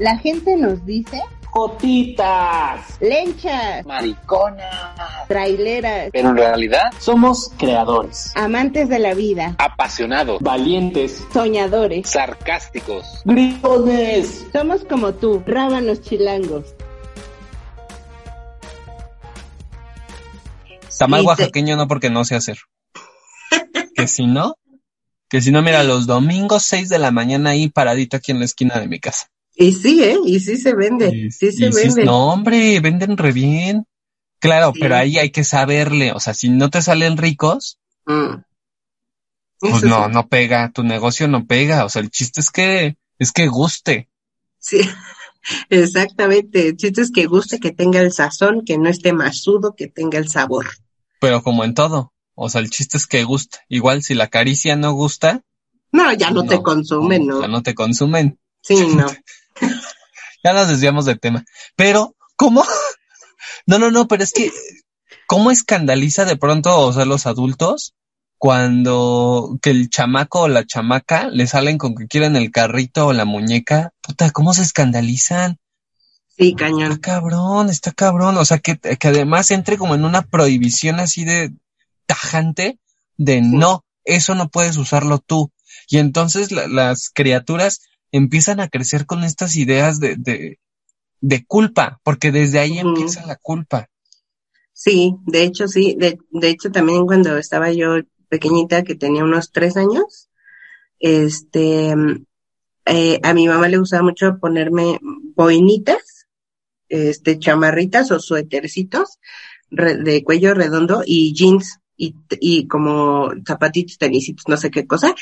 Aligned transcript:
La 0.00 0.16
gente 0.16 0.56
nos 0.56 0.86
dice 0.86 1.20
Jotitas, 1.50 2.96
lenchas, 3.00 3.84
mariconas, 3.84 4.96
traileras, 5.28 6.08
pero 6.10 6.30
en 6.30 6.36
realidad 6.38 6.84
somos 6.98 7.52
creadores, 7.58 8.32
amantes 8.34 8.88
de 8.88 8.98
la 8.98 9.12
vida, 9.12 9.56
apasionados, 9.58 10.40
valientes, 10.40 11.22
soñadores, 11.34 12.08
sarcásticos, 12.08 13.04
gritones. 13.26 14.46
Somos 14.54 14.86
como 14.86 15.12
tú, 15.12 15.42
rábanos 15.44 16.00
chilangos. 16.00 16.74
Tamal 20.98 21.26
oaxaqueño 21.26 21.76
no 21.76 21.88
porque 21.88 22.08
no 22.08 22.24
sé 22.24 22.36
hacer. 22.36 22.56
que 23.94 24.06
si 24.06 24.26
no, 24.26 24.54
que 25.28 25.42
si 25.42 25.50
no, 25.50 25.60
mira, 25.60 25.84
los 25.84 26.06
domingos 26.06 26.62
6 26.62 26.88
de 26.88 26.98
la 26.98 27.10
mañana 27.10 27.50
ahí 27.50 27.68
paradito 27.68 28.16
aquí 28.16 28.32
en 28.32 28.38
la 28.38 28.46
esquina 28.46 28.80
de 28.80 28.88
mi 28.88 28.98
casa. 28.98 29.26
Y 29.60 29.72
sí, 29.72 30.02
¿eh? 30.02 30.16
Y 30.24 30.40
sí 30.40 30.56
se 30.56 30.74
vende, 30.74 31.30
sí 31.30 31.52
se 31.52 31.68
vende. 31.68 32.06
no, 32.06 32.32
hombre, 32.32 32.80
venden 32.80 33.18
re 33.18 33.30
bien. 33.30 33.86
Claro, 34.38 34.72
pero 34.72 34.96
ahí 34.96 35.18
hay 35.18 35.28
que 35.28 35.44
saberle, 35.44 36.12
o 36.12 36.18
sea, 36.18 36.32
si 36.32 36.48
no 36.48 36.70
te 36.70 36.80
salen 36.80 37.18
ricos, 37.18 37.78
mm. 38.06 38.36
pues 39.58 39.82
no, 39.82 40.08
no 40.08 40.28
pega, 40.28 40.72
tu 40.72 40.82
negocio 40.82 41.28
no 41.28 41.44
pega, 41.44 41.84
o 41.84 41.90
sea, 41.90 42.00
el 42.00 42.10
chiste 42.10 42.40
es 42.40 42.48
que, 42.48 42.96
es 43.18 43.32
que 43.32 43.48
guste. 43.48 44.08
Sí, 44.58 44.80
exactamente, 45.68 46.68
el 46.68 46.76
chiste 46.78 47.02
es 47.02 47.10
que 47.10 47.26
guste, 47.26 47.60
que 47.60 47.70
tenga 47.70 48.00
el 48.00 48.12
sazón, 48.12 48.64
que 48.64 48.78
no 48.78 48.88
esté 48.88 49.12
masudo, 49.12 49.74
que 49.76 49.88
tenga 49.88 50.18
el 50.18 50.30
sabor. 50.30 50.68
Pero 51.20 51.42
como 51.42 51.64
en 51.64 51.74
todo, 51.74 52.14
o 52.34 52.48
sea, 52.48 52.62
el 52.62 52.70
chiste 52.70 52.96
es 52.96 53.06
que 53.06 53.24
guste. 53.24 53.58
Igual 53.68 54.02
si 54.02 54.14
la 54.14 54.28
caricia 54.28 54.74
no 54.74 54.92
gusta. 54.92 55.42
No, 55.92 56.10
ya 56.14 56.30
no, 56.30 56.44
te 56.44 56.62
consumen, 56.62 57.26
¿no? 57.26 57.42
Ya 57.42 57.48
no 57.48 57.62
te 57.62 57.74
consumen. 57.74 58.38
Sí, 58.62 58.86
no. 58.96 59.04
ya 60.44 60.52
nos 60.52 60.68
desviamos 60.68 61.04
del 61.04 61.20
tema. 61.20 61.44
Pero, 61.76 62.16
¿cómo? 62.36 62.64
no, 63.66 63.78
no, 63.78 63.90
no, 63.90 64.08
pero 64.08 64.22
es 64.22 64.32
que, 64.32 64.50
¿cómo 65.26 65.50
escandaliza 65.50 66.24
de 66.24 66.36
pronto, 66.36 66.78
o 66.78 66.92
sea, 66.92 67.04
los 67.04 67.26
adultos 67.26 67.94
cuando 68.38 69.58
que 69.60 69.68
el 69.68 69.90
chamaco 69.90 70.40
o 70.40 70.48
la 70.48 70.64
chamaca 70.64 71.28
le 71.28 71.46
salen 71.46 71.76
con 71.76 71.94
que 71.94 72.06
quieren 72.06 72.36
el 72.36 72.50
carrito 72.50 73.08
o 73.08 73.12
la 73.12 73.26
muñeca? 73.26 73.92
Puta, 74.00 74.30
¿cómo 74.30 74.54
se 74.54 74.62
escandalizan? 74.62 75.58
Sí, 76.38 76.54
cañón. 76.54 76.92
Está 76.92 77.00
cabrón, 77.00 77.68
está 77.68 77.92
cabrón. 77.92 78.38
O 78.38 78.44
sea, 78.46 78.58
que, 78.58 78.78
que 78.78 79.08
además 79.08 79.50
entre 79.50 79.76
como 79.76 79.94
en 79.94 80.06
una 80.06 80.22
prohibición 80.22 81.00
así 81.00 81.24
de 81.24 81.52
tajante 82.06 82.78
de 83.18 83.42
no, 83.42 83.84
eso 84.04 84.34
no 84.34 84.48
puedes 84.48 84.78
usarlo 84.78 85.18
tú. 85.18 85.52
Y 85.88 85.98
entonces 85.98 86.50
las 86.50 87.10
criaturas 87.10 87.82
empiezan 88.12 88.60
a 88.60 88.68
crecer 88.68 89.06
con 89.06 89.24
estas 89.24 89.56
ideas 89.56 90.00
de, 90.00 90.16
de, 90.16 90.58
de 91.20 91.44
culpa, 91.44 92.00
porque 92.02 92.32
desde 92.32 92.58
ahí 92.58 92.78
empieza 92.78 93.26
la 93.26 93.36
culpa. 93.36 93.88
Sí, 94.72 95.16
de 95.26 95.44
hecho 95.44 95.68
sí, 95.68 95.94
de, 95.98 96.18
de 96.30 96.48
hecho 96.48 96.70
también 96.70 97.06
cuando 97.06 97.36
estaba 97.36 97.70
yo 97.72 97.96
pequeñita, 98.28 98.82
que 98.82 98.94
tenía 98.94 99.24
unos 99.24 99.52
tres 99.52 99.76
años, 99.76 100.30
este, 100.98 101.94
eh, 102.86 103.20
a 103.22 103.34
mi 103.34 103.46
mamá 103.48 103.68
le 103.68 103.78
gustaba 103.78 104.02
mucho 104.02 104.38
ponerme 104.40 104.98
boinitas, 105.34 106.26
este, 106.88 107.38
chamarritas 107.38 108.10
o 108.10 108.18
suétercitos 108.18 109.18
de 109.70 110.24
cuello 110.24 110.54
redondo 110.54 111.02
y 111.06 111.32
jeans 111.32 111.78
y, 111.96 112.16
y 112.40 112.66
como 112.66 113.30
zapatitos, 113.46 113.98
tenisitos, 113.98 114.48
no 114.48 114.56
sé 114.56 114.70
qué 114.70 114.86
cosa. 114.86 115.14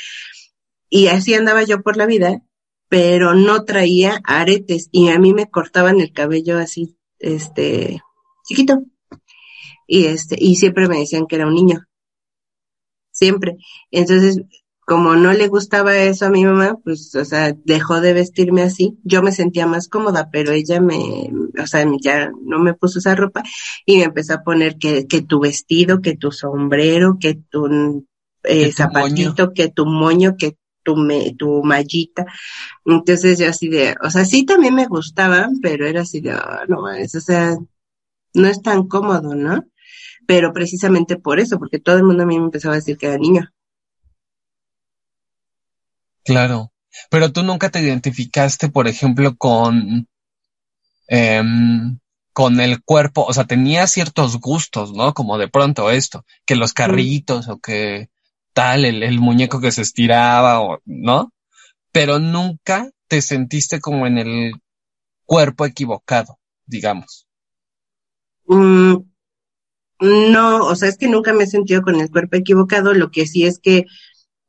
Y 0.89 1.07
así 1.07 1.35
andaba 1.35 1.63
yo 1.63 1.81
por 1.81 1.97
la 1.97 2.07
vida 2.07 2.41
pero 2.89 3.35
no 3.35 3.63
traía 3.63 4.19
aretes 4.25 4.89
y 4.91 5.09
a 5.09 5.19
mí 5.19 5.33
me 5.33 5.49
cortaban 5.49 6.01
el 6.01 6.11
cabello 6.11 6.57
así, 6.57 6.97
este, 7.19 8.01
chiquito. 8.45 8.83
Y 9.87 10.05
este, 10.05 10.35
y 10.39 10.55
siempre 10.55 10.87
me 10.87 10.99
decían 10.99 11.25
que 11.27 11.35
era 11.35 11.47
un 11.47 11.53
niño. 11.53 11.85
Siempre. 13.11 13.57
Entonces, 13.91 14.41
como 14.89 15.15
no 15.15 15.33
le 15.33 15.47
gustaba 15.47 15.95
eso 15.97 16.25
a 16.25 16.31
mi 16.31 16.45
mamá, 16.45 16.79
pues, 16.83 17.13
o 17.13 17.23
sea, 17.23 17.55
dejó 17.63 18.01
de 18.01 18.13
vestirme 18.13 18.63
así. 18.63 18.97
Yo 19.03 19.21
me 19.21 19.31
sentía 19.31 19.67
más 19.67 19.87
cómoda, 19.87 20.29
pero 20.31 20.51
ella 20.51 20.81
me, 20.81 21.31
o 21.61 21.67
sea, 21.67 21.85
ya 22.01 22.31
no 22.43 22.57
me 22.59 22.73
puso 22.73 22.97
esa 22.97 23.13
ropa 23.13 23.43
y 23.85 23.97
me 23.97 24.05
empezó 24.05 24.33
a 24.33 24.43
poner 24.43 24.77
que, 24.77 25.05
que 25.05 25.21
tu 25.21 25.39
vestido, 25.39 26.01
que 26.01 26.17
tu 26.17 26.31
sombrero, 26.31 27.17
que 27.19 27.35
tu 27.35 28.07
eh, 28.43 28.71
zapatito, 28.71 29.53
que 29.53 29.69
tu 29.69 29.85
moño, 29.85 30.35
que 30.37 30.57
tu, 30.83 30.95
me, 30.95 31.33
tu 31.35 31.63
mallita. 31.63 32.25
Entonces 32.85 33.39
yo 33.39 33.49
así 33.49 33.69
de, 33.69 33.95
o 34.03 34.09
sea, 34.09 34.25
sí 34.25 34.45
también 34.45 34.75
me 34.75 34.87
gustaban, 34.87 35.59
pero 35.61 35.85
era 35.87 36.01
así 36.01 36.21
de, 36.21 36.35
oh, 36.35 36.65
no 36.67 36.81
o 36.83 37.07
sea, 37.07 37.57
no 38.33 38.47
es 38.47 38.61
tan 38.61 38.87
cómodo, 38.87 39.35
¿no? 39.35 39.65
Pero 40.27 40.53
precisamente 40.53 41.17
por 41.17 41.39
eso, 41.39 41.57
porque 41.57 41.79
todo 41.79 41.97
el 41.97 42.03
mundo 42.03 42.23
a 42.23 42.25
mí 42.25 42.37
me 42.37 42.45
empezaba 42.45 42.75
a 42.75 42.77
decir 42.77 42.97
que 42.97 43.07
era 43.07 43.17
niño. 43.17 43.49
Claro, 46.23 46.71
pero 47.09 47.31
tú 47.31 47.43
nunca 47.43 47.69
te 47.69 47.81
identificaste, 47.81 48.69
por 48.69 48.87
ejemplo, 48.87 49.35
con, 49.35 50.07
em, 51.07 51.99
con 52.33 52.59
el 52.59 52.83
cuerpo, 52.83 53.25
o 53.25 53.33
sea, 53.33 53.45
tenías 53.45 53.91
ciertos 53.91 54.39
gustos, 54.39 54.93
¿no? 54.93 55.13
Como 55.13 55.37
de 55.37 55.47
pronto 55.47 55.89
esto, 55.89 56.25
que 56.45 56.55
los 56.55 56.73
carritos 56.73 57.47
o 57.49 57.59
que 57.59 58.09
el, 58.75 59.19
muñeco 59.19 59.59
que 59.59 59.71
se 59.71 59.81
estiraba, 59.81 60.61
o, 60.61 60.79
¿no? 60.85 61.31
Pero 61.91 62.19
nunca 62.19 62.89
te 63.07 63.21
sentiste 63.21 63.79
como 63.79 64.05
en 64.05 64.17
el 64.17 64.53
cuerpo 65.25 65.65
equivocado, 65.65 66.39
digamos. 66.65 67.27
Mm, 68.45 68.95
no, 70.01 70.65
o 70.65 70.75
sea, 70.75 70.89
es 70.89 70.97
que 70.97 71.07
nunca 71.07 71.33
me 71.33 71.43
he 71.43 71.47
sentido 71.47 71.81
con 71.81 71.99
el 71.99 72.09
cuerpo 72.09 72.37
equivocado, 72.37 72.93
lo 72.93 73.11
que 73.11 73.25
sí 73.27 73.45
es 73.45 73.59
que 73.59 73.85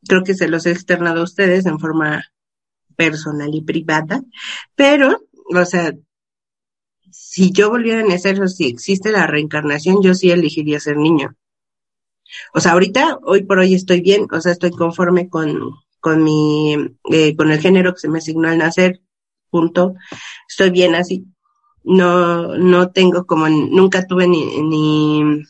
creo 0.07 0.23
que 0.23 0.35
se 0.35 0.49
los 0.49 0.67
he 0.67 0.71
externado 0.73 1.21
a 1.21 1.25
ustedes 1.25 1.67
en 1.67 1.79
forma 1.79 2.25
personal 2.97 3.51
y 3.53 3.63
privada, 3.63 4.23
pero, 4.75 5.27
o 5.55 5.65
sea, 5.65 5.93
si 7.11 7.51
yo 7.53 7.71
volviera 7.71 8.01
a 8.01 8.05
nacer 8.05 8.41
o 8.41 8.49
si 8.49 8.67
existe 8.67 9.11
la 9.11 9.27
reencarnación, 9.27 10.03
yo 10.03 10.15
sí 10.15 10.31
elegiría 10.31 10.81
ser 10.81 10.97
niño. 10.97 11.37
O 12.55 12.61
sea, 12.61 12.73
ahorita, 12.73 13.19
hoy 13.23 13.45
por 13.45 13.59
hoy 13.59 13.75
estoy 13.75 14.01
bien, 14.01 14.27
o 14.31 14.41
sea, 14.41 14.53
estoy 14.53 14.71
conforme 14.71 15.29
con, 15.29 15.75
con 16.01 16.23
mi, 16.23 16.77
eh, 17.11 17.37
con 17.37 17.51
el 17.51 17.61
género 17.61 17.95
que 17.95 18.01
se 18.01 18.09
me 18.09 18.19
asignó 18.19 18.49
al 18.49 18.59
nacer, 18.59 19.01
punto. 19.51 19.95
Estoy 20.49 20.71
bien 20.71 20.95
así. 20.95 21.27
No, 21.83 22.57
no 22.59 22.91
tengo 22.91 23.27
como, 23.27 23.49
nunca 23.49 24.07
tuve 24.07 24.27
ni, 24.27 24.61
ni, 24.63 25.43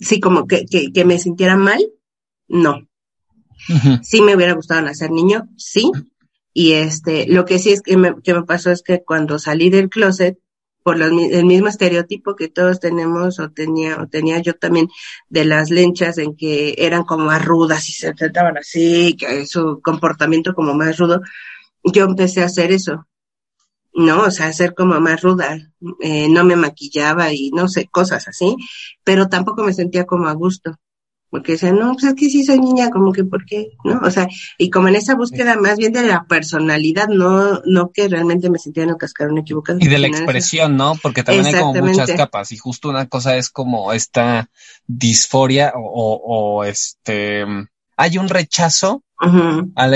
sí, 0.00 0.20
como 0.20 0.46
que, 0.46 0.64
que, 0.66 0.92
que 0.92 1.04
me 1.04 1.18
sintiera 1.18 1.56
mal, 1.56 1.84
no. 2.48 2.86
Sí 4.02 4.20
me 4.20 4.36
hubiera 4.36 4.52
gustado 4.52 4.82
nacer 4.82 5.10
niño, 5.10 5.48
sí. 5.56 5.90
Y 6.52 6.72
este, 6.72 7.26
lo 7.26 7.44
que 7.44 7.58
sí 7.58 7.70
es 7.70 7.82
que 7.82 7.96
me, 7.96 8.14
que 8.22 8.32
me 8.32 8.44
pasó 8.44 8.70
es 8.70 8.82
que 8.82 9.02
cuando 9.02 9.38
salí 9.38 9.70
del 9.70 9.90
closet, 9.90 10.38
por 10.86 11.02
el 11.02 11.44
mismo 11.44 11.66
estereotipo 11.66 12.36
que 12.36 12.46
todos 12.46 12.78
tenemos 12.78 13.40
o 13.40 13.50
tenía 13.50 14.00
o 14.00 14.06
tenía 14.06 14.38
yo 14.38 14.54
también 14.54 14.88
de 15.28 15.44
las 15.44 15.70
lenchas 15.70 16.16
en 16.16 16.36
que 16.36 16.76
eran 16.78 17.02
como 17.02 17.24
más 17.24 17.44
rudas 17.44 17.88
y 17.88 17.92
se 17.92 18.14
trataban 18.14 18.56
así, 18.56 19.16
que 19.16 19.46
su 19.46 19.80
comportamiento 19.82 20.54
como 20.54 20.74
más 20.74 20.96
rudo, 20.96 21.22
yo 21.82 22.04
empecé 22.04 22.42
a 22.42 22.46
hacer 22.46 22.70
eso, 22.70 23.04
¿no? 23.94 24.22
O 24.22 24.30
sea, 24.30 24.52
ser 24.52 24.74
como 24.76 25.00
más 25.00 25.22
ruda, 25.22 25.58
eh, 25.98 26.28
no 26.28 26.44
me 26.44 26.54
maquillaba 26.54 27.32
y 27.32 27.50
no 27.50 27.66
sé, 27.66 27.88
cosas 27.88 28.28
así, 28.28 28.54
pero 29.02 29.28
tampoco 29.28 29.64
me 29.64 29.74
sentía 29.74 30.06
como 30.06 30.28
a 30.28 30.34
gusto 30.34 30.78
porque 31.30 31.52
decían, 31.52 31.76
no, 31.76 31.92
pues 31.92 32.04
es 32.04 32.14
que 32.14 32.30
sí 32.30 32.44
soy 32.44 32.60
niña, 32.60 32.90
como 32.90 33.12
que, 33.12 33.24
¿por 33.24 33.44
qué? 33.44 33.70
¿No? 33.84 34.00
O 34.04 34.10
sea, 34.10 34.28
y 34.58 34.70
como 34.70 34.88
en 34.88 34.96
esa 34.96 35.16
búsqueda 35.16 35.56
más 35.56 35.76
bien 35.76 35.92
de 35.92 36.02
la 36.02 36.24
personalidad, 36.24 37.08
no, 37.08 37.60
no 37.64 37.90
que 37.92 38.08
realmente 38.08 38.48
me 38.48 38.58
sentía 38.58 38.84
en 38.84 38.90
el 38.90 38.96
cascarón 38.96 39.38
equivocado. 39.38 39.78
Y 39.80 39.88
de 39.88 39.98
la 39.98 40.06
expresión, 40.06 40.76
¿no? 40.76 40.94
Porque 41.02 41.22
también 41.22 41.46
hay 41.46 41.60
como 41.60 41.74
muchas 41.74 42.12
capas, 42.12 42.52
y 42.52 42.56
justo 42.56 42.88
una 42.88 43.06
cosa 43.06 43.36
es 43.36 43.50
como 43.50 43.92
esta 43.92 44.48
disforia 44.86 45.72
o, 45.74 46.20
o, 46.24 46.64
este, 46.64 47.44
hay 47.96 48.18
un 48.18 48.28
rechazo. 48.28 49.02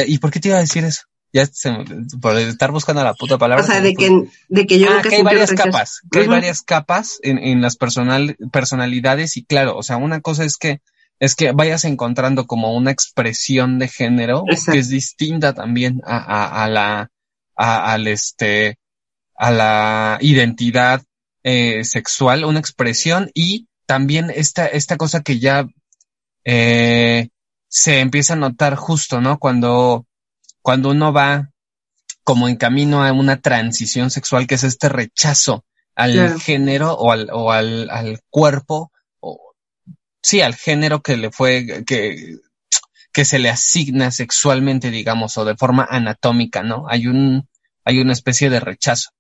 ¿Y 0.06 0.18
por 0.18 0.30
qué 0.30 0.40
te 0.40 0.48
iba 0.48 0.56
a 0.56 0.62
decir 0.62 0.84
eso? 0.84 1.02
Ya 1.32 1.46
se, 1.46 1.72
por 2.20 2.36
estar 2.36 2.72
buscando 2.72 3.04
la 3.04 3.14
puta 3.14 3.38
palabra. 3.38 3.62
O 3.62 3.66
sea, 3.66 3.80
de 3.80 3.94
que, 3.94 4.28
de 4.48 4.66
que 4.66 4.80
yo 4.80 4.88
ah, 4.90 5.00
que 5.00 5.14
hay 5.14 5.22
varias 5.22 5.52
capas, 5.52 6.00
que 6.10 6.20
hay 6.20 6.26
varias 6.26 6.62
capas 6.62 7.20
en, 7.22 7.38
en 7.38 7.60
las 7.60 7.76
personal, 7.76 8.36
personalidades 8.50 9.36
y 9.36 9.44
claro, 9.44 9.76
o 9.76 9.84
sea, 9.84 9.96
una 9.96 10.20
cosa 10.20 10.44
es 10.44 10.56
que 10.56 10.80
es 11.20 11.34
que 11.34 11.52
vayas 11.52 11.84
encontrando 11.84 12.46
como 12.46 12.74
una 12.74 12.90
expresión 12.90 13.78
de 13.78 13.88
género 13.88 14.44
que 14.70 14.78
es 14.78 14.88
distinta 14.88 15.52
también 15.52 16.00
a, 16.04 16.16
a, 16.16 16.64
a 16.64 16.68
la, 16.68 17.10
a, 17.54 17.92
al 17.92 18.08
este, 18.08 18.78
a 19.36 19.50
la 19.50 20.18
identidad 20.22 21.02
eh, 21.42 21.84
sexual, 21.84 22.44
una 22.44 22.58
expresión 22.58 23.30
y 23.34 23.68
también 23.84 24.30
esta, 24.34 24.66
esta 24.66 24.96
cosa 24.96 25.22
que 25.22 25.38
ya 25.38 25.66
eh, 26.44 27.28
se 27.68 28.00
empieza 28.00 28.32
a 28.32 28.36
notar 28.36 28.74
justo, 28.76 29.20
¿no? 29.20 29.38
Cuando, 29.38 30.06
cuando 30.62 30.90
uno 30.90 31.12
va 31.12 31.50
como 32.24 32.48
en 32.48 32.56
camino 32.56 33.04
a 33.04 33.12
una 33.12 33.40
transición 33.40 34.10
sexual, 34.10 34.46
que 34.46 34.54
es 34.54 34.64
este 34.64 34.88
rechazo 34.88 35.64
al 35.94 36.40
género 36.40 36.94
o 36.94 37.12
al, 37.12 37.28
o 37.30 37.52
al, 37.52 37.90
al 37.90 38.20
cuerpo, 38.30 38.90
sí, 40.22 40.40
al 40.40 40.54
género 40.54 41.02
que 41.02 41.16
le 41.16 41.30
fue, 41.30 41.84
que, 41.86 42.36
que 43.12 43.24
se 43.24 43.38
le 43.38 43.48
asigna 43.48 44.10
sexualmente, 44.10 44.90
digamos, 44.90 45.36
o 45.38 45.44
de 45.44 45.56
forma 45.56 45.86
anatómica, 45.88 46.62
¿no? 46.62 46.86
Hay 46.88 47.06
un, 47.06 47.48
hay 47.84 48.00
una 48.00 48.12
especie 48.12 48.50
de 48.50 48.60
rechazo. 48.60 49.10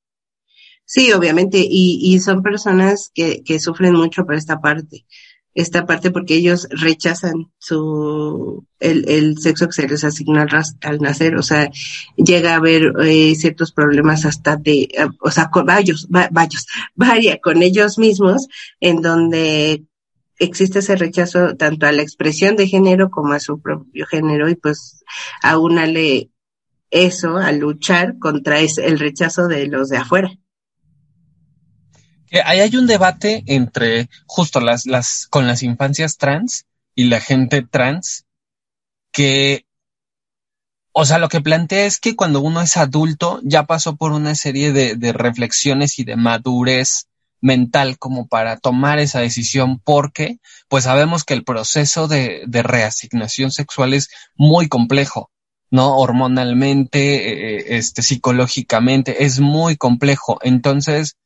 Sí, 0.84 1.12
obviamente, 1.12 1.58
y, 1.58 2.00
y 2.02 2.18
son 2.20 2.42
personas 2.42 3.10
que, 3.14 3.42
que 3.44 3.60
sufren 3.60 3.94
mucho 3.94 4.24
por 4.24 4.34
esta 4.34 4.60
parte 4.60 5.06
esta 5.54 5.84
parte 5.84 6.10
porque 6.10 6.34
ellos 6.34 6.68
rechazan 6.70 7.50
su 7.58 8.64
el, 8.78 9.08
el 9.08 9.38
sexo 9.38 9.66
que 9.66 9.72
se 9.72 9.88
les 9.88 10.04
asigna 10.04 10.46
al, 10.82 10.98
nacer, 11.00 11.36
o 11.36 11.42
sea, 11.42 11.70
llega 12.16 12.52
a 12.52 12.56
haber 12.56 12.92
eh, 13.02 13.34
ciertos 13.34 13.72
problemas 13.72 14.24
hasta 14.24 14.56
de, 14.56 14.82
eh, 14.82 15.08
o 15.20 15.30
sea, 15.30 15.50
con 15.50 15.66
varios, 15.66 16.08
varios, 16.08 16.66
varia 16.94 17.38
con 17.38 17.62
ellos 17.62 17.98
mismos, 17.98 18.46
en 18.80 19.02
donde 19.02 19.84
existe 20.40 20.80
ese 20.80 20.96
rechazo 20.96 21.54
tanto 21.56 21.86
a 21.86 21.92
la 21.92 22.02
expresión 22.02 22.56
de 22.56 22.66
género 22.66 23.10
como 23.10 23.34
a 23.34 23.40
su 23.40 23.60
propio 23.60 24.06
género 24.06 24.48
y 24.48 24.56
pues 24.56 25.04
aúnale 25.42 26.30
eso 26.90 27.36
a 27.36 27.52
luchar 27.52 28.18
contra 28.18 28.58
el 28.58 28.98
rechazo 28.98 29.46
de 29.46 29.68
los 29.68 29.90
de 29.90 29.98
afuera. 29.98 30.32
Ahí 32.44 32.60
hay 32.60 32.76
un 32.76 32.86
debate 32.86 33.42
entre 33.46 34.08
justo 34.26 34.60
las, 34.60 34.86
las, 34.86 35.26
con 35.28 35.46
las 35.46 35.62
infancias 35.62 36.16
trans 36.16 36.64
y 36.94 37.04
la 37.04 37.20
gente 37.20 37.62
trans 37.62 38.24
que, 39.12 39.66
o 40.92 41.04
sea, 41.04 41.18
lo 41.18 41.28
que 41.28 41.40
plantea 41.40 41.86
es 41.86 41.98
que 41.98 42.16
cuando 42.16 42.40
uno 42.40 42.60
es 42.62 42.76
adulto 42.76 43.40
ya 43.42 43.64
pasó 43.64 43.96
por 43.96 44.12
una 44.12 44.34
serie 44.36 44.72
de, 44.72 44.94
de 44.94 45.12
reflexiones 45.12 45.98
y 45.98 46.04
de 46.04 46.16
madurez 46.16 47.09
mental 47.40 47.98
como 47.98 48.26
para 48.26 48.56
tomar 48.58 48.98
esa 48.98 49.20
decisión 49.20 49.80
porque 49.80 50.38
pues 50.68 50.84
sabemos 50.84 51.24
que 51.24 51.34
el 51.34 51.44
proceso 51.44 52.08
de, 52.08 52.42
de 52.46 52.62
reasignación 52.62 53.50
sexual 53.50 53.94
es 53.94 54.08
muy 54.36 54.68
complejo, 54.68 55.30
¿no? 55.70 55.96
Hormonalmente, 55.96 57.58
eh, 57.58 57.78
este, 57.78 58.02
psicológicamente, 58.02 59.24
es 59.24 59.40
muy 59.40 59.76
complejo. 59.76 60.38
Entonces, 60.42 61.16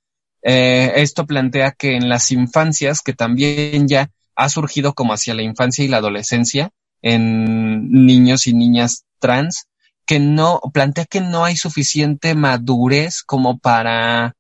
eh, 0.43 0.93
esto 0.97 1.27
plantea 1.27 1.73
que 1.73 1.97
en 1.97 2.09
las 2.09 2.31
infancias, 2.31 3.01
que 3.01 3.15
también 3.15 3.89
ya 3.89 4.11
ha 4.37 4.49
surgido 4.49 4.93
como 4.95 5.15
hacia 5.15 5.35
la 5.35 5.43
infancia 5.43 5.85
y 5.85 5.89
la 5.89 5.99
adolescencia, 5.99 6.71
en 7.03 7.91
niños 8.07 8.47
y 8.47 8.55
niñas 8.55 9.05
trans, 9.19 9.67
que 10.07 10.21
no, 10.21 10.61
plantea 10.73 11.07
que 11.07 11.21
no 11.21 11.45
hay 11.45 11.57
suficiente 11.57 12.35
madurez 12.35 13.23
como 13.23 13.59
para, 13.59 14.35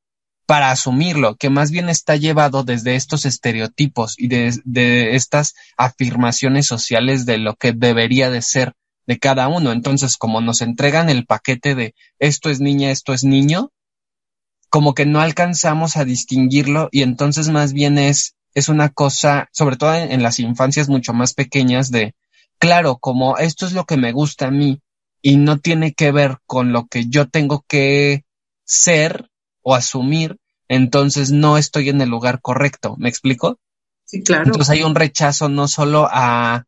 para 0.46 0.70
asumirlo, 0.70 1.36
que 1.36 1.50
más 1.50 1.70
bien 1.70 1.88
está 1.88 2.16
llevado 2.16 2.64
desde 2.64 2.96
estos 2.96 3.24
estereotipos 3.24 4.14
y 4.18 4.28
de, 4.28 5.14
estas 5.14 5.54
afirmaciones 5.76 6.66
sociales 6.66 7.24
de 7.24 7.38
lo 7.38 7.54
que 7.54 7.72
debería 7.72 8.30
de 8.30 8.42
ser 8.42 8.74
de 9.06 9.18
cada 9.18 9.48
uno. 9.48 9.72
Entonces, 9.72 10.16
como 10.16 10.40
nos 10.40 10.60
entregan 10.60 11.08
el 11.08 11.24
paquete 11.26 11.74
de 11.74 11.94
esto 12.18 12.50
es 12.50 12.60
niña, 12.60 12.90
esto 12.90 13.14
es 13.14 13.24
niño, 13.24 13.70
como 14.68 14.94
que 14.94 15.06
no 15.06 15.20
alcanzamos 15.20 15.96
a 15.96 16.04
distinguirlo 16.04 16.88
y 16.90 17.02
entonces 17.02 17.48
más 17.48 17.72
bien 17.72 17.96
es, 17.96 18.34
es 18.54 18.68
una 18.68 18.88
cosa, 18.88 19.48
sobre 19.52 19.76
todo 19.76 19.94
en, 19.94 20.22
las 20.22 20.40
infancias 20.40 20.88
mucho 20.88 21.12
más 21.14 21.32
pequeñas 21.32 21.90
de, 21.90 22.14
claro, 22.58 22.98
como 22.98 23.38
esto 23.38 23.66
es 23.66 23.72
lo 23.72 23.84
que 23.84 23.96
me 23.96 24.12
gusta 24.12 24.48
a 24.48 24.50
mí 24.50 24.80
y 25.22 25.36
no 25.36 25.58
tiene 25.58 25.94
que 25.94 26.12
ver 26.12 26.38
con 26.44 26.72
lo 26.72 26.86
que 26.86 27.06
yo 27.06 27.28
tengo 27.28 27.64
que 27.66 28.24
ser 28.64 29.30
o 29.64 29.74
asumir, 29.74 30.36
entonces 30.68 31.32
no 31.32 31.58
estoy 31.58 31.88
en 31.88 32.00
el 32.00 32.10
lugar 32.10 32.40
correcto. 32.40 32.94
¿Me 32.98 33.08
explico? 33.08 33.58
Sí, 34.04 34.22
claro. 34.22 34.44
Entonces 34.44 34.70
hay 34.70 34.82
un 34.84 34.94
rechazo 34.94 35.48
no 35.48 35.66
solo 35.66 36.08
a, 36.10 36.66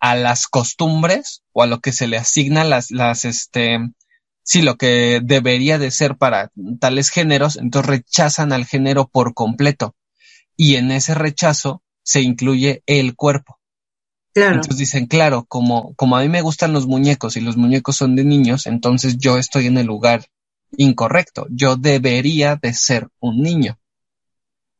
a 0.00 0.14
las 0.16 0.48
costumbres 0.48 1.42
o 1.52 1.62
a 1.62 1.66
lo 1.66 1.80
que 1.80 1.92
se 1.92 2.08
le 2.08 2.16
asigna 2.16 2.64
las, 2.64 2.90
las, 2.90 3.24
este, 3.24 3.78
sí, 4.42 4.62
lo 4.62 4.76
que 4.76 5.20
debería 5.22 5.78
de 5.78 5.90
ser 5.90 6.16
para 6.16 6.50
tales 6.80 7.10
géneros, 7.10 7.56
entonces 7.56 7.88
rechazan 7.88 8.52
al 8.52 8.64
género 8.64 9.06
por 9.06 9.34
completo. 9.34 9.94
Y 10.56 10.76
en 10.76 10.90
ese 10.90 11.14
rechazo 11.14 11.82
se 12.02 12.22
incluye 12.22 12.82
el 12.86 13.14
cuerpo. 13.14 13.60
Claro. 14.32 14.56
Entonces 14.56 14.78
dicen, 14.78 15.06
claro, 15.06 15.44
como, 15.46 15.94
como 15.94 16.16
a 16.16 16.22
mí 16.22 16.28
me 16.28 16.42
gustan 16.42 16.72
los 16.72 16.86
muñecos 16.86 17.36
y 17.36 17.40
los 17.40 17.56
muñecos 17.56 17.96
son 17.96 18.16
de 18.16 18.24
niños, 18.24 18.66
entonces 18.66 19.18
yo 19.18 19.36
estoy 19.36 19.66
en 19.66 19.76
el 19.76 19.86
lugar 19.86 20.26
incorrecto. 20.76 21.46
Yo 21.50 21.76
debería 21.76 22.56
de 22.56 22.72
ser 22.72 23.08
un 23.18 23.42
niño. 23.42 23.78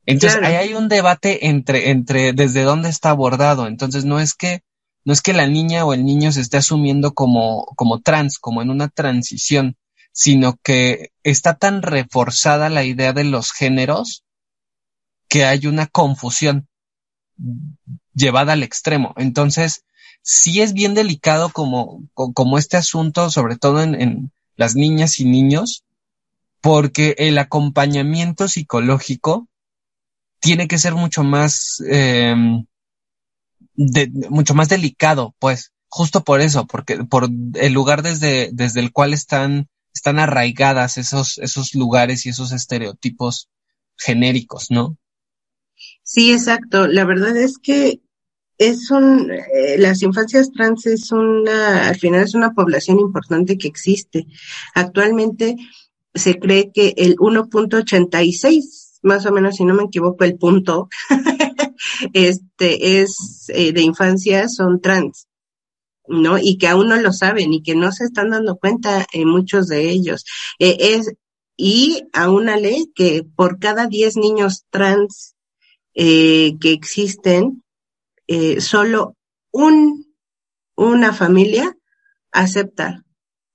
Entonces 0.06 0.40
ahí 0.42 0.54
hay 0.54 0.74
un 0.74 0.88
debate 0.88 1.46
entre, 1.48 1.90
entre 1.90 2.32
desde 2.32 2.62
dónde 2.62 2.88
está 2.88 3.10
abordado. 3.10 3.66
Entonces 3.66 4.04
no 4.04 4.18
es 4.18 4.34
que 4.34 4.62
no 5.04 5.12
es 5.12 5.22
que 5.22 5.32
la 5.32 5.46
niña 5.46 5.84
o 5.84 5.94
el 5.94 6.04
niño 6.04 6.30
se 6.30 6.40
esté 6.40 6.58
asumiendo 6.58 7.14
como, 7.14 7.64
como 7.76 8.00
trans, 8.00 8.38
como 8.38 8.60
en 8.60 8.70
una 8.70 8.88
transición, 8.88 9.76
sino 10.12 10.58
que 10.62 11.12
está 11.22 11.54
tan 11.54 11.82
reforzada 11.82 12.68
la 12.68 12.84
idea 12.84 13.12
de 13.12 13.24
los 13.24 13.52
géneros 13.52 14.24
que 15.28 15.44
hay 15.46 15.66
una 15.66 15.86
confusión 15.86 16.68
llevada 18.14 18.52
al 18.52 18.62
extremo. 18.62 19.14
Entonces, 19.16 19.84
sí 20.22 20.60
es 20.60 20.74
bien 20.74 20.94
delicado 20.94 21.48
como, 21.50 22.02
como 22.12 22.58
este 22.58 22.76
asunto, 22.76 23.30
sobre 23.30 23.56
todo 23.56 23.82
en, 23.82 24.00
en 24.00 24.32
las 24.60 24.76
niñas 24.76 25.18
y 25.18 25.24
niños, 25.24 25.84
porque 26.60 27.14
el 27.18 27.38
acompañamiento 27.38 28.46
psicológico 28.46 29.48
tiene 30.38 30.68
que 30.68 30.78
ser 30.78 30.94
mucho 30.94 31.24
más 31.24 31.82
de, 33.74 34.10
mucho 34.28 34.54
más 34.54 34.68
delicado, 34.68 35.34
pues, 35.38 35.72
justo 35.88 36.22
por 36.22 36.42
eso, 36.42 36.66
porque 36.66 37.04
por 37.04 37.28
el 37.54 37.72
lugar 37.72 38.02
desde, 38.02 38.50
desde 38.52 38.80
el 38.80 38.92
cual 38.92 39.14
están, 39.14 39.68
están 39.94 40.18
arraigadas 40.18 40.98
esos, 40.98 41.38
esos 41.38 41.74
lugares 41.74 42.26
y 42.26 42.28
esos 42.28 42.52
estereotipos 42.52 43.48
genéricos, 43.96 44.70
¿no? 44.70 44.98
Sí, 46.02 46.32
exacto. 46.32 46.86
La 46.86 47.04
verdad 47.04 47.34
es 47.36 47.56
que 47.58 48.00
es 48.60 48.90
un, 48.90 49.30
eh, 49.30 49.78
las 49.78 50.02
infancias 50.02 50.52
trans 50.52 50.84
es 50.84 51.12
una, 51.12 51.88
al 51.88 51.96
final 51.96 52.24
es 52.24 52.34
una 52.34 52.52
población 52.52 53.00
importante 53.00 53.56
que 53.56 53.66
existe. 53.66 54.26
Actualmente 54.74 55.56
se 56.12 56.38
cree 56.38 56.70
que 56.70 56.92
el 56.98 57.16
1.86, 57.16 58.98
más 59.02 59.24
o 59.24 59.32
menos, 59.32 59.56
si 59.56 59.64
no 59.64 59.72
me 59.72 59.84
equivoco, 59.84 60.24
el 60.24 60.36
punto 60.36 60.90
este, 62.12 63.00
es 63.00 63.46
eh, 63.48 63.72
de 63.72 63.80
infancia 63.80 64.46
son 64.50 64.82
trans, 64.82 65.26
¿no? 66.06 66.36
Y 66.36 66.58
que 66.58 66.68
aún 66.68 66.88
no 66.88 66.96
lo 66.96 67.14
saben 67.14 67.54
y 67.54 67.62
que 67.62 67.74
no 67.74 67.92
se 67.92 68.04
están 68.04 68.28
dando 68.28 68.56
cuenta 68.56 69.06
en 69.14 69.26
muchos 69.26 69.68
de 69.68 69.88
ellos. 69.88 70.26
Eh, 70.58 70.76
es, 70.80 71.10
y 71.56 72.02
ley 72.60 72.92
que 72.94 73.24
por 73.24 73.58
cada 73.58 73.86
10 73.86 74.18
niños 74.18 74.66
trans 74.68 75.34
eh, 75.94 76.58
que 76.60 76.72
existen, 76.72 77.62
eh, 78.30 78.60
solo 78.60 79.16
un, 79.50 80.14
una 80.76 81.12
familia 81.12 81.76
acepta 82.30 83.04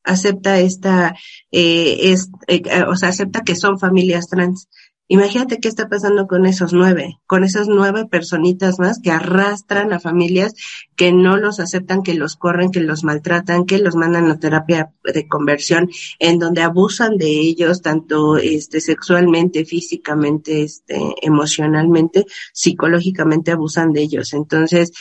acepta 0.05 0.59
esta, 0.59 1.15
eh, 1.51 2.11
es, 2.11 2.29
eh, 2.47 2.61
o 2.87 2.95
sea, 2.95 3.09
acepta 3.09 3.41
que 3.41 3.55
son 3.55 3.79
familias 3.79 4.27
trans. 4.27 4.69
Imagínate 5.07 5.59
qué 5.59 5.67
está 5.67 5.87
pasando 5.87 6.25
con 6.25 6.47
esos 6.47 6.73
nueve, 6.73 7.19
con 7.27 7.43
esas 7.43 7.67
nueve 7.67 8.07
personitas 8.07 8.79
más 8.79 8.99
que 8.99 9.11
arrastran 9.11 9.93
a 9.93 9.99
familias 9.99 10.55
que 10.95 11.11
no 11.13 11.37
los 11.37 11.59
aceptan, 11.59 12.01
que 12.01 12.15
los 12.15 12.35
corren, 12.35 12.71
que 12.71 12.79
los 12.79 13.03
maltratan, 13.03 13.65
que 13.65 13.77
los 13.77 13.95
mandan 13.95 14.31
a 14.31 14.39
terapia 14.39 14.93
de 15.03 15.27
conversión, 15.27 15.91
en 16.17 16.39
donde 16.39 16.63
abusan 16.63 17.17
de 17.17 17.27
ellos 17.27 17.83
tanto 17.83 18.37
este 18.37 18.81
sexualmente, 18.81 19.63
físicamente, 19.63 20.63
este 20.63 20.99
emocionalmente, 21.21 22.25
psicológicamente 22.51 23.51
abusan 23.51 23.93
de 23.93 24.01
ellos. 24.01 24.33
Entonces, 24.33 24.91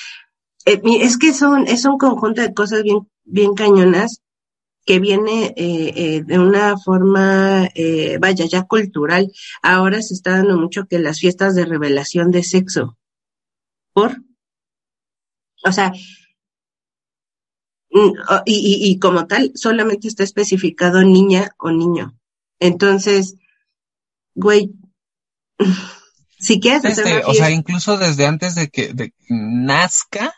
eh, 0.67 0.83
es 1.01 1.17
que 1.17 1.33
son 1.33 1.67
es 1.67 1.87
un 1.87 1.97
conjunto 1.97 2.43
de 2.43 2.53
cosas 2.53 2.83
bien 2.83 3.09
bien 3.25 3.55
cañonas 3.55 4.21
que 4.85 5.01
viene 5.01 5.55
eh, 5.57 5.93
eh, 5.97 6.23
de 6.25 6.39
una 6.39 6.77
forma, 6.77 7.69
eh, 7.75 8.19
vaya, 8.21 8.45
ya 8.47 8.65
cultural. 8.65 9.33
Ahora 9.63 10.03
se 10.03 10.15
está 10.15 10.33
dando 10.33 10.59
mucho 10.59 10.87
que 10.87 10.99
las 10.99 11.21
fiestas 11.21 11.55
de 11.55 11.65
revelación 11.65 12.31
de 12.31 12.43
sexo. 12.43 12.99
¿Por? 13.93 14.23
O 15.65 15.73
sea, 15.73 15.93
mm, 17.91 18.13
y, 18.45 18.91
y, 18.91 18.99
como 18.99 19.27
tal, 19.27 19.53
solamente 19.55 20.09
está 20.09 20.23
especificado 20.23 21.03
niña 21.03 21.51
o 21.59 21.71
niño. 21.71 22.19
Entonces, 22.61 23.37
güey, 24.35 24.73
si 26.39 26.61
quieres 26.61 26.85
hacer 26.85 27.23
O 27.27 27.33
sea, 27.33 27.51
incluso 27.51 27.97
desde 27.97 28.27
antes 28.27 28.55
de 28.55 28.69
que, 28.69 28.93
de 28.93 29.11
que 29.11 29.25
nazca, 29.29 30.34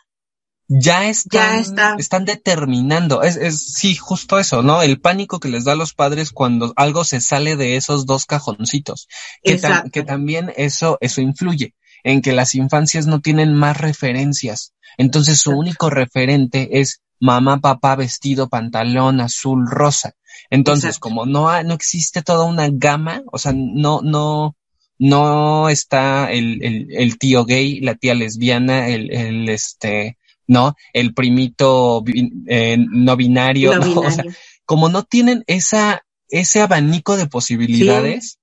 ya 0.67 1.07
están, 1.07 1.55
Ya 1.55 1.61
está. 1.61 1.95
están 1.97 2.25
determinando, 2.25 3.21
es, 3.23 3.37
es, 3.37 3.73
sí, 3.73 3.95
justo 3.95 4.37
eso, 4.39 4.61
¿no? 4.63 4.81
El 4.81 4.99
pánico 4.99 5.39
que 5.39 5.49
les 5.49 5.63
da 5.63 5.73
a 5.73 5.75
los 5.75 5.93
padres 5.93 6.31
cuando 6.31 6.73
algo 6.75 7.03
se 7.03 7.21
sale 7.21 7.55
de 7.55 7.77
esos 7.77 8.05
dos 8.05 8.25
cajoncitos. 8.25 9.07
Que, 9.43 9.59
que 9.91 10.03
también 10.03 10.51
eso, 10.57 10.97
eso 11.01 11.21
influye 11.21 11.73
en 12.03 12.21
que 12.21 12.33
las 12.33 12.53
infancias 12.55 13.07
no 13.07 13.21
tienen 13.21 13.53
más 13.53 13.77
referencias. 13.77 14.73
Entonces 14.97 15.39
su 15.39 15.51
Exacto. 15.51 15.59
único 15.59 15.89
referente 15.89 16.79
es 16.79 17.01
mamá, 17.19 17.59
papá, 17.59 17.95
vestido, 17.95 18.49
pantalón, 18.49 19.21
azul, 19.21 19.65
rosa. 19.69 20.13
Entonces, 20.49 20.89
Exacto. 20.97 20.99
como 21.01 21.25
no, 21.25 21.49
ha- 21.49 21.63
no 21.63 21.73
existe 21.73 22.21
toda 22.21 22.45
una 22.45 22.67
gama, 22.71 23.23
o 23.31 23.37
sea, 23.37 23.53
no, 23.55 24.01
no, 24.03 24.55
no 24.99 25.69
está 25.69 26.31
el, 26.31 26.63
el, 26.63 26.87
el 26.91 27.17
tío 27.17 27.45
gay, 27.45 27.79
la 27.81 27.95
tía 27.95 28.13
lesbiana, 28.13 28.87
el, 28.89 29.11
el 29.11 29.49
este, 29.49 30.16
¿no? 30.47 30.75
El 30.93 31.13
primito 31.13 32.03
eh, 32.47 32.77
no 32.77 33.15
binario, 33.15 33.75
No 33.75 33.85
¿no? 33.85 34.01
O 34.01 34.11
sea, 34.11 34.23
como 34.65 34.89
no 34.89 35.03
tienen 35.03 35.43
esa, 35.47 36.03
ese 36.29 36.61
abanico 36.61 37.17
de 37.17 37.27
posibilidades, 37.27 38.39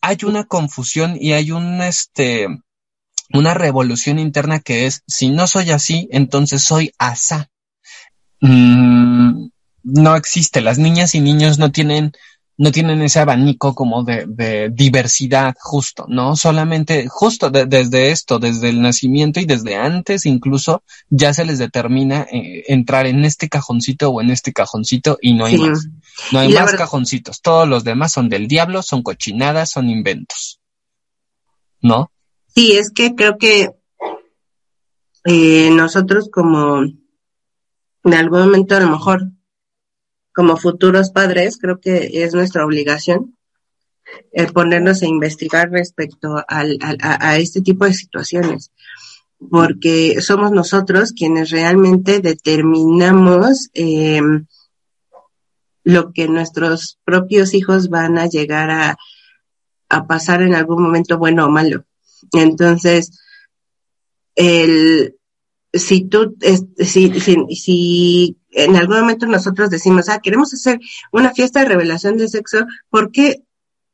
hay 0.00 0.18
una 0.24 0.44
confusión 0.44 1.16
y 1.20 1.32
hay 1.32 1.50
un, 1.50 1.82
este, 1.82 2.46
una 3.32 3.54
revolución 3.54 4.18
interna 4.18 4.60
que 4.60 4.86
es, 4.86 5.02
si 5.06 5.30
no 5.30 5.46
soy 5.46 5.70
así, 5.70 6.08
entonces 6.12 6.62
soy 6.62 6.92
asá. 6.98 7.50
Mm, 8.40 9.48
no 9.82 10.16
existe. 10.16 10.60
Las 10.60 10.78
niñas 10.78 11.14
y 11.14 11.20
niños 11.20 11.58
no 11.58 11.72
tienen, 11.72 12.12
no 12.60 12.72
tienen 12.72 13.00
ese 13.02 13.20
abanico 13.20 13.72
como 13.74 14.02
de, 14.02 14.26
de 14.26 14.68
diversidad 14.70 15.54
justo, 15.60 16.06
¿no? 16.08 16.34
Solamente, 16.34 17.06
justo 17.08 17.50
de- 17.50 17.66
desde 17.66 18.10
esto, 18.10 18.38
desde 18.40 18.68
el 18.68 18.82
nacimiento 18.82 19.38
y 19.38 19.44
desde 19.44 19.76
antes 19.76 20.26
incluso, 20.26 20.82
ya 21.08 21.32
se 21.32 21.44
les 21.44 21.58
determina 21.58 22.26
eh, 22.32 22.64
entrar 22.66 23.06
en 23.06 23.24
este 23.24 23.48
cajoncito 23.48 24.10
o 24.10 24.20
en 24.20 24.30
este 24.30 24.52
cajoncito 24.52 25.18
y 25.22 25.34
no 25.34 25.44
hay 25.46 25.56
Sí. 25.56 25.62
más. 25.62 25.86
No 26.32 26.40
hay 26.40 26.48
más 26.48 26.64
verdad- 26.66 26.78
cajoncitos. 26.78 27.40
Todos 27.42 27.68
los 27.68 27.84
demás 27.84 28.10
son 28.12 28.28
del 28.28 28.48
diablo, 28.48 28.82
son 28.82 29.02
cochinadas, 29.04 29.70
son 29.70 29.88
inventos. 29.88 30.60
¿No? 31.80 32.10
Sí, 32.54 32.72
es 32.72 32.90
que 32.90 33.14
creo 33.14 33.38
que 33.38 33.70
eh, 35.24 35.70
nosotros 35.70 36.28
como 36.32 36.82
en 36.82 38.14
algún 38.14 38.40
momento 38.40 38.76
a 38.76 38.80
lo 38.80 38.90
mejor 38.90 39.30
como 40.38 40.56
futuros 40.56 41.10
padres, 41.10 41.58
creo 41.60 41.80
que 41.80 42.22
es 42.22 42.32
nuestra 42.32 42.64
obligación 42.64 43.36
el 44.30 44.52
ponernos 44.52 45.02
a 45.02 45.06
investigar 45.06 45.68
respecto 45.68 46.36
a, 46.46 47.36
este 47.38 47.60
tipo 47.60 47.84
de 47.84 47.92
situaciones, 47.92 48.70
porque 49.50 50.20
somos 50.20 50.52
nosotros 50.52 51.10
quienes 51.10 51.50
realmente 51.50 52.20
determinamos 52.20 53.68
eh, 53.74 54.20
lo 55.82 56.12
que 56.12 56.28
nuestros 56.28 57.00
propios 57.02 57.52
hijos 57.52 57.88
van 57.88 58.16
a 58.16 58.28
llegar 58.28 58.96
a 59.88 60.06
pasar 60.06 60.42
en 60.42 60.54
algún 60.54 60.84
momento 60.84 61.18
bueno 61.18 61.46
o 61.46 61.50
malo. 61.50 61.84
Entonces, 62.32 63.10
el, 64.36 65.17
si 65.72 66.04
tú, 66.08 66.36
si, 66.78 67.20
si, 67.20 67.44
si 67.54 68.38
en 68.52 68.76
algún 68.76 69.00
momento 69.00 69.26
nosotros 69.26 69.70
decimos, 69.70 70.08
ah, 70.08 70.20
queremos 70.22 70.52
hacer 70.54 70.78
una 71.12 71.32
fiesta 71.32 71.60
de 71.60 71.66
revelación 71.68 72.16
de 72.16 72.28
sexo, 72.28 72.64
¿por 72.90 73.10
qué 73.12 73.42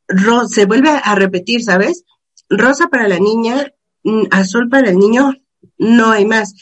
ro- 0.08 0.48
se 0.48 0.66
vuelve 0.66 0.90
a 0.90 1.14
repetir, 1.14 1.62
sabes? 1.62 2.04
Rosa 2.48 2.88
para 2.88 3.08
la 3.08 3.18
niña, 3.18 3.72
mm, 4.04 4.24
azul 4.30 4.68
para 4.68 4.90
el 4.90 4.98
niño, 4.98 5.32
no 5.78 6.10
hay 6.12 6.24
más. 6.26 6.54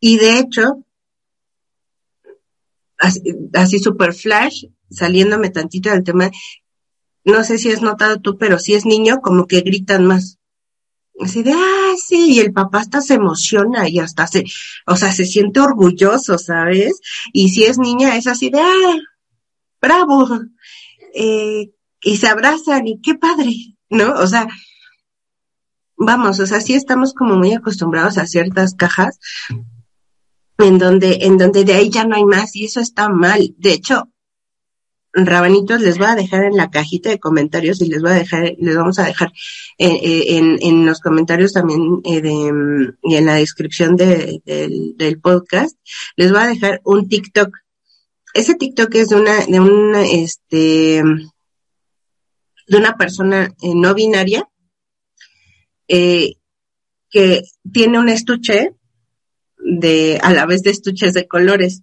Y 0.00 0.18
de 0.18 0.38
hecho, 0.38 0.84
así, 2.98 3.20
así 3.54 3.78
super 3.78 4.12
flash, 4.14 4.64
saliéndome 4.90 5.50
tantito 5.50 5.90
del 5.90 6.04
tema, 6.04 6.30
no 7.24 7.44
sé 7.44 7.58
si 7.58 7.70
has 7.70 7.82
notado 7.82 8.20
tú, 8.20 8.38
pero 8.38 8.58
si 8.58 8.74
es 8.74 8.86
niño, 8.86 9.20
como 9.20 9.46
que 9.46 9.60
gritan 9.60 10.06
más. 10.06 10.37
Así 11.20 11.42
de, 11.42 11.52
ah, 11.52 11.94
sí, 11.96 12.34
y 12.34 12.40
el 12.40 12.52
papá 12.52 12.78
hasta 12.78 13.00
se 13.00 13.14
emociona 13.14 13.88
y 13.88 13.98
hasta 13.98 14.26
se, 14.26 14.44
o 14.86 14.96
sea, 14.96 15.12
se 15.12 15.24
siente 15.24 15.60
orgulloso, 15.60 16.38
¿sabes? 16.38 17.00
Y 17.32 17.48
si 17.48 17.64
es 17.64 17.78
niña, 17.78 18.16
es 18.16 18.26
así 18.26 18.50
de, 18.50 18.60
ah, 18.60 18.96
bravo, 19.80 20.28
eh, 21.14 21.70
y 22.02 22.16
se 22.16 22.28
abrazan 22.28 22.86
y 22.86 23.00
qué 23.00 23.14
padre, 23.14 23.52
¿no? 23.90 24.12
O 24.14 24.26
sea, 24.26 24.46
vamos, 25.96 26.38
o 26.38 26.46
sea, 26.46 26.60
sí 26.60 26.74
estamos 26.74 27.14
como 27.14 27.36
muy 27.36 27.52
acostumbrados 27.52 28.18
a 28.18 28.26
ciertas 28.26 28.74
cajas 28.74 29.18
en 30.58 30.78
donde, 30.78 31.18
en 31.22 31.36
donde 31.36 31.64
de 31.64 31.74
ahí 31.74 31.90
ya 31.90 32.04
no 32.04 32.16
hay 32.16 32.24
más 32.24 32.54
y 32.54 32.64
eso 32.64 32.80
está 32.80 33.08
mal. 33.08 33.54
De 33.58 33.72
hecho, 33.72 34.08
Rabanitos 35.12 35.80
les 35.80 35.98
voy 35.98 36.06
a 36.06 36.14
dejar 36.14 36.44
en 36.44 36.56
la 36.56 36.70
cajita 36.70 37.10
de 37.10 37.18
comentarios 37.18 37.80
y 37.80 37.88
les 37.88 38.02
voy 38.02 38.12
a 38.12 38.14
dejar, 38.14 38.54
les 38.58 38.76
vamos 38.76 38.98
a 38.98 39.06
dejar 39.06 39.32
eh, 39.78 40.00
eh, 40.02 40.56
en, 40.60 40.86
los 40.86 41.00
comentarios 41.00 41.52
también 41.52 42.00
eh, 42.04 42.20
de, 42.20 42.52
mm, 42.52 42.98
y 43.02 43.16
en 43.16 43.26
la 43.26 43.34
descripción 43.36 43.96
de, 43.96 44.42
del, 44.44 45.20
podcast, 45.20 45.76
les 46.16 46.30
voy 46.30 46.40
a 46.40 46.46
dejar 46.48 46.80
un 46.84 47.08
TikTok. 47.08 47.56
Ese 48.34 48.54
TikTok 48.54 48.94
es 48.94 49.08
de 49.08 49.16
una, 49.16 49.46
de 49.46 49.60
una, 49.60 50.04
este, 50.04 51.02
de 52.68 52.76
una 52.76 52.96
persona 52.96 53.54
eh, 53.62 53.74
no 53.74 53.94
binaria 53.94 54.48
eh, 55.88 56.34
que 57.10 57.42
tiene 57.72 57.98
un 57.98 58.10
estuche 58.10 58.74
de, 59.56 60.20
a 60.22 60.32
la 60.32 60.46
vez 60.46 60.62
de 60.62 60.70
estuches 60.70 61.14
de 61.14 61.26
colores 61.26 61.82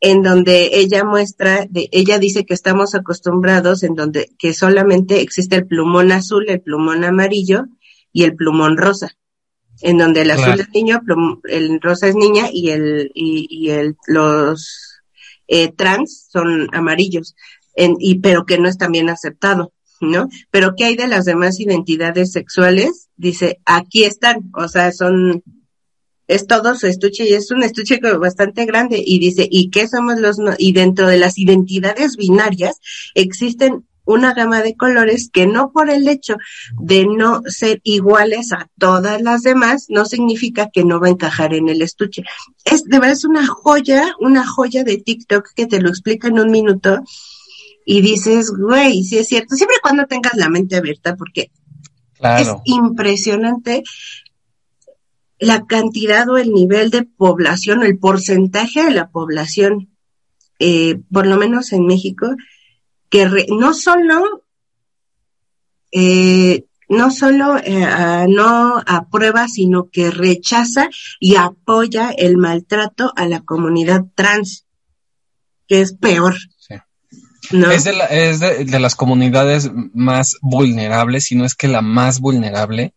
en 0.00 0.22
donde 0.22 0.78
ella 0.78 1.04
muestra, 1.04 1.66
de, 1.68 1.88
ella 1.92 2.18
dice 2.18 2.44
que 2.46 2.54
estamos 2.54 2.94
acostumbrados 2.94 3.82
en 3.82 3.94
donde 3.94 4.30
que 4.38 4.54
solamente 4.54 5.20
existe 5.20 5.56
el 5.56 5.66
plumón 5.66 6.12
azul, 6.12 6.44
el 6.48 6.60
plumón 6.60 7.02
amarillo 7.04 7.64
y 8.12 8.22
el 8.24 8.36
plumón 8.36 8.76
rosa, 8.76 9.16
en 9.80 9.98
donde 9.98 10.22
el 10.22 10.30
azul 10.30 10.44
Claro. 10.44 10.62
es 10.62 10.68
niño, 10.70 11.00
plum- 11.04 11.40
el 11.48 11.80
rosa 11.80 12.06
es 12.08 12.14
niña 12.14 12.48
y 12.52 12.70
el 12.70 13.10
y, 13.14 13.46
y 13.50 13.70
el 13.70 13.96
los 14.06 15.00
eh, 15.48 15.72
trans 15.72 16.28
son 16.30 16.68
amarillos, 16.72 17.34
en, 17.74 17.96
y 17.98 18.20
pero 18.20 18.44
que 18.44 18.58
no 18.58 18.68
es 18.68 18.78
también 18.78 19.08
aceptado, 19.08 19.72
¿no? 20.00 20.28
Pero 20.50 20.74
qué 20.76 20.84
hay 20.84 20.96
de 20.96 21.08
las 21.08 21.24
demás 21.24 21.58
identidades 21.58 22.30
sexuales? 22.32 23.08
Dice 23.16 23.58
aquí 23.64 24.04
están, 24.04 24.50
o 24.54 24.68
sea 24.68 24.92
son 24.92 25.42
es 26.28 26.46
todo 26.46 26.74
su 26.74 26.86
estuche 26.86 27.28
y 27.28 27.32
es 27.32 27.50
un 27.50 27.62
estuche 27.62 27.98
bastante 28.18 28.66
grande 28.66 29.02
y 29.04 29.18
dice, 29.18 29.48
¿y 29.50 29.70
qué 29.70 29.88
somos 29.88 30.20
los 30.20 30.38
no? 30.38 30.52
Y 30.58 30.72
dentro 30.72 31.08
de 31.08 31.18
las 31.18 31.38
identidades 31.38 32.16
binarias 32.16 32.76
existen 33.14 33.86
una 34.04 34.32
gama 34.32 34.62
de 34.62 34.74
colores 34.74 35.28
que 35.30 35.46
no 35.46 35.70
por 35.70 35.90
el 35.90 36.08
hecho 36.08 36.36
de 36.80 37.06
no 37.06 37.42
ser 37.46 37.80
iguales 37.82 38.52
a 38.52 38.70
todas 38.78 39.20
las 39.20 39.42
demás, 39.42 39.86
no 39.90 40.06
significa 40.06 40.70
que 40.72 40.84
no 40.84 40.98
va 40.98 41.08
a 41.08 41.10
encajar 41.10 41.52
en 41.52 41.68
el 41.68 41.82
estuche. 41.82 42.22
Es 42.64 42.84
de 42.84 42.98
verdad 42.98 43.12
es 43.12 43.24
una 43.24 43.46
joya, 43.46 44.14
una 44.20 44.46
joya 44.46 44.82
de 44.82 44.96
TikTok 44.96 45.48
que 45.54 45.66
te 45.66 45.80
lo 45.80 45.90
explica 45.90 46.28
en 46.28 46.38
un 46.40 46.50
minuto 46.50 47.00
y 47.84 48.00
dices, 48.00 48.50
güey, 48.50 49.02
sí 49.02 49.18
es 49.18 49.28
cierto, 49.28 49.56
siempre 49.56 49.76
cuando 49.82 50.06
tengas 50.06 50.34
la 50.34 50.48
mente 50.48 50.76
abierta, 50.76 51.16
porque 51.16 51.50
Claro. 52.14 52.42
es 52.42 52.72
impresionante 52.72 53.82
la 55.40 55.66
cantidad 55.66 56.28
o 56.28 56.36
el 56.38 56.52
nivel 56.52 56.90
de 56.90 57.02
población, 57.04 57.82
el 57.82 57.98
porcentaje 57.98 58.82
de 58.84 58.90
la 58.90 59.08
población, 59.10 59.88
eh, 60.58 61.00
por 61.12 61.26
lo 61.26 61.36
menos 61.36 61.72
en 61.72 61.86
México, 61.86 62.34
que 63.08 63.28
re- 63.28 63.46
no 63.48 63.72
solo, 63.74 64.44
eh, 65.92 66.64
no 66.88 67.10
solo 67.10 67.56
eh, 67.58 68.26
no 68.28 68.82
aprueba, 68.86 69.48
sino 69.48 69.88
que 69.90 70.10
rechaza 70.10 70.88
y 71.20 71.36
apoya 71.36 72.10
el 72.10 72.36
maltrato 72.36 73.12
a 73.16 73.26
la 73.26 73.40
comunidad 73.42 74.04
trans, 74.14 74.66
que 75.66 75.80
es 75.82 75.92
peor. 75.92 76.34
Sí. 76.58 76.74
¿no? 77.52 77.70
Es, 77.70 77.84
de, 77.84 77.92
la- 77.92 78.06
es 78.06 78.40
de, 78.40 78.64
de 78.64 78.80
las 78.80 78.94
comunidades 78.96 79.70
más 79.94 80.36
vulnerables, 80.42 81.24
si 81.24 81.36
no 81.36 81.44
es 81.44 81.54
que 81.54 81.68
la 81.68 81.82
más 81.82 82.20
vulnerable, 82.20 82.94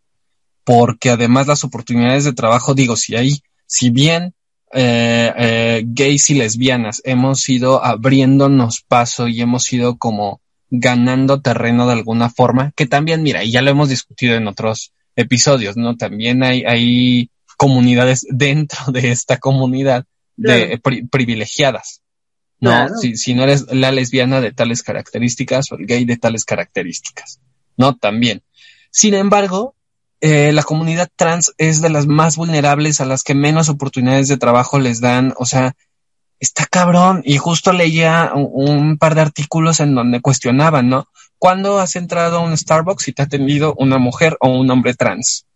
porque 0.64 1.10
además 1.10 1.48
las 1.48 1.64
oportunidades 1.64 2.24
de 2.26 2.34
trabajo, 2.34 2.74
digo, 2.74 2.96
si 2.96 3.16
hay, 3.16 3.40
si 3.66 3.90
bien 3.90 4.34
eh, 4.74 5.34
eh, 5.38 5.84
gays 5.86 6.30
y 6.30 6.36
lesbianas 6.36 7.02
hemos 7.04 7.48
ido 7.50 7.84
abriéndonos 7.84 8.82
paso 8.88 9.28
y 9.28 9.42
hemos 9.42 9.72
ido 9.74 9.98
como 9.98 10.40
ganando 10.70 11.42
terreno 11.42 11.86
de 11.88 11.94
alguna 11.94 12.30
forma, 12.30 12.72
que 12.76 12.86
también, 12.86 13.24
mira, 13.24 13.44
y 13.44 13.52
ya 13.52 13.62
lo 13.62 13.72
hemos 13.72 13.90
discutido 13.90 14.36
en 14.36 14.48
otros 14.48 14.94
episodios, 15.16 15.76
¿no? 15.76 15.98
También 15.98 16.44
hay, 16.44 16.64
hay 16.64 17.30
comunidades 17.58 18.26
dentro 18.30 18.92
de 18.92 19.12
esta 19.12 19.38
comunidad 19.38 20.06
de 20.38 20.80
pri- 20.82 21.08
privilegiadas. 21.08 22.02
¿no? 22.60 22.70
Claro. 22.70 22.96
Si, 22.96 23.18
si 23.18 23.34
no 23.34 23.44
eres 23.44 23.66
la 23.74 23.92
lesbiana 23.92 24.40
de 24.40 24.52
tales 24.52 24.84
características 24.84 25.72
o 25.72 25.76
el 25.76 25.88
gay 25.88 26.06
de 26.06 26.18
tales 26.18 26.46
características, 26.46 27.40
¿no? 27.76 27.98
También. 27.98 28.44
Sin 28.92 29.14
embargo, 29.16 29.76
eh, 30.22 30.52
la 30.52 30.62
comunidad 30.62 31.10
trans 31.16 31.52
es 31.58 31.82
de 31.82 31.90
las 31.90 32.06
más 32.06 32.38
vulnerables, 32.38 33.02
a 33.02 33.06
las 33.06 33.24
que 33.24 33.34
menos 33.34 33.70
oportunidades 33.70 34.28
de 34.28 34.38
trabajo 34.38 34.80
les 34.80 35.02
dan. 35.02 35.34
O 35.38 35.46
sea, 35.46 35.76
está 36.40 36.68
cabrón. 36.68 37.24
Y 37.26 37.38
justo 37.38 37.74
leía 37.74 38.32
un, 38.36 38.98
par 39.00 39.16
de 39.16 39.22
artículos 39.22 39.80
en 39.80 39.96
donde 39.96 40.22
cuestionaban, 40.22 40.90
¿no? 40.90 41.08
¿Cuándo 41.40 41.80
has 41.80 41.96
entrado 41.96 42.38
a 42.38 42.42
un 42.42 42.56
Starbucks 42.56 43.08
y 43.08 43.14
te 43.14 43.24
ha 43.24 43.26
atendido 43.26 43.74
una 43.80 43.98
mujer 43.98 44.38
o 44.42 44.50
un 44.50 44.70
hombre 44.70 44.94
trans? 44.94 45.48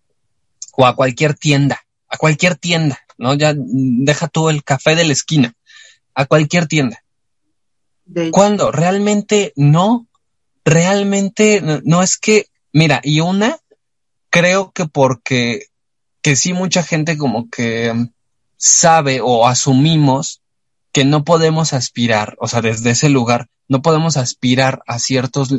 O 0.76 0.88
a 0.88 0.96
cualquier 0.96 1.36
tienda, 1.36 1.82
a 2.10 2.18
cualquier 2.18 2.56
tienda, 2.56 3.00
¿no? 3.20 3.36
Ya 3.36 3.54
deja 3.56 4.28
tú 4.28 4.50
el 4.50 4.64
café 4.64 4.96
de 4.96 5.06
la 5.06 5.14
esquina, 5.14 5.54
a 6.16 6.26
cualquier 6.26 6.66
tienda. 6.66 7.04
¿Cuándo? 8.32 8.72
Realmente 8.72 9.54
no. 9.56 10.08
Realmente 10.64 11.62
no 11.84 12.02
es 12.02 12.18
que, 12.18 12.48
mira, 12.74 13.00
y 13.04 13.20
una, 13.20 13.60
creo 14.36 14.72
que 14.72 14.86
porque 14.86 15.68
que 16.22 16.36
sí 16.36 16.52
mucha 16.52 16.84
gente 16.84 17.18
como 17.18 17.50
que 17.50 17.94
sabe 18.58 19.22
o 19.22 19.48
asumimos 19.48 20.42
que 20.92 21.06
no 21.06 21.24
podemos 21.24 21.72
aspirar, 21.72 22.36
o 22.40 22.48
sea, 22.50 22.62
desde 22.62 22.90
ese 22.90 23.08
lugar, 23.08 23.48
no 23.70 23.82
podemos 23.82 24.18
aspirar 24.18 24.82
a 24.88 25.00
ciertos 25.00 25.54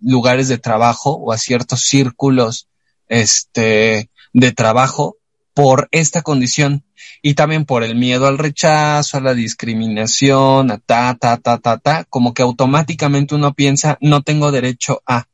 lugares 0.00 0.46
de 0.46 0.58
trabajo 0.58 1.16
o 1.16 1.32
a 1.32 1.38
ciertos 1.38 1.82
círculos 1.82 2.68
este, 3.08 4.10
de 4.32 4.52
trabajo 4.52 5.16
por 5.52 5.88
esta 5.90 6.22
condición 6.22 6.84
y 7.22 7.34
también 7.34 7.64
por 7.64 7.82
el 7.82 7.96
miedo 7.96 8.28
al 8.28 8.38
rechazo, 8.38 9.16
a 9.18 9.20
la 9.20 9.34
discriminación, 9.34 10.70
a 10.70 10.78
ta, 10.78 11.16
ta, 11.18 11.36
ta, 11.38 11.58
ta, 11.58 11.78
ta, 11.78 12.04
como 12.04 12.32
que 12.32 12.42
automáticamente 12.42 13.34
uno 13.34 13.54
piensa, 13.54 13.98
no 14.00 14.22
tengo 14.22 14.52
derecho 14.52 15.02
a. 15.04 15.26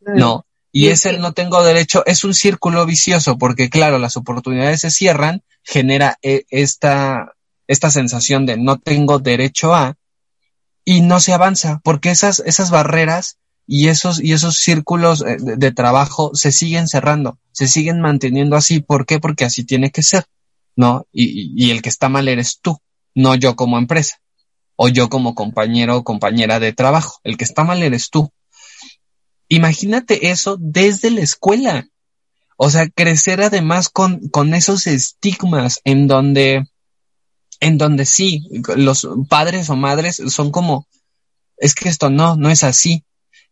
No, 0.00 0.44
y 0.72 0.88
es 0.88 1.06
el 1.06 1.20
no 1.20 1.32
tengo 1.32 1.62
derecho, 1.62 2.04
es 2.06 2.24
un 2.24 2.34
círculo 2.34 2.86
vicioso, 2.86 3.38
porque 3.38 3.70
claro, 3.70 3.98
las 3.98 4.16
oportunidades 4.16 4.80
se 4.80 4.90
cierran, 4.90 5.42
genera 5.62 6.16
eh, 6.22 6.44
esta, 6.50 7.34
esta 7.66 7.90
sensación 7.90 8.46
de 8.46 8.56
no 8.56 8.78
tengo 8.78 9.18
derecho 9.18 9.74
a, 9.74 9.96
y 10.84 11.00
no 11.02 11.20
se 11.20 11.32
avanza, 11.32 11.80
porque 11.84 12.10
esas, 12.10 12.40
esas 12.40 12.70
barreras 12.70 13.38
y 13.66 13.88
esos, 13.88 14.22
y 14.22 14.32
esos 14.32 14.56
círculos 14.56 15.22
eh, 15.22 15.36
de, 15.38 15.72
trabajo 15.72 16.32
se 16.34 16.52
siguen 16.52 16.88
cerrando, 16.88 17.38
se 17.52 17.68
siguen 17.68 18.00
manteniendo 18.00 18.56
así. 18.56 18.80
¿Por 18.80 19.06
qué? 19.06 19.20
Porque 19.20 19.44
así 19.44 19.64
tiene 19.64 19.90
que 19.90 20.02
ser, 20.02 20.24
¿no? 20.76 21.06
Y, 21.12 21.52
y 21.56 21.70
el 21.70 21.82
que 21.82 21.88
está 21.88 22.08
mal 22.08 22.28
eres 22.28 22.58
tú, 22.60 22.78
no 23.14 23.34
yo 23.34 23.56
como 23.56 23.78
empresa, 23.78 24.20
o 24.76 24.88
yo 24.88 25.08
como 25.08 25.34
compañero 25.34 25.98
o 25.98 26.04
compañera 26.04 26.58
de 26.58 26.72
trabajo. 26.72 27.20
El 27.22 27.36
que 27.36 27.44
está 27.44 27.64
mal 27.64 27.82
eres 27.82 28.10
tú. 28.10 28.32
Imagínate 29.50 30.30
eso 30.30 30.56
desde 30.60 31.10
la 31.10 31.22
escuela. 31.22 31.88
O 32.56 32.70
sea, 32.70 32.88
crecer 32.88 33.42
además 33.42 33.88
con, 33.88 34.28
con 34.28 34.54
esos 34.54 34.86
estigmas 34.86 35.80
en 35.84 36.06
donde, 36.06 36.68
en 37.58 37.76
donde 37.76 38.06
sí, 38.06 38.46
los 38.76 39.08
padres 39.28 39.68
o 39.68 39.76
madres 39.76 40.22
son 40.28 40.52
como, 40.52 40.86
es 41.56 41.74
que 41.74 41.88
esto 41.88 42.10
no, 42.10 42.36
no 42.36 42.48
es 42.48 42.62
así. 42.62 43.04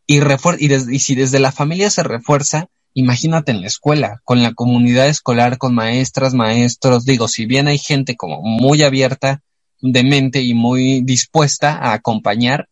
Y, 0.06 0.18
y, 0.18 0.72
y 0.72 0.98
si 1.00 1.14
desde 1.16 1.40
la 1.40 1.50
familia 1.50 1.90
se 1.90 2.04
refuerza, 2.04 2.68
imagínate 2.94 3.50
en 3.50 3.60
la 3.62 3.66
escuela, 3.66 4.20
con 4.22 4.40
la 4.40 4.54
comunidad 4.54 5.08
escolar, 5.08 5.58
con 5.58 5.74
maestras, 5.74 6.32
maestros, 6.32 7.04
digo, 7.04 7.26
si 7.26 7.44
bien 7.44 7.66
hay 7.66 7.78
gente 7.78 8.14
como 8.14 8.40
muy 8.40 8.84
abierta 8.84 9.42
de 9.80 10.04
mente 10.04 10.42
y 10.42 10.54
muy 10.54 11.00
dispuesta 11.00 11.76
a 11.76 11.92
acompañar, 11.92 12.68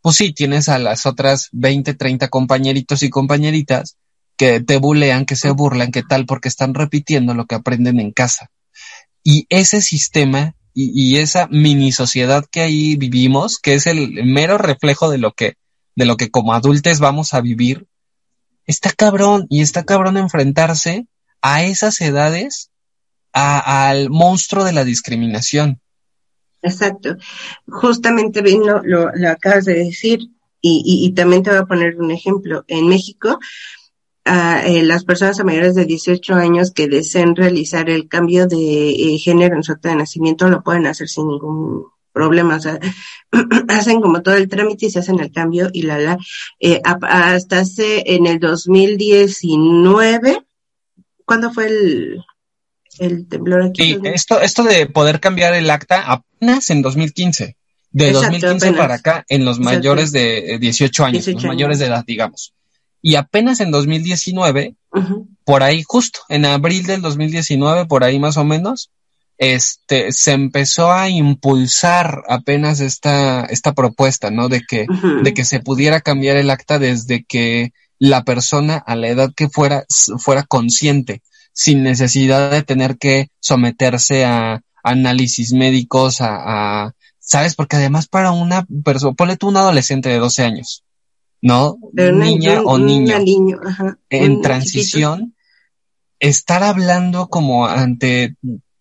pues 0.00 0.16
sí, 0.16 0.32
tienes 0.32 0.68
a 0.68 0.78
las 0.78 1.06
otras 1.06 1.48
20, 1.52 1.94
30 1.94 2.28
compañeritos 2.28 3.02
y 3.02 3.10
compañeritas 3.10 3.96
que 4.36 4.60
te 4.60 4.76
bulean, 4.76 5.26
que 5.26 5.36
se 5.36 5.50
burlan, 5.50 5.90
que 5.90 6.02
tal, 6.02 6.24
porque 6.26 6.48
están 6.48 6.74
repitiendo 6.74 7.34
lo 7.34 7.46
que 7.46 7.56
aprenden 7.56 7.98
en 8.00 8.12
casa. 8.12 8.50
Y 9.24 9.46
ese 9.48 9.82
sistema 9.82 10.54
y, 10.74 11.16
esa 11.16 11.48
mini 11.48 11.90
sociedad 11.90 12.44
que 12.48 12.60
ahí 12.60 12.94
vivimos, 12.94 13.58
que 13.58 13.74
es 13.74 13.86
el 13.86 14.24
mero 14.24 14.58
reflejo 14.58 15.10
de 15.10 15.18
lo 15.18 15.32
que, 15.32 15.54
de 15.96 16.04
lo 16.04 16.16
que 16.16 16.30
como 16.30 16.54
adultos 16.54 17.00
vamos 17.00 17.34
a 17.34 17.40
vivir, 17.40 17.88
está 18.64 18.92
cabrón 18.92 19.46
y 19.50 19.62
está 19.62 19.84
cabrón 19.84 20.16
enfrentarse 20.16 21.06
a 21.42 21.64
esas 21.64 22.00
edades 22.00 22.70
al 23.32 24.08
monstruo 24.08 24.64
de 24.64 24.72
la 24.72 24.84
discriminación. 24.84 25.80
Exacto. 26.62 27.16
Justamente 27.66 28.42
bien 28.42 28.62
lo, 28.64 29.10
acabas 29.28 29.64
de 29.64 29.74
decir 29.74 30.20
y, 30.60 31.06
y, 31.06 31.12
también 31.12 31.44
te 31.44 31.50
voy 31.50 31.60
a 31.60 31.66
poner 31.66 32.00
un 32.00 32.10
ejemplo. 32.10 32.64
En 32.66 32.88
México, 32.88 33.38
eh, 34.24 34.82
las 34.82 35.04
personas 35.04 35.40
a 35.40 35.44
mayores 35.44 35.74
de 35.74 35.86
18 35.86 36.34
años 36.34 36.72
que 36.72 36.88
deseen 36.88 37.34
realizar 37.34 37.88
el 37.88 38.08
cambio 38.08 38.46
de 38.46 38.90
eh, 38.90 39.18
género 39.18 39.56
en 39.56 39.62
su 39.62 39.72
acta 39.72 39.88
de 39.88 39.96
nacimiento 39.96 40.48
lo 40.48 40.62
pueden 40.62 40.86
hacer 40.86 41.08
sin 41.08 41.28
ningún 41.28 41.86
problema. 42.12 42.56
O 42.56 42.60
sea, 42.60 42.78
hacen 43.68 44.02
como 44.02 44.22
todo 44.22 44.34
el 44.34 44.48
trámite 44.48 44.86
y 44.86 44.90
se 44.90 44.98
hacen 44.98 45.20
el 45.20 45.32
cambio 45.32 45.70
y 45.72 45.82
la 45.82 45.98
la. 45.98 46.18
Eh, 46.60 46.82
hasta 46.84 47.60
hace 47.60 48.14
en 48.14 48.26
el 48.26 48.38
2019, 48.38 50.44
¿cuándo 51.24 51.52
fue 51.52 51.68
el, 51.68 52.24
el 53.00 53.28
temblor 53.28 53.62
aquí. 53.62 53.82
Sí, 53.82 53.98
esto, 54.04 54.40
esto 54.40 54.62
de 54.62 54.86
poder 54.86 55.20
cambiar 55.20 55.54
el 55.54 55.70
acta 55.70 56.04
apenas 56.06 56.70
en 56.70 56.82
2015. 56.82 57.56
De 57.90 58.12
2015 58.12 58.74
para 58.74 58.96
acá, 58.96 59.24
en 59.28 59.44
los 59.44 59.58
mayores 59.58 60.12
de 60.12 60.58
18 60.60 61.04
años, 61.04 61.26
los 61.26 61.44
mayores 61.44 61.78
de 61.78 61.86
edad, 61.86 62.04
digamos. 62.06 62.52
Y 63.00 63.14
apenas 63.14 63.60
en 63.60 63.70
2019, 63.70 64.74
por 65.44 65.62
ahí 65.62 65.82
justo, 65.86 66.20
en 66.28 66.44
abril 66.44 66.84
del 66.84 67.00
2019, 67.00 67.86
por 67.86 68.04
ahí 68.04 68.18
más 68.18 68.36
o 68.36 68.44
menos, 68.44 68.90
este, 69.38 70.12
se 70.12 70.32
empezó 70.32 70.92
a 70.92 71.08
impulsar 71.08 72.24
apenas 72.28 72.80
esta, 72.80 73.44
esta 73.44 73.72
propuesta, 73.72 74.30
¿no? 74.30 74.48
De 74.48 74.62
que, 74.68 74.86
de 75.22 75.32
que 75.32 75.44
se 75.44 75.60
pudiera 75.60 76.00
cambiar 76.00 76.36
el 76.36 76.50
acta 76.50 76.78
desde 76.78 77.24
que 77.24 77.72
la 77.98 78.24
persona 78.24 78.76
a 78.76 78.96
la 78.96 79.08
edad 79.08 79.32
que 79.34 79.48
fuera, 79.48 79.84
fuera 80.18 80.42
consciente 80.42 81.22
sin 81.58 81.82
necesidad 81.82 82.52
de 82.52 82.62
tener 82.62 82.98
que 82.98 83.32
someterse 83.40 84.24
a 84.24 84.62
análisis 84.84 85.52
médicos, 85.52 86.18
a, 86.20 86.94
¿sabes? 87.18 87.56
Porque 87.56 87.74
además 87.74 88.06
para 88.06 88.30
una 88.30 88.64
persona, 88.84 89.14
ponle 89.14 89.36
tú 89.36 89.48
un 89.48 89.56
adolescente 89.56 90.08
de 90.08 90.18
12 90.18 90.44
años, 90.44 90.84
¿no? 91.42 91.76
niña 91.92 92.62
o 92.62 92.78
niño, 92.78 93.16
en 94.08 94.40
transición, 94.40 95.34
estar 96.20 96.62
hablando 96.62 97.26
como 97.26 97.66
ante 97.66 98.36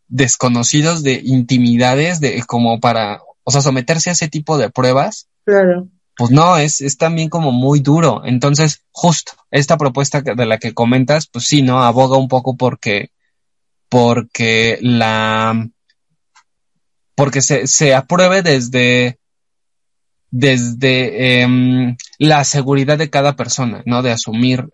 desconocidos 0.08 1.02
de 1.02 1.20
intimidades, 1.24 2.20
de 2.20 2.44
como 2.46 2.80
para, 2.80 3.22
o 3.44 3.50
sea, 3.50 3.62
someterse 3.62 4.12
a 4.12 4.14
ese 4.14 4.28
tipo 4.28 4.60
de 4.60 4.70
pruebas. 4.70 5.28
Claro 5.46 5.88
pues 6.18 6.32
no, 6.32 6.58
es, 6.58 6.82
es 6.82 6.98
también 6.98 7.30
como 7.30 7.52
muy 7.52 7.80
duro. 7.80 8.24
Entonces, 8.26 8.84
justo 8.92 9.34
esta 9.52 9.78
propuesta 9.78 10.22
de 10.22 10.46
la 10.46 10.58
que 10.58 10.74
comentas, 10.74 11.28
pues 11.28 11.46
sí, 11.46 11.62
¿no? 11.62 11.84
Aboga 11.84 12.18
un 12.18 12.28
poco 12.28 12.58
porque, 12.58 13.12
porque 13.88 14.80
la, 14.82 15.70
porque 17.14 17.42
se, 17.42 17.68
se 17.68 17.94
apruebe 17.94 18.42
desde, 18.42 19.20
desde 20.32 21.42
em, 21.42 21.96
la 22.18 22.44
seguridad 22.44 22.98
de 22.98 23.12
cada 23.12 23.36
persona, 23.36 23.84
¿no? 23.86 24.02
De 24.02 24.12
asumir 24.12 24.70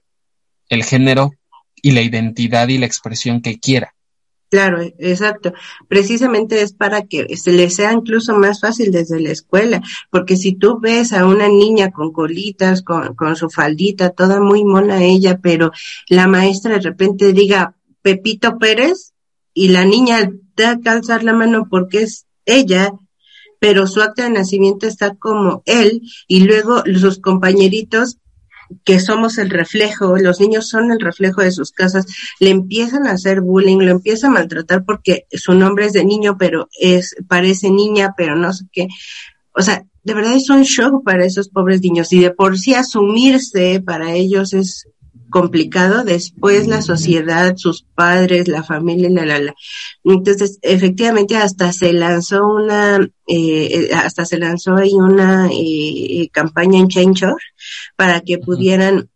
el 0.69 0.85
género 0.85 1.31
y 1.75 1.91
la 1.91 2.01
identidad 2.01 2.69
y 2.69 2.77
la 2.77 2.85
expresión 2.85 3.41
que 3.41 3.59
quiera. 3.59 3.95
Claro, 4.53 4.81
exacto. 4.99 5.51
Precisamente 5.87 6.61
es 6.61 6.73
para 6.73 7.07
que 7.07 7.37
se 7.37 7.51
le 7.51 7.71
sea 7.71 7.91
incluso 7.91 8.37
más 8.37 8.61
fácil 8.61 8.91
desde 8.91 9.19
la 9.19 9.31
escuela, 9.31 9.81
porque 10.11 10.37
si 10.37 10.53
tú 10.53 10.79
ves 10.79 11.11
a 11.11 11.25
una 11.25 11.47
niña 11.47 11.89
con 11.89 12.13
colitas, 12.13 12.83
con, 12.83 13.15
con 13.15 13.35
su 13.35 13.49
faldita, 13.49 14.11
toda 14.11 14.39
muy 14.39 14.63
mona 14.63 15.03
ella, 15.03 15.39
pero 15.41 15.71
la 16.07 16.27
maestra 16.27 16.75
de 16.75 16.81
repente 16.81 17.33
diga 17.33 17.75
Pepito 18.03 18.59
Pérez 18.59 19.13
y 19.55 19.69
la 19.69 19.85
niña 19.85 20.29
te 20.53 20.65
que 20.83 20.89
alzar 20.89 21.23
la 21.23 21.33
mano 21.33 21.65
porque 21.67 22.03
es 22.03 22.27
ella, 22.45 22.91
pero 23.57 23.87
su 23.87 24.03
acta 24.03 24.25
de 24.25 24.29
nacimiento 24.29 24.85
está 24.85 25.15
como 25.15 25.63
él 25.65 26.03
y 26.27 26.41
luego 26.41 26.83
sus 26.95 27.17
compañeritos 27.19 28.19
que 28.83 28.99
somos 28.99 29.37
el 29.37 29.49
reflejo, 29.49 30.17
los 30.17 30.39
niños 30.39 30.69
son 30.69 30.91
el 30.91 30.99
reflejo 30.99 31.41
de 31.41 31.51
sus 31.51 31.71
casas, 31.71 32.05
le 32.39 32.49
empiezan 32.49 33.07
a 33.07 33.11
hacer 33.11 33.41
bullying, 33.41 33.79
lo 33.79 33.91
empiezan 33.91 34.31
a 34.31 34.33
maltratar 34.35 34.85
porque 34.85 35.25
su 35.31 35.53
nombre 35.53 35.85
es 35.85 35.93
de 35.93 36.05
niño, 36.05 36.37
pero 36.37 36.69
es, 36.79 37.15
parece 37.27 37.69
niña, 37.69 38.13
pero 38.17 38.35
no 38.35 38.53
sé 38.53 38.65
qué. 38.71 38.87
O 39.53 39.61
sea, 39.61 39.85
de 40.03 40.13
verdad 40.13 40.35
es 40.35 40.49
un 40.49 40.63
shock 40.63 41.03
para 41.03 41.25
esos 41.25 41.49
pobres 41.49 41.81
niños 41.81 42.11
y 42.11 42.19
de 42.19 42.31
por 42.31 42.57
sí 42.57 42.73
asumirse 42.73 43.81
para 43.85 44.13
ellos 44.13 44.53
es 44.53 44.87
complicado, 45.33 46.03
después 46.03 46.67
la 46.67 46.83
sociedad, 46.83 47.55
sus 47.57 47.81
padres, 47.95 48.47
la 48.47 48.61
familia, 48.61 49.09
la, 49.09 49.25
la, 49.25 49.39
la. 49.39 49.55
Entonces, 50.03 50.59
efectivamente, 50.61 51.35
hasta 51.35 51.73
se 51.73 51.91
lanzó 51.91 52.45
una, 52.45 52.97
eh, 52.97 53.09
eh 53.27 53.89
hasta 53.95 54.25
se 54.25 54.37
lanzó 54.37 54.75
ahí 54.75 54.93
una 54.93 55.49
eh, 55.51 56.29
campaña 56.31 56.77
en 56.77 56.87
Change.org 56.87 57.41
para 57.95 58.21
que 58.21 58.37
pudieran 58.37 59.09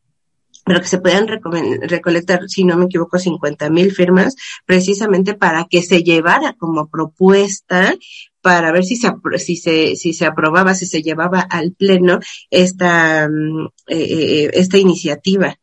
pero 0.66 0.82
que 0.82 0.88
se 0.88 1.00
puedan 1.00 1.28
recolectar, 1.28 2.42
si 2.50 2.66
no 2.66 2.76
me 2.76 2.86
equivoco, 2.86 3.18
50 3.18 3.70
mil 3.70 3.94
firmas, 3.94 4.36
precisamente 4.66 5.34
para 5.34 5.64
que 5.64 5.82
se 5.82 6.04
llevara 6.04 6.58
como 6.60 6.90
propuesta 6.90 7.96
para 8.42 8.74
ver 8.74 8.84
si 8.84 8.98
se, 8.98 9.14
si 9.38 9.56
se, 9.56 9.96
si 9.96 10.14
se 10.14 10.26
aprobaba, 10.26 10.74
si 10.74 10.86
se 10.86 11.02
llevaba 11.02 11.40
al 11.40 11.72
pleno 11.72 12.20
esta, 12.50 13.30
mm, 13.30 13.66
eh, 13.88 13.98
eh, 13.98 14.52
esta 14.54 14.78
iniciativa. 14.78 15.58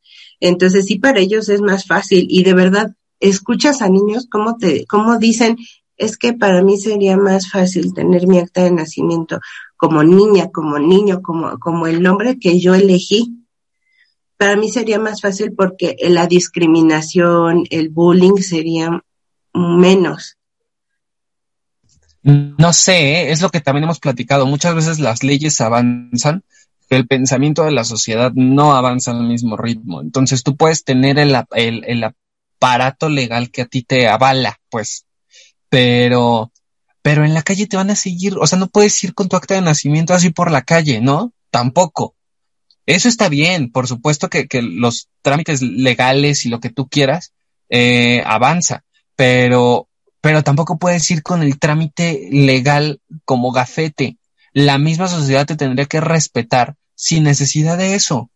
Entonces 0.47 0.87
sí, 0.87 0.99
para 0.99 1.21
ellos 1.21 1.49
es 1.49 1.61
más 1.61 1.87
fácil 1.87 2.27
y 2.29 2.43
de 2.43 2.55
verdad 2.55 2.95
escuchas 3.21 3.83
a 3.83 3.89
niños 3.89 4.27
cómo 4.31 4.57
te, 4.57 4.87
cómo 4.87 5.19
dicen, 5.19 5.57
es 5.97 6.17
que 6.17 6.33
para 6.33 6.63
mí 6.63 6.77
sería 6.79 7.17
más 7.17 7.51
fácil 7.51 7.95
tener 7.95 8.27
mi 8.27 8.39
acta 8.39 8.65
de 8.65 8.73
nacimiento 8.73 9.41
como 9.77 10.03
niña, 10.03 10.51
como 10.51 10.79
niño, 10.79 11.23
como, 11.23 11.59
como 11.59 11.87
el 11.87 12.03
nombre 12.03 12.39
que 12.39 12.61
yo 12.61 12.75
elegí 12.75 13.45
para 14.37 14.57
mí 14.57 14.69
sería 14.69 14.99
más 14.99 15.21
fácil 15.21 15.55
porque 15.55 15.97
la 16.01 16.27
discriminación, 16.27 17.65
el 17.71 17.89
bullying 17.89 18.37
sería 18.43 19.03
menos. 19.55 20.37
No 22.23 22.73
sé, 22.73 22.93
¿eh? 22.93 23.33
es 23.33 23.43
lo 23.43 23.51
que 23.51 23.61
también 23.61 23.85
hemos 23.85 24.01
platicado. 24.01 24.47
Muchas 24.47 24.75
veces 24.75 24.99
las 24.99 25.23
leyes 25.23 25.61
avanzan, 25.61 26.43
el 26.91 27.07
pensamiento 27.07 27.65
de 27.65 27.73
la 27.73 27.85
sociedad 27.85 28.33
no 28.35 28.75
avanza 28.75 29.11
al 29.11 29.25
mismo 29.25 29.57
ritmo. 29.57 30.01
Entonces 30.01 30.43
tú 30.43 30.57
puedes 30.57 30.85
tener 30.85 31.19
el, 31.19 31.37
el, 31.55 31.85
el 31.87 32.05
aparato 32.05 33.09
legal 33.09 33.51
que 33.51 33.63
a 33.63 33.67
ti 33.67 33.83
te 33.83 34.09
avala, 34.09 34.59
pues, 34.71 35.07
pero, 35.69 36.53
pero 37.03 37.25
en 37.25 37.35
la 37.35 37.43
calle 37.43 37.67
te 37.67 37.77
van 37.77 37.91
a 37.91 37.97
seguir, 37.97 38.37
o 38.39 38.47
sea, 38.47 38.59
no 38.59 38.69
puedes 38.69 39.03
ir 39.05 39.15
con 39.15 39.29
tu 39.29 39.37
acta 39.37 39.55
de 39.55 39.61
nacimiento 39.61 40.15
así 40.15 40.31
por 40.31 40.51
la 40.51 40.63
calle, 40.63 41.01
¿no? 41.01 41.33
Tampoco. 41.51 42.15
Eso 42.87 43.09
está 43.09 43.29
bien, 43.29 43.73
por 43.73 43.89
supuesto 43.89 44.29
que, 44.29 44.47
que 44.47 44.63
los 44.63 45.09
trámites 45.23 45.63
legales 45.63 46.45
y 46.45 46.49
lo 46.49 46.61
que 46.61 46.71
tú 46.71 46.89
quieras 46.89 47.33
eh, 47.71 48.23
avanza, 48.27 48.85
pero, 49.17 49.89
pero 50.21 50.43
tampoco 50.43 50.79
puedes 50.79 51.11
ir 51.11 51.23
con 51.23 51.43
el 51.43 51.59
trámite 51.59 52.29
legal 52.31 53.01
como 53.25 53.53
gafete. 53.53 54.19
La 54.55 54.79
misma 54.79 55.09
sociedad 55.09 55.45
te 55.45 55.57
tendría 55.57 55.85
que 55.85 56.01
respetar 56.01 56.77
sin 56.95 57.25
necesidad 57.25 57.77
de 57.77 57.95
eso. 57.95 58.31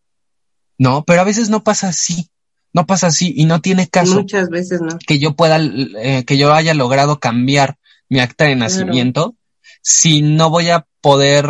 No, 0.77 1.03
pero 1.05 1.21
a 1.21 1.23
veces 1.23 1.49
no 1.49 1.63
pasa 1.63 1.87
así, 1.87 2.29
no 2.71 2.85
pasa 2.85 3.07
así 3.07 3.33
y 3.35 3.45
no 3.45 3.61
tiene 3.61 3.87
caso. 3.87 4.15
Muchas 4.15 4.49
veces 4.49 4.81
no. 4.81 4.99
Que 5.07 5.17
yo 5.17 5.35
pueda, 5.35 5.57
eh, 5.59 6.23
que 6.25 6.37
yo 6.37 6.53
haya 6.53 6.75
logrado 6.75 7.19
cambiar 7.19 7.77
mi 8.09 8.19
acta 8.19 8.45
de 8.45 8.55
nacimiento 8.55 9.35
si 9.81 10.21
no 10.21 10.51
voy 10.51 10.69
a 10.69 10.85
poder 11.01 11.49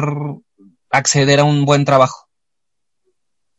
acceder 0.89 1.41
a 1.41 1.43
un 1.43 1.65
buen 1.65 1.83
trabajo. 1.83 2.29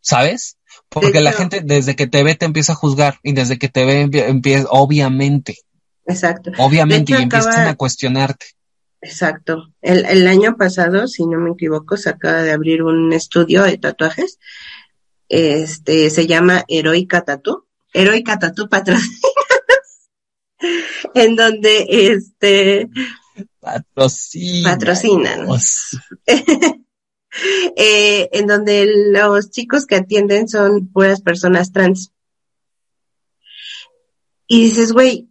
¿sabes? 0.00 0.56
Porque 0.88 1.20
la 1.20 1.32
gente 1.32 1.60
desde 1.64 1.94
que 1.94 2.06
te 2.06 2.22
ve 2.22 2.34
te 2.34 2.46
empieza 2.46 2.72
a 2.72 2.76
juzgar 2.76 3.18
y 3.22 3.32
desde 3.32 3.58
que 3.58 3.68
te 3.68 3.84
ve 3.84 4.08
empieza, 4.26 4.66
obviamente. 4.70 5.58
Exacto. 6.06 6.50
Obviamente, 6.58 7.12
y 7.12 7.22
empiezan 7.22 7.68
a 7.68 7.76
cuestionarte. 7.76 8.46
Exacto. 9.02 9.72
El, 9.80 10.04
el 10.04 10.26
año 10.26 10.56
pasado, 10.56 11.08
si 11.08 11.26
no 11.26 11.38
me 11.38 11.52
equivoco, 11.52 11.96
se 11.96 12.10
acaba 12.10 12.42
de 12.42 12.52
abrir 12.52 12.82
un 12.82 13.12
estudio 13.12 13.62
de 13.62 13.78
tatuajes. 13.78 14.38
Este, 15.28 16.10
se 16.10 16.26
llama 16.26 16.64
Heroica 16.68 17.24
Tatú. 17.24 17.66
Heroica 17.94 18.38
Tatú 18.38 18.68
Patrocinas. 18.68 19.20
en 21.14 21.36
donde, 21.36 21.86
este... 21.88 22.90
Patrocina. 23.60 24.72
Patrocinan. 24.72 25.46
eh, 27.76 28.28
en 28.32 28.46
donde 28.46 28.86
los 29.12 29.50
chicos 29.50 29.86
que 29.86 29.96
atienden 29.96 30.48
son 30.48 30.88
puras 30.88 31.22
personas 31.22 31.72
trans. 31.72 32.12
Y 34.46 34.64
dices, 34.64 34.92
güey, 34.92 35.30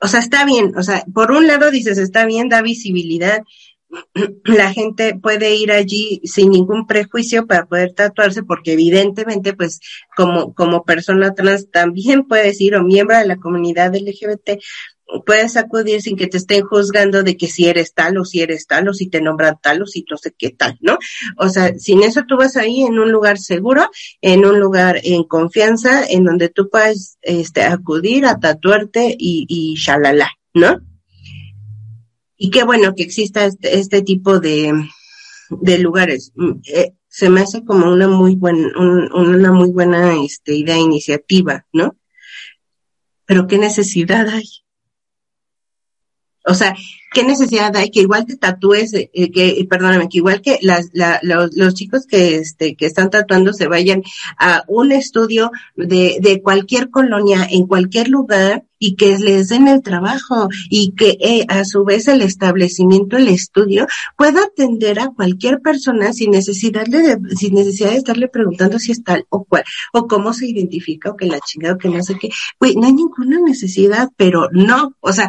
o 0.00 0.08
sea, 0.08 0.20
está 0.20 0.44
bien, 0.44 0.76
o 0.76 0.82
sea, 0.82 1.04
por 1.12 1.32
un 1.32 1.46
lado 1.46 1.70
dices, 1.70 1.98
está 1.98 2.24
bien, 2.26 2.48
da 2.48 2.62
visibilidad, 2.62 3.42
la 4.44 4.72
gente 4.72 5.18
puede 5.18 5.54
ir 5.54 5.72
allí 5.72 6.20
sin 6.24 6.50
ningún 6.50 6.86
prejuicio 6.86 7.46
para 7.46 7.66
poder 7.66 7.94
tatuarse, 7.94 8.42
porque 8.42 8.72
evidentemente, 8.72 9.54
pues, 9.54 9.80
como, 10.16 10.54
como 10.54 10.84
persona 10.84 11.34
trans 11.34 11.70
también 11.70 12.26
puedes 12.26 12.60
ir 12.60 12.76
o 12.76 12.84
miembro 12.84 13.18
de 13.18 13.26
la 13.26 13.36
comunidad 13.36 13.94
LGBT, 13.94 14.60
puedes 15.24 15.56
acudir 15.56 16.02
sin 16.02 16.16
que 16.16 16.26
te 16.26 16.36
estén 16.36 16.64
juzgando 16.64 17.22
de 17.22 17.36
que 17.36 17.48
si 17.48 17.66
eres 17.66 17.94
tal 17.94 18.18
o 18.18 18.24
si 18.24 18.40
eres 18.40 18.66
tal 18.66 18.88
o 18.88 18.94
si 18.94 19.08
te 19.08 19.20
nombran 19.20 19.58
tal 19.62 19.82
o 19.82 19.86
si 19.86 20.04
no 20.10 20.16
sé 20.16 20.34
qué 20.36 20.50
tal, 20.50 20.76
¿no? 20.80 20.98
O 21.36 21.48
sea, 21.48 21.74
sin 21.78 22.02
eso 22.02 22.22
tú 22.28 22.36
vas 22.36 22.56
ahí 22.56 22.82
en 22.82 22.98
un 22.98 23.10
lugar 23.10 23.38
seguro, 23.38 23.90
en 24.20 24.44
un 24.44 24.60
lugar 24.60 25.00
en 25.02 25.24
confianza, 25.24 26.04
en 26.04 26.24
donde 26.24 26.48
tú 26.48 26.68
puedes 26.68 27.18
este, 27.22 27.62
acudir 27.62 28.26
a 28.26 28.38
tatuarte 28.38 29.16
y, 29.18 29.46
y 29.48 29.74
shalala, 29.76 30.30
¿no? 30.54 30.80
Y 32.36 32.50
qué 32.50 32.64
bueno 32.64 32.94
que 32.94 33.02
exista 33.02 33.46
este, 33.46 33.78
este 33.78 34.02
tipo 34.02 34.38
de, 34.38 34.72
de 35.50 35.78
lugares. 35.78 36.32
Mm, 36.36 36.52
eh, 36.66 36.92
se 37.08 37.30
me 37.30 37.40
hace 37.40 37.64
como 37.64 37.90
una 37.90 38.06
muy 38.06 38.36
buena, 38.36 38.68
una 38.78 39.50
muy 39.50 39.70
buena 39.70 40.22
este, 40.22 40.54
idea, 40.54 40.76
iniciativa, 40.76 41.66
¿no? 41.72 41.96
Pero 43.24 43.46
qué 43.46 43.58
necesidad 43.58 44.28
hay. 44.28 44.46
O 46.48 46.54
sea, 46.54 46.74
¿qué 47.12 47.24
necesidad 47.24 47.76
hay 47.76 47.90
que 47.90 48.00
igual 48.00 48.26
te 48.26 48.36
tatúes, 48.36 48.92
eh, 48.94 49.10
que, 49.12 49.66
perdóname, 49.68 50.08
que 50.08 50.18
igual 50.18 50.40
que 50.40 50.58
las, 50.62 50.88
la, 50.92 51.20
los, 51.22 51.54
los, 51.54 51.74
chicos 51.74 52.06
que, 52.06 52.36
este, 52.36 52.74
que 52.74 52.86
están 52.86 53.10
tatuando 53.10 53.52
se 53.52 53.68
vayan 53.68 54.02
a 54.38 54.64
un 54.66 54.92
estudio 54.92 55.50
de, 55.76 56.18
de 56.20 56.42
cualquier 56.42 56.90
colonia, 56.90 57.46
en 57.50 57.66
cualquier 57.66 58.08
lugar, 58.08 58.64
y 58.78 58.94
que 58.96 59.18
les 59.18 59.48
den 59.48 59.68
el 59.68 59.82
trabajo 59.82 60.48
y 60.70 60.92
que 60.92 61.18
eh, 61.20 61.44
a 61.48 61.64
su 61.64 61.84
vez 61.84 62.08
el 62.08 62.22
establecimiento, 62.22 63.16
el 63.16 63.28
estudio, 63.28 63.86
pueda 64.16 64.44
atender 64.44 65.00
a 65.00 65.08
cualquier 65.08 65.60
persona 65.60 66.12
sin 66.12 66.30
necesidad 66.30 66.86
de, 66.86 67.18
sin 67.36 67.54
necesidad 67.54 67.90
de 67.90 67.96
estarle 67.96 68.28
preguntando 68.28 68.78
si 68.78 68.92
es 68.92 69.02
tal 69.02 69.26
o 69.30 69.44
cual, 69.44 69.64
o 69.92 70.06
cómo 70.06 70.32
se 70.32 70.46
identifica, 70.46 71.10
o 71.10 71.16
que 71.16 71.26
la 71.26 71.40
chingada, 71.40 71.74
o 71.74 71.78
que 71.78 71.88
no 71.88 72.02
sé 72.02 72.16
qué. 72.18 72.30
Güey, 72.60 72.76
no 72.76 72.86
hay 72.86 72.92
ninguna 72.92 73.40
necesidad, 73.40 74.08
pero 74.16 74.48
no, 74.52 74.94
o 75.00 75.12
sea, 75.12 75.28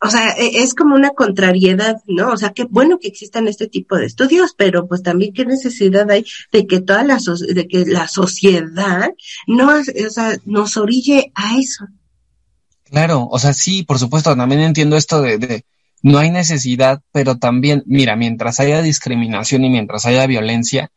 o 0.00 0.10
sea, 0.10 0.30
e, 0.32 0.62
es 0.62 0.74
como 0.74 0.94
una 0.94 1.10
contrariedad, 1.10 1.96
¿no? 2.06 2.32
O 2.32 2.36
sea, 2.36 2.52
qué 2.52 2.64
bueno 2.64 2.98
que 2.98 3.08
existan 3.08 3.48
este 3.48 3.68
tipo 3.68 3.96
de 3.96 4.06
estudios, 4.06 4.54
pero 4.56 4.86
pues 4.86 5.02
también 5.02 5.32
qué 5.32 5.44
necesidad 5.44 6.10
hay 6.10 6.24
de 6.52 6.66
que 6.66 6.80
toda 6.80 7.02
la, 7.04 7.18
de 7.18 7.68
que 7.68 7.84
la 7.86 8.08
sociedad 8.08 9.10
no, 9.46 9.78
o 9.78 10.10
sea, 10.10 10.36
nos 10.44 10.76
orille 10.76 11.32
a 11.34 11.58
eso. 11.58 11.86
Claro, 12.84 13.28
o 13.30 13.38
sea, 13.38 13.52
sí, 13.52 13.82
por 13.82 13.98
supuesto, 13.98 14.34
también 14.34 14.62
entiendo 14.62 14.96
esto 14.96 15.20
de, 15.20 15.38
de 15.38 15.64
no 16.02 16.18
hay 16.18 16.30
necesidad, 16.30 17.02
pero 17.12 17.38
también, 17.38 17.82
mira, 17.86 18.16
mientras 18.16 18.60
haya 18.60 18.82
discriminación 18.82 19.64
y 19.64 19.70
mientras 19.70 20.06
haya 20.06 20.26
violencia, 20.26 20.90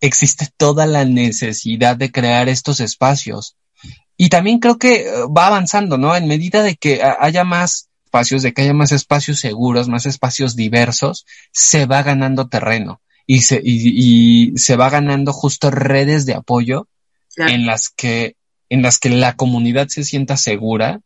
existe 0.00 0.48
toda 0.56 0.86
la 0.86 1.04
necesidad 1.04 1.96
de 1.96 2.10
crear 2.10 2.48
estos 2.48 2.80
espacios. 2.80 3.56
Y 4.16 4.28
también 4.28 4.58
creo 4.58 4.78
que 4.78 5.02
eh, 5.02 5.12
va 5.36 5.46
avanzando, 5.46 5.98
¿no? 5.98 6.14
En 6.14 6.26
medida 6.26 6.62
de 6.62 6.76
que 6.76 7.02
haya 7.02 7.44
más 7.44 7.88
espacios, 8.04 8.42
de 8.42 8.52
que 8.52 8.62
haya 8.62 8.74
más 8.74 8.92
espacios 8.92 9.40
seguros, 9.40 9.88
más 9.88 10.06
espacios 10.06 10.54
diversos, 10.54 11.24
se 11.50 11.86
va 11.86 12.02
ganando 12.02 12.48
terreno 12.48 13.00
y 13.26 13.40
se, 13.40 13.60
y, 13.64 14.52
se 14.56 14.76
va 14.76 14.90
ganando 14.90 15.32
justo 15.32 15.70
redes 15.70 16.26
de 16.26 16.34
apoyo 16.34 16.88
en 17.36 17.64
las 17.64 17.88
que, 17.88 18.36
en 18.68 18.82
las 18.82 18.98
que 18.98 19.08
la 19.08 19.34
comunidad 19.36 19.88
se 19.88 20.04
sienta 20.04 20.36
segura, 20.36 21.00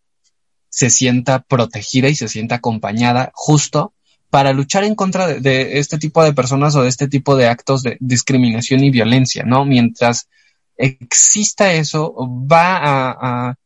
se 0.69 0.91
sienta 0.91 1.41
protegida 1.41 2.09
y 2.09 2.17
se 2.17 2.29
sienta 2.29 2.57
acompañada 2.57 3.31
justo 3.35 3.95
para 4.29 4.53
luchar 4.53 4.83
en 4.83 4.97
contra 4.97 5.29
de, 5.29 5.41
de, 5.41 5.79
este 5.79 5.99
tipo 5.99 6.25
de 6.25 6.33
personas 6.33 6.75
o 6.75 6.83
de 6.83 6.89
este 6.89 7.07
tipo 7.07 7.37
de 7.37 7.47
actos 7.47 7.83
de 7.83 7.97
discriminación 8.01 8.83
y 8.83 8.91
violencia, 8.91 9.45
¿no? 9.45 9.65
Mientras 9.65 10.29
exista 10.77 11.73
eso, 11.73 12.15
va 12.51 12.77
a, 12.77 13.57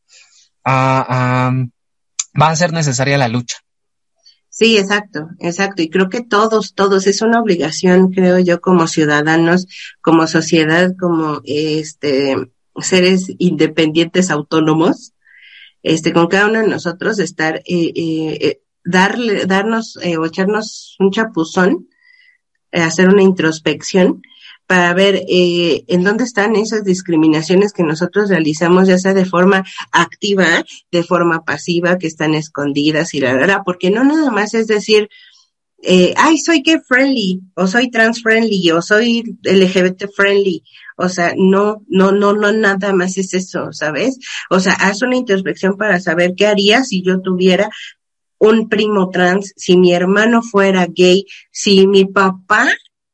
a, 0.64 1.52
va 2.40 2.48
a 2.48 2.56
ser 2.56 2.72
necesaria 2.72 3.18
la 3.18 3.28
lucha. 3.28 3.58
Sí, 4.48 4.76
exacto, 4.76 5.28
exacto. 5.38 5.80
Y 5.82 5.90
creo 5.90 6.08
que 6.08 6.22
todos, 6.22 6.74
todos, 6.74 7.06
es 7.06 7.22
una 7.22 7.40
obligación, 7.40 8.10
creo 8.10 8.38
yo, 8.38 8.60
como 8.60 8.86
ciudadanos, 8.88 9.66
como 10.00 10.26
sociedad, 10.26 10.92
como 10.98 11.40
este 11.44 12.36
seres 12.80 13.32
independientes 13.38 14.30
autónomos, 14.30 15.12
este, 15.82 16.12
con 16.12 16.28
cada 16.28 16.46
uno 16.46 16.60
de 16.60 16.68
nosotros 16.68 17.18
estar, 17.18 17.56
eh, 17.66 17.92
eh, 17.94 18.38
eh 18.40 18.62
darle, 18.84 19.46
darnos 19.46 19.98
eh, 20.02 20.16
o 20.16 20.24
echarnos 20.24 20.96
un 20.98 21.10
chapuzón, 21.10 21.88
eh, 22.72 22.80
hacer 22.80 23.08
una 23.08 23.22
introspección 23.22 24.22
para 24.70 24.94
ver 24.94 25.24
eh, 25.28 25.82
en 25.88 26.04
dónde 26.04 26.22
están 26.22 26.54
esas 26.54 26.84
discriminaciones 26.84 27.72
que 27.72 27.82
nosotros 27.82 28.28
realizamos, 28.28 28.86
ya 28.86 28.98
sea 28.98 29.14
de 29.14 29.24
forma 29.24 29.64
activa, 29.90 30.64
de 30.92 31.02
forma 31.02 31.44
pasiva, 31.44 31.98
que 31.98 32.06
están 32.06 32.34
escondidas 32.34 33.12
y 33.14 33.18
la 33.18 33.34
verdad, 33.34 33.62
porque 33.64 33.90
no 33.90 34.04
nada 34.04 34.30
más 34.30 34.54
es 34.54 34.68
decir, 34.68 35.08
eh, 35.82 36.14
ay, 36.16 36.38
soy 36.38 36.62
gay 36.64 36.76
friendly, 36.86 37.40
o 37.56 37.66
soy 37.66 37.90
trans 37.90 38.22
friendly, 38.22 38.70
o 38.70 38.80
soy 38.80 39.36
LGBT 39.42 40.04
friendly. 40.14 40.62
O 40.96 41.08
sea, 41.08 41.34
no, 41.36 41.82
no, 41.88 42.12
no, 42.12 42.32
no, 42.32 42.52
nada 42.52 42.92
más 42.92 43.18
es 43.18 43.34
eso, 43.34 43.72
¿sabes? 43.72 44.20
O 44.50 44.60
sea, 44.60 44.74
haz 44.74 45.02
una 45.02 45.16
introspección 45.16 45.76
para 45.76 45.98
saber 45.98 46.34
qué 46.36 46.46
haría 46.46 46.84
si 46.84 47.02
yo 47.02 47.20
tuviera 47.20 47.70
un 48.38 48.68
primo 48.68 49.10
trans, 49.10 49.52
si 49.56 49.76
mi 49.76 49.92
hermano 49.92 50.42
fuera 50.42 50.86
gay, 50.88 51.26
si 51.50 51.88
mi 51.88 52.04
papá 52.04 52.68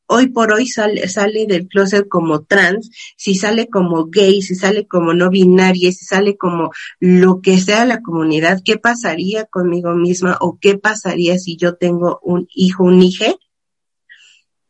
hoy 0.07 0.29
por 0.29 0.53
hoy 0.53 0.66
sale, 0.66 1.09
sale 1.09 1.47
del 1.47 1.69
closet 1.69 2.09
como 2.09 2.45
trans, 2.45 2.90
si 3.16 3.35
sale 3.35 3.69
como 3.69 4.07
gay, 4.07 4.42
si 4.42 4.55
sale 4.55 4.87
como 4.87 5.14
no 5.14 5.31
binaria, 5.31 5.92
si 5.92 6.05
sale 6.05 6.37
como 6.37 6.71
lo 7.01 7.40
que 7.40 7.59
sea 7.59 7.85
la 7.85 8.03
comunidad, 8.03 8.61
¿qué 8.64 8.79
pasaría 8.79 9.45
conmigo 9.45 9.95
misma 9.95 10.38
o 10.40 10.59
qué 10.61 10.79
pasaría 10.79 11.38
si 11.38 11.57
yo 11.57 11.75
tengo 11.75 12.21
un 12.23 12.47
hijo, 12.55 12.85
un 12.85 13.03
hije, 13.03 13.37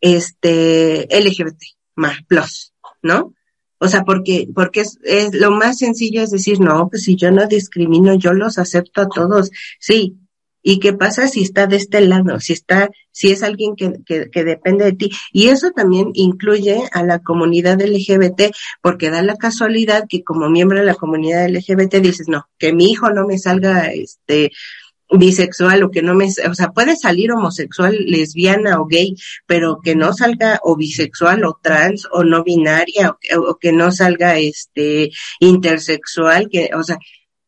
este, 0.01 1.09
LGBT, 1.11 1.63
más, 1.95 2.23
plus, 2.27 2.75
¿no? 3.03 3.35
O 3.79 3.89
sea, 3.89 4.05
porque, 4.05 4.49
porque 4.55 4.81
es, 4.81 4.99
es, 5.05 5.35
lo 5.35 5.51
más 5.51 5.79
sencillo 5.79 6.23
es 6.23 6.31
decir, 6.31 6.61
no, 6.61 6.89
pues 6.89 7.05
si 7.05 7.15
yo 7.15 7.31
no 7.31 7.47
discrimino, 7.47 8.15
yo 8.15 8.33
los 8.33 8.59
acepto 8.59 9.03
a 9.03 9.09
todos. 9.09 9.51
Sí, 9.79 10.17
¿Y 10.69 10.81
qué 10.81 10.93
pasa 10.93 11.29
si 11.29 11.43
está 11.43 11.69
de 11.69 11.77
este 11.77 12.01
lado? 12.01 12.41
Si 12.41 12.53
está, 12.53 12.91
si 13.13 13.31
es 13.31 13.45
alguien 13.45 13.77
que, 13.77 13.93
que, 14.05 14.31
que, 14.33 14.43
depende 14.43 14.85
de 14.85 14.95
ti. 14.95 15.11
Y 15.31 15.47
eso 15.47 15.71
también 15.71 16.11
incluye 16.15 16.83
a 16.91 17.05
la 17.05 17.21
comunidad 17.21 17.81
LGBT, 17.81 18.53
porque 18.83 19.11
da 19.11 19.23
la 19.23 19.37
casualidad 19.37 20.07
que 20.09 20.25
como 20.25 20.51
miembro 20.51 20.81
de 20.81 20.85
la 20.85 20.97
comunidad 20.97 21.49
LGBT 21.49 21.99
dices, 21.99 22.27
no, 22.27 22.49
que 22.59 22.73
mi 22.73 22.91
hijo 22.91 23.11
no 23.11 23.29
me 23.29 23.39
salga, 23.39 23.93
este, 23.93 24.51
bisexual 25.09 25.85
o 25.85 25.93
que 25.93 26.03
no 26.03 26.17
me, 26.17 26.27
o 26.27 26.55
sea, 26.55 26.73
puede 26.73 26.97
salir 26.97 27.31
homosexual, 27.31 27.97
lesbiana 28.05 28.81
o 28.81 28.87
gay, 28.87 29.15
pero 29.47 29.79
que 29.81 29.95
no 29.95 30.13
salga 30.15 30.59
o 30.65 30.75
bisexual 30.75 31.45
o 31.45 31.61
trans 31.63 32.09
o 32.11 32.25
no 32.25 32.43
binaria 32.43 33.11
o, 33.11 33.51
o 33.51 33.57
que 33.57 33.71
no 33.71 33.93
salga 33.93 34.37
este 34.39 35.13
intersexual, 35.39 36.49
que, 36.51 36.71
o 36.75 36.83
sea, 36.83 36.99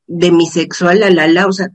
demisexual 0.07 1.02
a 1.02 1.11
la 1.11 1.26
la, 1.26 1.48
o 1.48 1.52
sea, 1.52 1.70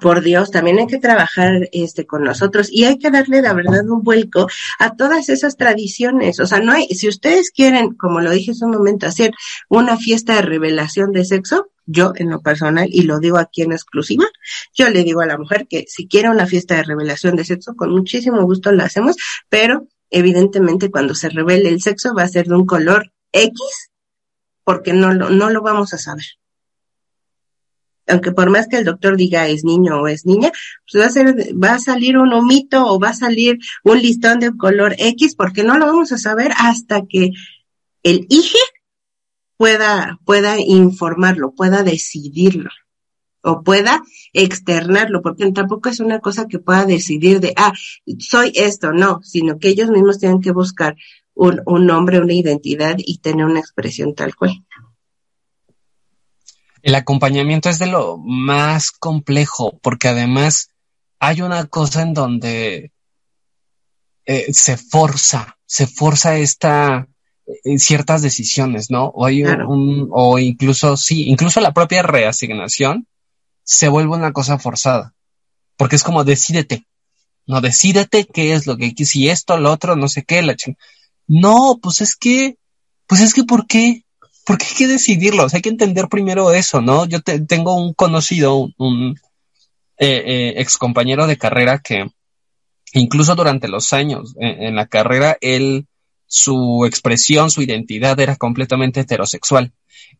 por 0.00 0.22
Dios, 0.22 0.50
también 0.50 0.78
hay 0.78 0.86
que 0.86 0.98
trabajar 0.98 1.68
este 1.72 2.06
con 2.06 2.24
nosotros 2.24 2.68
y 2.70 2.84
hay 2.84 2.98
que 2.98 3.10
darle 3.10 3.42
la 3.42 3.52
verdad 3.52 3.88
un 3.88 4.02
vuelco 4.02 4.48
a 4.78 4.96
todas 4.96 5.28
esas 5.28 5.56
tradiciones. 5.56 6.40
O 6.40 6.46
sea, 6.46 6.60
no 6.60 6.72
hay, 6.72 6.86
si 6.88 7.08
ustedes 7.08 7.50
quieren, 7.50 7.94
como 7.94 8.20
lo 8.20 8.30
dije 8.30 8.52
hace 8.52 8.64
un 8.64 8.72
momento, 8.72 9.06
hacer 9.06 9.32
una 9.68 9.96
fiesta 9.96 10.36
de 10.36 10.42
revelación 10.42 11.12
de 11.12 11.24
sexo, 11.24 11.70
yo 11.86 12.12
en 12.16 12.30
lo 12.30 12.40
personal, 12.40 12.88
y 12.90 13.02
lo 13.02 13.20
digo 13.20 13.38
aquí 13.38 13.62
en 13.62 13.72
exclusiva, 13.72 14.24
yo 14.74 14.88
le 14.88 15.04
digo 15.04 15.20
a 15.20 15.26
la 15.26 15.38
mujer 15.38 15.66
que 15.68 15.84
si 15.86 16.08
quiere 16.08 16.30
una 16.30 16.46
fiesta 16.46 16.76
de 16.76 16.82
revelación 16.82 17.36
de 17.36 17.44
sexo, 17.44 17.74
con 17.76 17.90
muchísimo 17.90 18.42
gusto 18.44 18.72
la 18.72 18.84
hacemos, 18.84 19.16
pero 19.48 19.86
evidentemente 20.10 20.90
cuando 20.90 21.14
se 21.14 21.28
revele 21.28 21.68
el 21.68 21.82
sexo 21.82 22.14
va 22.14 22.22
a 22.22 22.28
ser 22.28 22.46
de 22.46 22.54
un 22.54 22.66
color 22.66 23.12
X, 23.32 23.90
porque 24.64 24.92
no 24.94 25.12
lo, 25.12 25.28
no 25.28 25.50
lo 25.50 25.60
vamos 25.60 25.92
a 25.92 25.98
saber 25.98 26.24
aunque 28.06 28.32
por 28.32 28.50
más 28.50 28.68
que 28.68 28.76
el 28.76 28.84
doctor 28.84 29.16
diga 29.16 29.48
es 29.48 29.64
niño 29.64 30.00
o 30.00 30.08
es 30.08 30.26
niña, 30.26 30.52
pues 30.90 31.02
va 31.02 31.06
a 31.06 31.10
ser, 31.10 31.34
va 31.62 31.74
a 31.74 31.78
salir 31.78 32.18
un 32.18 32.32
humito 32.32 32.86
o 32.86 32.98
va 32.98 33.10
a 33.10 33.14
salir 33.14 33.58
un 33.82 34.00
listón 34.00 34.40
de 34.40 34.56
color 34.56 34.94
X, 34.98 35.34
porque 35.36 35.64
no 35.64 35.78
lo 35.78 35.86
vamos 35.86 36.12
a 36.12 36.18
saber 36.18 36.52
hasta 36.56 37.06
que 37.06 37.30
el 38.02 38.26
IGE 38.28 38.58
pueda, 39.56 40.18
pueda 40.24 40.60
informarlo, 40.60 41.54
pueda 41.54 41.82
decidirlo 41.82 42.70
o 43.42 43.62
pueda 43.62 44.02
externarlo, 44.32 45.20
porque 45.20 45.50
tampoco 45.52 45.90
es 45.90 46.00
una 46.00 46.20
cosa 46.20 46.46
que 46.48 46.58
pueda 46.58 46.86
decidir 46.86 47.40
de, 47.40 47.52
ah, 47.56 47.72
soy 48.18 48.52
esto, 48.54 48.92
no, 48.92 49.20
sino 49.22 49.58
que 49.58 49.68
ellos 49.68 49.90
mismos 49.90 50.18
tienen 50.18 50.40
que 50.40 50.50
buscar 50.50 50.96
un, 51.34 51.60
un 51.66 51.86
nombre, 51.86 52.20
una 52.20 52.32
identidad 52.32 52.96
y 52.98 53.18
tener 53.18 53.44
una 53.44 53.60
expresión 53.60 54.14
tal 54.14 54.34
cual. 54.34 54.64
El 56.84 56.94
acompañamiento 56.96 57.70
es 57.70 57.78
de 57.78 57.86
lo 57.86 58.18
más 58.18 58.90
complejo, 58.90 59.78
porque 59.80 60.08
además 60.08 60.68
hay 61.18 61.40
una 61.40 61.64
cosa 61.64 62.02
en 62.02 62.12
donde 62.12 62.92
eh, 64.26 64.52
se 64.52 64.76
forza, 64.76 65.56
se 65.64 65.86
forza 65.86 66.36
esta 66.36 67.08
en 67.64 67.78
ciertas 67.78 68.20
decisiones, 68.20 68.90
¿no? 68.90 69.06
O 69.06 69.24
hay 69.24 69.42
claro. 69.42 69.70
un, 69.70 70.08
o 70.12 70.38
incluso, 70.38 70.98
sí, 70.98 71.26
incluso 71.26 71.58
la 71.62 71.72
propia 71.72 72.02
reasignación 72.02 73.06
se 73.62 73.88
vuelve 73.88 74.14
una 74.14 74.34
cosa 74.34 74.58
forzada. 74.58 75.14
Porque 75.78 75.96
es 75.96 76.02
como 76.04 76.22
decídete, 76.22 76.86
no 77.46 77.62
decídete 77.62 78.26
qué 78.26 78.52
es 78.52 78.66
lo 78.66 78.76
que, 78.76 78.92
si 79.06 79.30
esto, 79.30 79.56
lo 79.56 79.72
otro, 79.72 79.96
no 79.96 80.08
sé 80.08 80.22
qué, 80.22 80.42
la. 80.42 80.54
No, 81.26 81.78
pues 81.82 82.02
es 82.02 82.14
que, 82.14 82.58
pues 83.06 83.22
es 83.22 83.32
que, 83.32 83.44
¿por 83.44 83.66
qué? 83.66 84.03
Porque 84.44 84.66
hay 84.66 84.74
que 84.74 84.86
decidirlo, 84.86 85.46
hay 85.52 85.62
que 85.62 85.70
entender 85.70 86.08
primero 86.08 86.52
eso, 86.52 86.80
¿no? 86.80 87.06
Yo 87.06 87.20
te, 87.20 87.40
tengo 87.40 87.74
un 87.74 87.94
conocido, 87.94 88.56
un, 88.56 88.74
un 88.78 89.20
eh, 89.96 90.22
eh, 90.26 90.54
ex 90.56 90.78
de 91.26 91.38
carrera 91.38 91.78
que 91.78 92.06
incluso 92.92 93.34
durante 93.34 93.68
los 93.68 93.92
años 93.92 94.34
en, 94.38 94.62
en, 94.62 94.76
la 94.76 94.86
carrera, 94.86 95.36
él, 95.40 95.86
su 96.26 96.84
expresión, 96.86 97.50
su 97.50 97.62
identidad 97.62 98.18
era 98.20 98.36
completamente 98.36 99.00
heterosexual. 99.00 99.72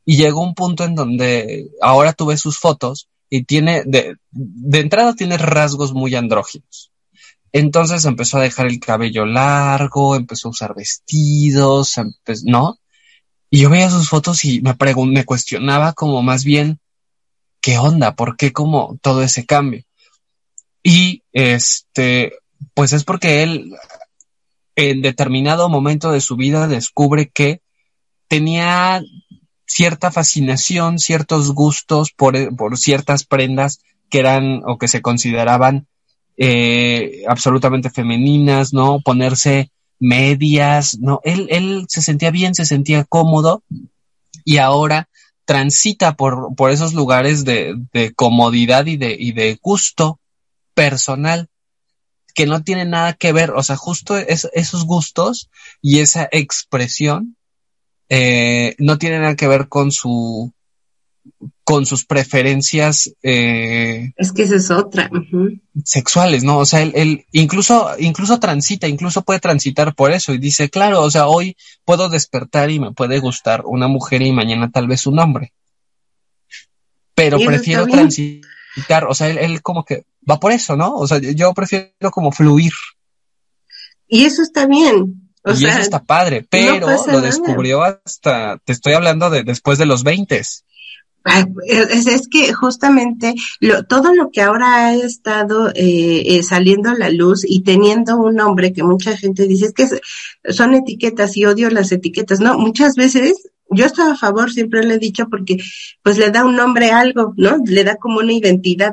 Y 0.04 0.16
llegó 0.16 0.42
un 0.42 0.54
punto 0.54 0.84
en 0.84 0.94
donde 0.94 1.68
ahora 1.80 2.12
tú 2.12 2.26
ves 2.26 2.40
sus 2.40 2.58
fotos 2.58 3.08
y 3.28 3.44
tiene, 3.44 3.82
de, 3.84 4.16
de 4.30 4.80
entrada 4.80 5.14
tiene 5.14 5.38
rasgos 5.38 5.92
muy 5.92 6.14
andróginos. 6.14 6.92
Entonces 7.52 8.04
empezó 8.04 8.38
a 8.38 8.42
dejar 8.42 8.66
el 8.66 8.80
cabello 8.80 9.26
largo, 9.26 10.16
empezó 10.16 10.48
a 10.48 10.50
usar 10.50 10.74
vestidos, 10.74 11.94
¿no? 12.44 12.78
Y 13.54 13.60
yo 13.60 13.70
veía 13.70 13.88
sus 13.88 14.08
fotos 14.08 14.44
y 14.44 14.62
me 14.62 15.24
cuestionaba 15.24 15.92
como 15.92 16.22
más 16.22 16.42
bien, 16.42 16.80
¿qué 17.60 17.78
onda? 17.78 18.16
¿Por 18.16 18.36
qué 18.36 18.52
como 18.52 18.98
todo 19.00 19.22
ese 19.22 19.46
cambio? 19.46 19.84
Y 20.82 21.22
este, 21.32 22.32
pues 22.74 22.92
es 22.92 23.04
porque 23.04 23.44
él 23.44 23.72
en 24.74 25.02
determinado 25.02 25.68
momento 25.68 26.10
de 26.10 26.20
su 26.20 26.34
vida 26.34 26.66
descubre 26.66 27.30
que 27.32 27.60
tenía 28.26 29.00
cierta 29.68 30.10
fascinación, 30.10 30.98
ciertos 30.98 31.52
gustos 31.52 32.10
por, 32.10 32.56
por 32.56 32.76
ciertas 32.76 33.24
prendas 33.24 33.78
que 34.10 34.18
eran 34.18 34.62
o 34.66 34.78
que 34.78 34.88
se 34.88 35.00
consideraban 35.00 35.86
eh, 36.36 37.22
absolutamente 37.28 37.88
femeninas, 37.88 38.72
¿no? 38.72 38.98
Ponerse 38.98 39.70
medias, 39.98 40.98
no, 40.98 41.20
él, 41.24 41.46
él 41.50 41.86
se 41.88 42.02
sentía 42.02 42.30
bien, 42.30 42.54
se 42.54 42.66
sentía 42.66 43.04
cómodo 43.04 43.62
y 44.44 44.58
ahora 44.58 45.08
transita 45.44 46.16
por, 46.16 46.54
por 46.56 46.70
esos 46.70 46.94
lugares 46.94 47.44
de, 47.44 47.74
de 47.92 48.14
comodidad 48.14 48.86
y 48.86 48.96
de, 48.96 49.16
y 49.18 49.32
de 49.32 49.58
gusto 49.60 50.20
personal 50.74 51.48
que 52.34 52.46
no 52.46 52.62
tiene 52.62 52.84
nada 52.84 53.12
que 53.12 53.32
ver, 53.32 53.52
o 53.52 53.62
sea, 53.62 53.76
justo 53.76 54.18
es, 54.18 54.48
esos 54.52 54.84
gustos 54.84 55.50
y 55.80 56.00
esa 56.00 56.28
expresión 56.32 57.36
eh, 58.08 58.74
no 58.78 58.98
tiene 58.98 59.20
nada 59.20 59.36
que 59.36 59.46
ver 59.46 59.68
con 59.68 59.92
su 59.92 60.52
con 61.64 61.86
sus 61.86 62.04
preferencias 62.04 63.10
eh, 63.22 64.12
es 64.16 64.32
que 64.32 64.42
esa 64.42 64.56
es 64.56 64.70
otra 64.70 65.08
uh 65.10 65.16
-huh. 65.16 65.60
sexuales 65.84 66.44
no 66.44 66.58
o 66.58 66.66
sea 66.66 66.82
él, 66.82 66.92
él, 66.94 67.26
incluso 67.32 67.90
incluso 67.98 68.38
transita 68.38 68.86
incluso 68.86 69.22
puede 69.22 69.40
transitar 69.40 69.94
por 69.94 70.12
eso 70.12 70.32
y 70.32 70.38
dice 70.38 70.68
claro 70.68 71.02
o 71.02 71.10
sea 71.10 71.26
hoy 71.26 71.56
puedo 71.84 72.08
despertar 72.08 72.70
y 72.70 72.80
me 72.80 72.92
puede 72.92 73.18
gustar 73.18 73.62
una 73.64 73.88
mujer 73.88 74.22
y 74.22 74.32
mañana 74.32 74.70
tal 74.70 74.86
vez 74.86 75.06
un 75.06 75.18
hombre 75.18 75.52
pero 77.14 77.38
prefiero 77.38 77.86
transitar 77.86 79.04
o 79.08 79.14
sea 79.14 79.28
él, 79.28 79.38
él 79.38 79.62
como 79.62 79.84
que 79.84 80.04
va 80.28 80.38
por 80.38 80.52
eso 80.52 80.76
no 80.76 80.94
o 80.96 81.06
sea 81.06 81.18
yo 81.18 81.52
prefiero 81.54 82.10
como 82.10 82.30
fluir. 82.30 82.72
Y 84.06 84.26
eso 84.26 84.42
está 84.42 84.66
bien 84.66 85.24
o 85.44 85.52
y 85.52 85.56
sea, 85.56 85.72
eso 85.72 85.80
está 85.80 86.02
padre, 86.02 86.46
pero 86.48 86.80
no 86.80 87.06
lo 87.06 87.20
descubrió 87.20 87.82
hasta, 87.82 88.58
te 88.64 88.72
estoy 88.72 88.94
hablando 88.94 89.28
de 89.28 89.42
después 89.42 89.78
de 89.78 89.84
los 89.84 90.02
20. 90.02 90.42
Es, 91.66 92.06
es, 92.06 92.28
que 92.28 92.52
justamente 92.52 93.34
lo, 93.58 93.84
todo 93.84 94.14
lo 94.14 94.30
que 94.30 94.42
ahora 94.42 94.88
ha 94.88 94.94
estado 94.94 95.70
eh, 95.70 96.22
eh, 96.26 96.42
saliendo 96.42 96.90
a 96.90 96.98
la 96.98 97.08
luz 97.08 97.44
y 97.48 97.62
teniendo 97.62 98.18
un 98.18 98.34
nombre 98.34 98.74
que 98.74 98.82
mucha 98.82 99.16
gente 99.16 99.46
dice 99.46 99.66
es 99.66 99.72
que 99.72 100.52
son 100.52 100.74
etiquetas 100.74 101.36
y 101.38 101.46
odio 101.46 101.70
las 101.70 101.92
etiquetas, 101.92 102.40
¿no? 102.40 102.58
Muchas 102.58 102.94
veces 102.94 103.50
yo 103.70 103.86
estoy 103.86 104.10
a 104.10 104.16
favor, 104.16 104.52
siempre 104.52 104.84
le 104.84 104.94
he 104.94 104.98
dicho, 104.98 105.26
porque 105.30 105.56
pues 106.02 106.18
le 106.18 106.30
da 106.30 106.44
un 106.44 106.56
nombre 106.56 106.90
a 106.90 107.00
algo, 107.00 107.32
¿no? 107.38 107.56
Le 107.64 107.84
da 107.84 107.96
como 107.96 108.18
una 108.18 108.32
identidad 108.32 108.92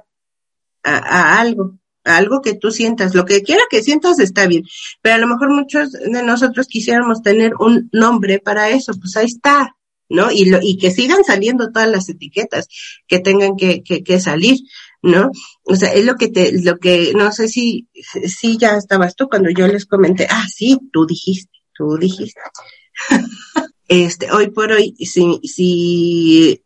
a, 0.83 0.97
a 0.97 1.41
algo 1.41 1.81
a 2.03 2.17
algo 2.17 2.41
que 2.41 2.55
tú 2.55 2.71
sientas, 2.71 3.13
lo 3.13 3.25
que 3.25 3.43
quiera 3.43 3.61
que 3.69 3.83
sientas 3.83 4.19
está 4.19 4.47
bien, 4.47 4.63
pero 5.01 5.15
a 5.15 5.17
lo 5.19 5.27
mejor 5.27 5.51
muchos 5.51 5.91
de 5.91 6.23
nosotros 6.23 6.67
quisiéramos 6.67 7.21
tener 7.21 7.53
un 7.59 7.89
nombre 7.91 8.39
para 8.39 8.69
eso, 8.69 8.93
pues 8.99 9.15
ahí 9.17 9.27
está, 9.27 9.75
¿no? 10.11 10.29
Y, 10.29 10.45
lo, 10.45 10.59
y 10.61 10.77
que 10.77 10.91
sigan 10.91 11.23
saliendo 11.23 11.71
todas 11.71 11.89
las 11.89 12.09
etiquetas 12.09 12.67
que 13.07 13.19
tengan 13.19 13.55
que, 13.55 13.81
que, 13.81 14.03
que 14.03 14.19
salir, 14.19 14.59
¿no? 15.01 15.31
O 15.63 15.75
sea, 15.75 15.93
es 15.93 16.05
lo 16.05 16.15
que 16.15 16.27
te, 16.27 16.61
lo 16.61 16.77
que, 16.77 17.13
no 17.15 17.31
sé 17.31 17.47
si, 17.47 17.87
si 17.93 18.57
ya 18.57 18.75
estabas 18.75 19.15
tú 19.15 19.29
cuando 19.29 19.49
yo 19.49 19.67
les 19.67 19.85
comenté, 19.85 20.27
ah, 20.29 20.45
sí, 20.53 20.77
tú 20.91 21.05
dijiste, 21.05 21.51
tú 21.73 21.97
dijiste. 21.97 22.41
este, 23.87 24.31
hoy 24.31 24.51
por 24.51 24.73
hoy, 24.73 24.95
si, 24.99 25.39
si 25.43 26.61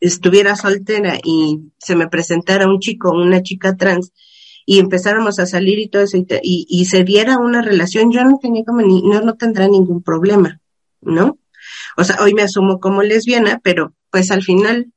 estuviera 0.00 0.56
soltera 0.56 1.18
y 1.22 1.72
se 1.78 1.94
me 1.94 2.08
presentara 2.08 2.66
un 2.66 2.80
chico 2.80 3.10
o 3.10 3.22
una 3.22 3.42
chica 3.42 3.76
trans 3.76 4.12
y 4.66 4.80
empezáramos 4.80 5.38
a 5.38 5.46
salir 5.46 5.78
y 5.78 5.88
todo 5.88 6.02
eso 6.02 6.16
y, 6.16 6.66
y, 6.68 6.84
se 6.86 7.04
diera 7.04 7.38
una 7.38 7.62
relación, 7.62 8.10
yo 8.10 8.24
no 8.24 8.38
tenía 8.40 8.64
como 8.64 8.80
ni, 8.80 9.02
no, 9.02 9.20
no 9.20 9.34
tendrá 9.34 9.68
ningún 9.68 10.02
problema, 10.02 10.60
¿no? 11.00 11.38
O 11.96 12.04
sea, 12.04 12.16
hoy 12.20 12.34
me 12.34 12.42
asumo 12.42 12.80
como 12.80 13.02
lesbiana, 13.02 13.60
pero 13.62 13.94
pues 14.10 14.30
al 14.30 14.42
final 14.42 14.92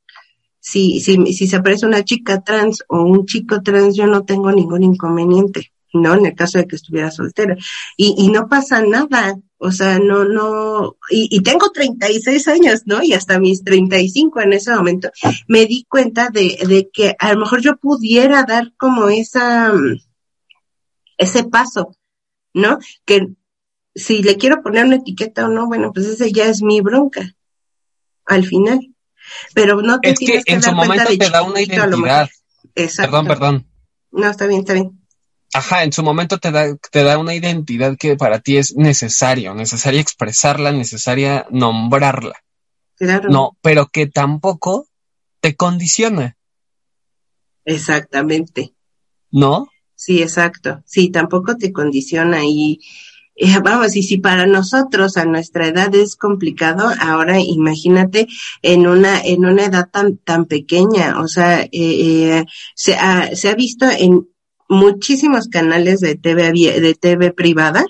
si, 0.65 0.99
si, 0.99 1.31
si 1.31 1.47
se 1.47 1.57
aparece 1.57 1.85
una 1.85 2.03
chica 2.03 2.41
trans 2.41 2.83
o 2.87 3.03
un 3.03 3.27
chico 3.27 3.61
trans, 3.61 3.95
yo 3.95 4.07
no 4.07 4.25
tengo 4.25 4.51
ningún 4.51 4.81
inconveniente, 4.81 5.71
¿no? 5.93 6.15
En 6.15 6.25
el 6.25 6.33
caso 6.33 6.57
de 6.57 6.65
que 6.65 6.75
estuviera 6.75 7.11
soltera. 7.11 7.55
Y, 7.95 8.15
y 8.17 8.29
no 8.29 8.47
pasa 8.47 8.81
nada, 8.81 9.37
o 9.59 9.71
sea, 9.71 9.99
no, 9.99 10.25
no, 10.25 10.97
y, 11.11 11.27
y 11.29 11.41
tengo 11.43 11.69
36 11.69 12.47
años, 12.47 12.81
¿no? 12.85 13.03
Y 13.03 13.13
hasta 13.13 13.39
mis 13.39 13.63
35 13.63 14.41
en 14.41 14.53
ese 14.53 14.73
momento, 14.73 15.11
me 15.47 15.67
di 15.67 15.85
cuenta 15.87 16.29
de, 16.29 16.57
de 16.67 16.89
que 16.91 17.15
a 17.19 17.33
lo 17.33 17.41
mejor 17.41 17.61
yo 17.61 17.77
pudiera 17.77 18.43
dar 18.43 18.73
como 18.75 19.09
esa, 19.09 19.71
ese 21.19 21.43
paso, 21.43 21.95
¿no? 22.55 22.79
Que 23.05 23.27
si 23.95 24.21
le 24.21 24.35
quiero 24.35 24.61
poner 24.61 24.85
una 24.85 24.97
etiqueta 24.97 25.45
o 25.45 25.47
no, 25.47 25.67
bueno, 25.67 25.91
pues 25.93 26.05
ese 26.05 26.31
ya 26.31 26.45
es 26.45 26.61
mi 26.61 26.81
bronca, 26.81 27.33
al 28.25 28.45
final. 28.45 28.79
Pero 29.53 29.81
no 29.81 29.99
te 29.99 30.11
es 30.11 30.19
que, 30.19 30.41
en 30.45 30.61
su 30.61 30.71
momento 30.73 31.09
te 31.17 31.29
da 31.29 31.41
una 31.41 31.61
identidad. 31.61 32.29
Exacto. 32.75 33.11
Perdón, 33.11 33.27
perdón. 33.27 33.67
No, 34.11 34.29
está 34.29 34.45
bien, 34.45 34.59
está 34.59 34.73
bien. 34.73 35.01
Ajá, 35.53 35.83
en 35.83 35.93
su 35.93 36.03
momento 36.03 36.37
te 36.37 36.51
da, 36.51 36.75
te 36.91 37.03
da 37.03 37.17
una 37.17 37.33
identidad 37.33 37.95
que 37.97 38.17
para 38.17 38.39
ti 38.39 38.57
es 38.57 38.75
necesario, 38.75 39.55
necesaria 39.55 40.01
expresarla, 40.01 40.71
necesaria 40.71 41.47
nombrarla. 41.49 42.35
Claro. 42.97 43.29
No, 43.29 43.57
pero 43.61 43.87
que 43.87 44.07
tampoco 44.07 44.87
te 45.39 45.55
condiciona. 45.55 46.37
Exactamente. 47.63 48.73
¿No? 49.31 49.67
Sí, 49.95 50.21
exacto. 50.21 50.83
Sí, 50.85 51.09
tampoco 51.09 51.55
te 51.55 51.71
condiciona 51.71 52.43
y 52.43 52.81
eh, 53.35 53.59
vamos, 53.63 53.95
y 53.95 54.03
si 54.03 54.17
para 54.17 54.45
nosotros 54.47 55.17
a 55.17 55.25
nuestra 55.25 55.67
edad 55.67 55.93
es 55.93 56.15
complicado, 56.15 56.89
ahora 56.99 57.39
imagínate 57.39 58.27
en 58.61 58.87
una, 58.87 59.21
en 59.21 59.45
una 59.45 59.65
edad 59.65 59.89
tan, 59.91 60.17
tan 60.17 60.45
pequeña, 60.45 61.19
o 61.19 61.27
sea, 61.27 61.61
eh, 61.61 61.69
eh, 61.71 62.45
se, 62.75 62.95
ha, 62.95 63.35
se 63.35 63.49
ha 63.49 63.55
visto 63.55 63.85
en 63.89 64.27
muchísimos 64.69 65.47
canales 65.49 65.99
de 65.99 66.15
TV, 66.15 66.51
de 66.79 66.95
TV 66.95 67.31
privada, 67.33 67.85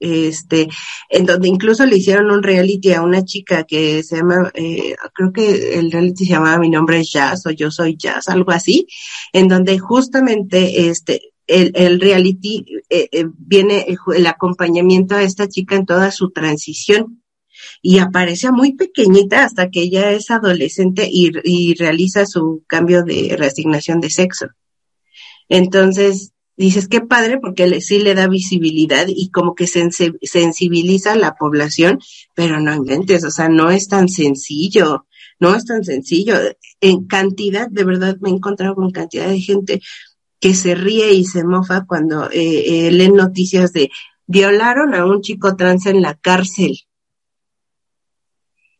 este, 0.00 0.66
en 1.10 1.26
donde 1.26 1.48
incluso 1.48 1.84
le 1.84 1.98
hicieron 1.98 2.30
un 2.30 2.42
reality 2.42 2.92
a 2.94 3.02
una 3.02 3.22
chica 3.22 3.64
que 3.64 4.02
se 4.02 4.16
llama, 4.16 4.50
eh, 4.54 4.96
creo 5.14 5.32
que 5.32 5.78
el 5.78 5.92
reality 5.92 6.24
se 6.24 6.32
llamaba 6.32 6.58
Mi 6.58 6.70
nombre 6.70 7.00
es 7.00 7.12
Jazz 7.12 7.46
o 7.46 7.50
Yo 7.50 7.70
soy 7.70 7.96
Jazz, 7.96 8.28
algo 8.28 8.50
así, 8.50 8.86
en 9.32 9.46
donde 9.46 9.78
justamente, 9.78 10.88
este, 10.88 11.29
el, 11.50 12.00
reality 12.00 12.64
eh, 12.88 13.08
eh, 13.10 13.26
viene 13.36 13.86
el, 14.14 14.26
acompañamiento 14.26 15.16
a 15.16 15.22
esta 15.22 15.48
chica 15.48 15.76
en 15.76 15.86
toda 15.86 16.10
su 16.10 16.30
transición 16.30 17.22
y 17.82 17.98
aparece 17.98 18.52
muy 18.52 18.72
pequeñita 18.74 19.44
hasta 19.44 19.68
que 19.68 19.82
ella 19.82 20.12
es 20.12 20.30
adolescente 20.30 21.08
y, 21.10 21.74
realiza 21.74 22.24
su 22.26 22.64
cambio 22.66 23.02
de 23.02 23.34
reasignación 23.36 24.00
de 24.00 24.10
sexo. 24.10 24.46
Entonces, 25.48 26.32
dices, 26.56 26.88
qué 26.88 27.00
padre, 27.00 27.38
porque 27.38 27.80
sí 27.80 27.98
le 27.98 28.14
da 28.14 28.28
visibilidad 28.28 29.06
y 29.08 29.30
como 29.30 29.54
que 29.54 29.66
sensibiliza 29.66 31.12
a 31.12 31.16
la 31.16 31.34
población, 31.34 31.98
pero 32.34 32.60
no 32.60 32.74
inventes, 32.74 33.24
o 33.24 33.30
sea, 33.30 33.48
no 33.48 33.70
es 33.70 33.88
tan 33.88 34.08
sencillo, 34.08 35.06
no 35.40 35.54
es 35.54 35.64
tan 35.64 35.84
sencillo. 35.84 36.36
En 36.80 37.06
cantidad, 37.06 37.68
de 37.68 37.84
verdad, 37.84 38.16
me 38.20 38.30
he 38.30 38.32
encontrado 38.32 38.74
con 38.74 38.90
cantidad 38.90 39.28
de 39.28 39.40
gente 39.40 39.80
que 40.40 40.54
se 40.54 40.74
ríe 40.74 41.12
y 41.12 41.24
se 41.24 41.44
mofa 41.44 41.84
cuando 41.86 42.30
eh, 42.30 42.86
eh, 42.86 42.90
leen 42.90 43.14
noticias 43.14 43.72
de 43.72 43.90
violaron 44.26 44.94
a 44.94 45.04
un 45.04 45.20
chico 45.20 45.54
trans 45.54 45.86
en 45.86 46.02
la 46.02 46.14
cárcel. 46.14 46.78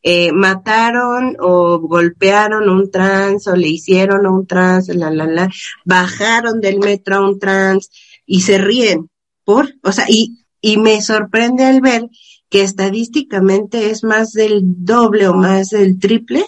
Eh, 0.02 0.32
mataron 0.32 1.36
o 1.40 1.78
golpearon 1.78 2.68
a 2.68 2.72
un 2.72 2.90
trans 2.90 3.46
o 3.46 3.54
le 3.54 3.68
hicieron 3.68 4.24
a 4.24 4.30
un 4.30 4.46
trans, 4.46 4.88
la, 4.88 5.10
la, 5.10 5.26
la, 5.26 5.50
bajaron 5.84 6.60
del 6.62 6.78
metro 6.78 7.16
a 7.16 7.28
un 7.28 7.38
trans 7.38 7.90
y 8.24 8.40
se 8.40 8.56
ríen 8.56 9.10
por, 9.44 9.74
o 9.82 9.92
sea, 9.92 10.06
y, 10.08 10.46
y 10.62 10.78
me 10.78 11.02
sorprende 11.02 11.64
al 11.64 11.82
ver 11.82 12.08
que 12.48 12.62
estadísticamente 12.62 13.90
es 13.90 14.02
más 14.02 14.32
del 14.32 14.62
doble 14.62 15.28
o 15.28 15.34
más 15.34 15.68
del 15.70 15.98
triple 15.98 16.46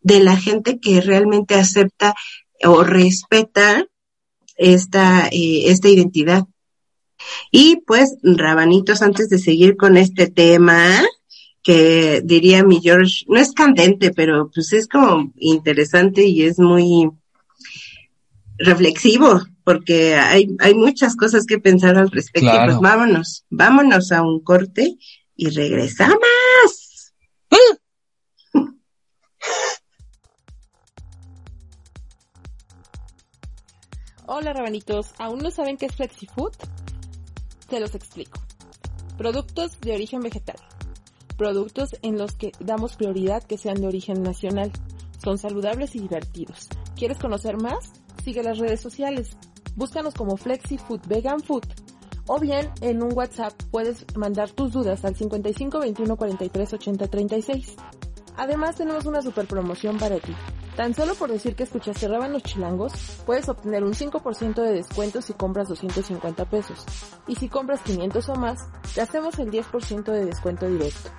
de 0.00 0.20
la 0.20 0.36
gente 0.36 0.80
que 0.80 1.00
realmente 1.00 1.54
acepta 1.54 2.14
o 2.64 2.82
respeta 2.82 3.86
esta, 4.58 5.28
eh, 5.28 5.70
esta 5.70 5.88
identidad. 5.88 6.44
Y 7.50 7.82
pues, 7.86 8.16
rabanitos, 8.22 9.00
antes 9.00 9.28
de 9.28 9.38
seguir 9.38 9.76
con 9.76 9.96
este 9.96 10.28
tema, 10.28 11.02
que 11.62 12.20
diría 12.24 12.64
mi 12.64 12.80
George, 12.80 13.24
no 13.28 13.38
es 13.38 13.52
candente, 13.52 14.12
pero 14.12 14.50
pues 14.52 14.72
es 14.72 14.86
como 14.86 15.32
interesante 15.36 16.24
y 16.24 16.42
es 16.42 16.58
muy 16.58 17.10
reflexivo, 18.58 19.42
porque 19.64 20.16
hay, 20.16 20.48
hay 20.58 20.74
muchas 20.74 21.16
cosas 21.16 21.46
que 21.46 21.58
pensar 21.58 21.96
al 21.96 22.10
respecto. 22.10 22.50
Pues 22.64 22.78
vámonos, 22.78 23.44
vámonos 23.50 24.12
a 24.12 24.22
un 24.22 24.40
corte 24.40 24.96
y 25.36 25.50
regresamos. 25.50 26.18
Hola 34.40 34.52
rabanitos, 34.52 35.14
¿aún 35.18 35.40
no 35.40 35.50
saben 35.50 35.76
qué 35.76 35.86
es 35.86 35.96
FlexiFood? 35.96 36.52
Se 37.68 37.80
los 37.80 37.96
explico. 37.96 38.38
Productos 39.16 39.80
de 39.80 39.92
origen 39.92 40.20
vegetal. 40.20 40.54
Productos 41.36 41.96
en 42.02 42.18
los 42.18 42.34
que 42.34 42.52
damos 42.60 42.94
prioridad 42.94 43.42
que 43.42 43.58
sean 43.58 43.80
de 43.80 43.88
origen 43.88 44.22
nacional. 44.22 44.70
Son 45.24 45.38
saludables 45.38 45.96
y 45.96 45.98
divertidos. 45.98 46.68
¿Quieres 46.94 47.18
conocer 47.18 47.56
más? 47.56 47.90
Sigue 48.22 48.44
las 48.44 48.58
redes 48.58 48.80
sociales. 48.80 49.36
Búscanos 49.74 50.14
como 50.14 50.36
FlexiFood 50.36 51.00
Vegan 51.08 51.40
Food. 51.40 51.64
O 52.28 52.38
bien 52.38 52.70
en 52.80 53.02
un 53.02 53.14
WhatsApp 53.14 53.60
puedes 53.72 54.06
mandar 54.14 54.52
tus 54.52 54.72
dudas 54.72 55.04
al 55.04 55.16
55 55.16 55.80
21 55.80 56.16
43 56.16 56.74
80 56.74 57.08
36. 57.08 57.76
Además 58.38 58.76
tenemos 58.76 59.04
una 59.04 59.20
super 59.20 59.46
promoción 59.48 59.98
para 59.98 60.20
ti. 60.20 60.32
Tan 60.76 60.94
solo 60.94 61.16
por 61.16 61.28
decir 61.28 61.56
que 61.56 61.64
escuchaste 61.64 62.06
Rábanos 62.06 62.44
Chilangos, 62.44 62.92
puedes 63.26 63.48
obtener 63.48 63.82
un 63.82 63.94
5% 63.94 64.62
de 64.62 64.74
descuento 64.74 65.20
si 65.20 65.32
compras 65.32 65.68
250 65.68 66.44
pesos. 66.44 66.84
Y 67.26 67.34
si 67.34 67.48
compras 67.48 67.80
500 67.80 68.28
o 68.28 68.34
más, 68.36 68.60
te 68.94 69.00
hacemos 69.00 69.36
el 69.40 69.50
10% 69.50 70.04
de 70.04 70.24
descuento 70.24 70.68
directo. 70.68 71.10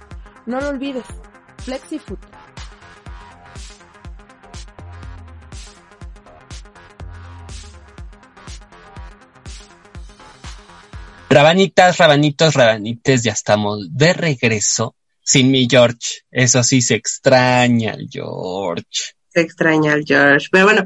No 0.46 0.62
lo 0.62 0.70
olvides, 0.70 1.04
FlexiFood. 1.58 2.20
Rabanitas, 11.30 11.98
rabanitos, 11.98 12.54
rabanites, 12.54 13.24
ya 13.24 13.34
estamos 13.34 13.90
de 13.92 14.14
regreso. 14.14 14.96
Sin 15.32 15.52
mi 15.52 15.68
George, 15.70 16.24
eso 16.32 16.64
sí 16.64 16.82
se 16.82 16.96
extraña 16.96 17.94
el 17.94 18.08
George 18.12 18.84
se 19.30 19.42
extraña 19.42 19.94
al 19.94 20.04
George. 20.06 20.48
Pero 20.52 20.66
bueno, 20.66 20.86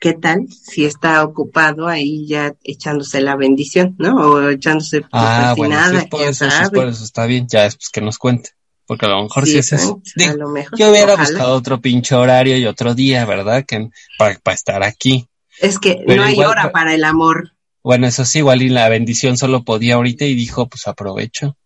¿qué 0.00 0.12
tal 0.14 0.46
si 0.48 0.84
está 0.84 1.24
ocupado 1.24 1.88
ahí 1.88 2.26
ya 2.26 2.54
echándose 2.62 3.20
la 3.20 3.36
bendición, 3.36 3.96
¿no? 3.98 4.16
O 4.16 4.48
echándose 4.50 5.02
ah, 5.12 5.54
bueno, 5.56 5.76
sí, 5.90 6.06
por 6.08 6.22
eso, 6.22 6.46
por 6.72 6.88
eso 6.88 7.04
está 7.04 7.26
bien, 7.26 7.46
ya 7.48 7.66
es 7.66 7.76
pues 7.76 7.88
que 7.90 8.00
nos 8.00 8.18
cuente. 8.18 8.50
Porque 8.86 9.06
a 9.06 9.10
lo 9.10 9.22
mejor 9.22 9.46
sí, 9.46 9.56
es 9.56 9.72
eso. 9.72 10.02
lo 10.36 10.48
mejor, 10.48 10.76
yo 10.76 10.90
hubiera 10.90 11.14
buscado 11.14 11.54
otro 11.54 11.80
pinche 11.80 12.16
horario 12.16 12.56
y 12.56 12.66
otro 12.66 12.94
día, 12.94 13.24
¿verdad? 13.24 13.64
Que 13.64 13.88
para, 14.18 14.36
para 14.40 14.54
estar 14.56 14.82
aquí. 14.82 15.28
Es 15.60 15.78
que 15.78 16.02
no 16.06 16.24
hay 16.24 16.38
hora 16.40 16.72
para 16.72 16.94
el 16.94 17.04
amor. 17.04 17.52
Bueno, 17.84 18.08
eso 18.08 18.24
sí, 18.24 18.38
igual 18.38 18.62
y 18.62 18.68
la 18.68 18.88
bendición 18.88 19.38
solo 19.38 19.62
podía 19.62 19.94
ahorita 19.94 20.24
y 20.24 20.34
dijo, 20.34 20.68
pues 20.68 20.88
aprovecho. 20.88 21.56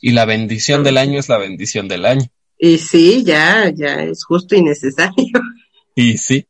Y 0.00 0.12
la 0.12 0.24
bendición 0.24 0.84
del 0.84 0.98
año 0.98 1.18
es 1.18 1.28
la 1.28 1.38
bendición 1.38 1.88
del 1.88 2.06
año. 2.06 2.26
Y 2.58 2.78
sí, 2.78 3.22
ya, 3.24 3.72
ya 3.74 4.02
es 4.02 4.24
justo 4.24 4.54
y 4.54 4.62
necesario. 4.62 5.14
Y 5.94 6.16
sí. 6.16 6.46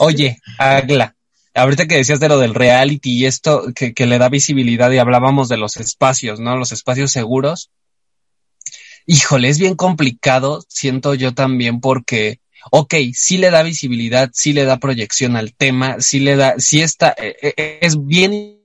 Oye, 0.00 0.38
Agla, 0.58 1.14
ahorita 1.54 1.86
que 1.86 1.98
decías 1.98 2.18
de 2.18 2.28
lo 2.28 2.40
del 2.40 2.52
reality 2.52 3.12
y 3.12 3.26
esto 3.26 3.72
que, 3.76 3.94
que 3.94 4.06
le 4.06 4.18
da 4.18 4.28
visibilidad 4.28 4.90
y 4.90 4.98
hablábamos 4.98 5.48
de 5.48 5.56
los 5.56 5.76
espacios, 5.76 6.40
¿no? 6.40 6.56
Los 6.56 6.72
espacios 6.72 7.12
seguros. 7.12 7.70
Híjole, 9.06 9.50
es 9.50 9.60
bien 9.60 9.76
complicado, 9.76 10.64
siento 10.68 11.14
yo 11.14 11.32
también, 11.32 11.80
porque 11.80 12.40
ok, 12.70 12.94
sí 13.12 13.38
le 13.38 13.50
da 13.50 13.62
visibilidad, 13.62 14.30
sí 14.32 14.52
le 14.52 14.64
da 14.64 14.78
proyección 14.78 15.36
al 15.36 15.54
tema, 15.54 16.00
sí 16.00 16.20
le 16.20 16.36
da, 16.36 16.54
sí 16.58 16.82
está, 16.82 17.14
eh, 17.16 17.36
eh, 17.42 17.78
es 17.82 18.04
bien 18.04 18.55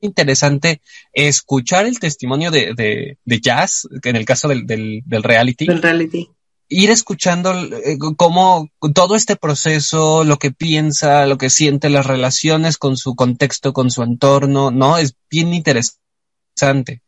interesante 0.00 0.80
escuchar 1.12 1.86
el 1.86 1.98
testimonio 1.98 2.50
de, 2.50 2.74
de, 2.74 3.18
de 3.24 3.40
Jazz, 3.40 3.88
en 4.02 4.16
el 4.16 4.24
caso 4.24 4.48
del, 4.48 4.66
del, 4.66 5.02
del 5.04 5.22
reality. 5.22 5.66
Del 5.66 5.82
reality. 5.82 6.28
Ir 6.68 6.90
escuchando 6.90 7.54
eh, 7.54 7.96
cómo 8.16 8.68
todo 8.92 9.14
este 9.14 9.36
proceso, 9.36 10.24
lo 10.24 10.38
que 10.38 10.50
piensa, 10.50 11.26
lo 11.26 11.38
que 11.38 11.48
siente, 11.48 11.88
las 11.90 12.06
relaciones 12.06 12.76
con 12.76 12.96
su 12.96 13.14
contexto, 13.14 13.72
con 13.72 13.90
su 13.90 14.02
entorno, 14.02 14.70
¿no? 14.70 14.98
Es 14.98 15.14
bien 15.30 15.54
interesante. 15.54 17.02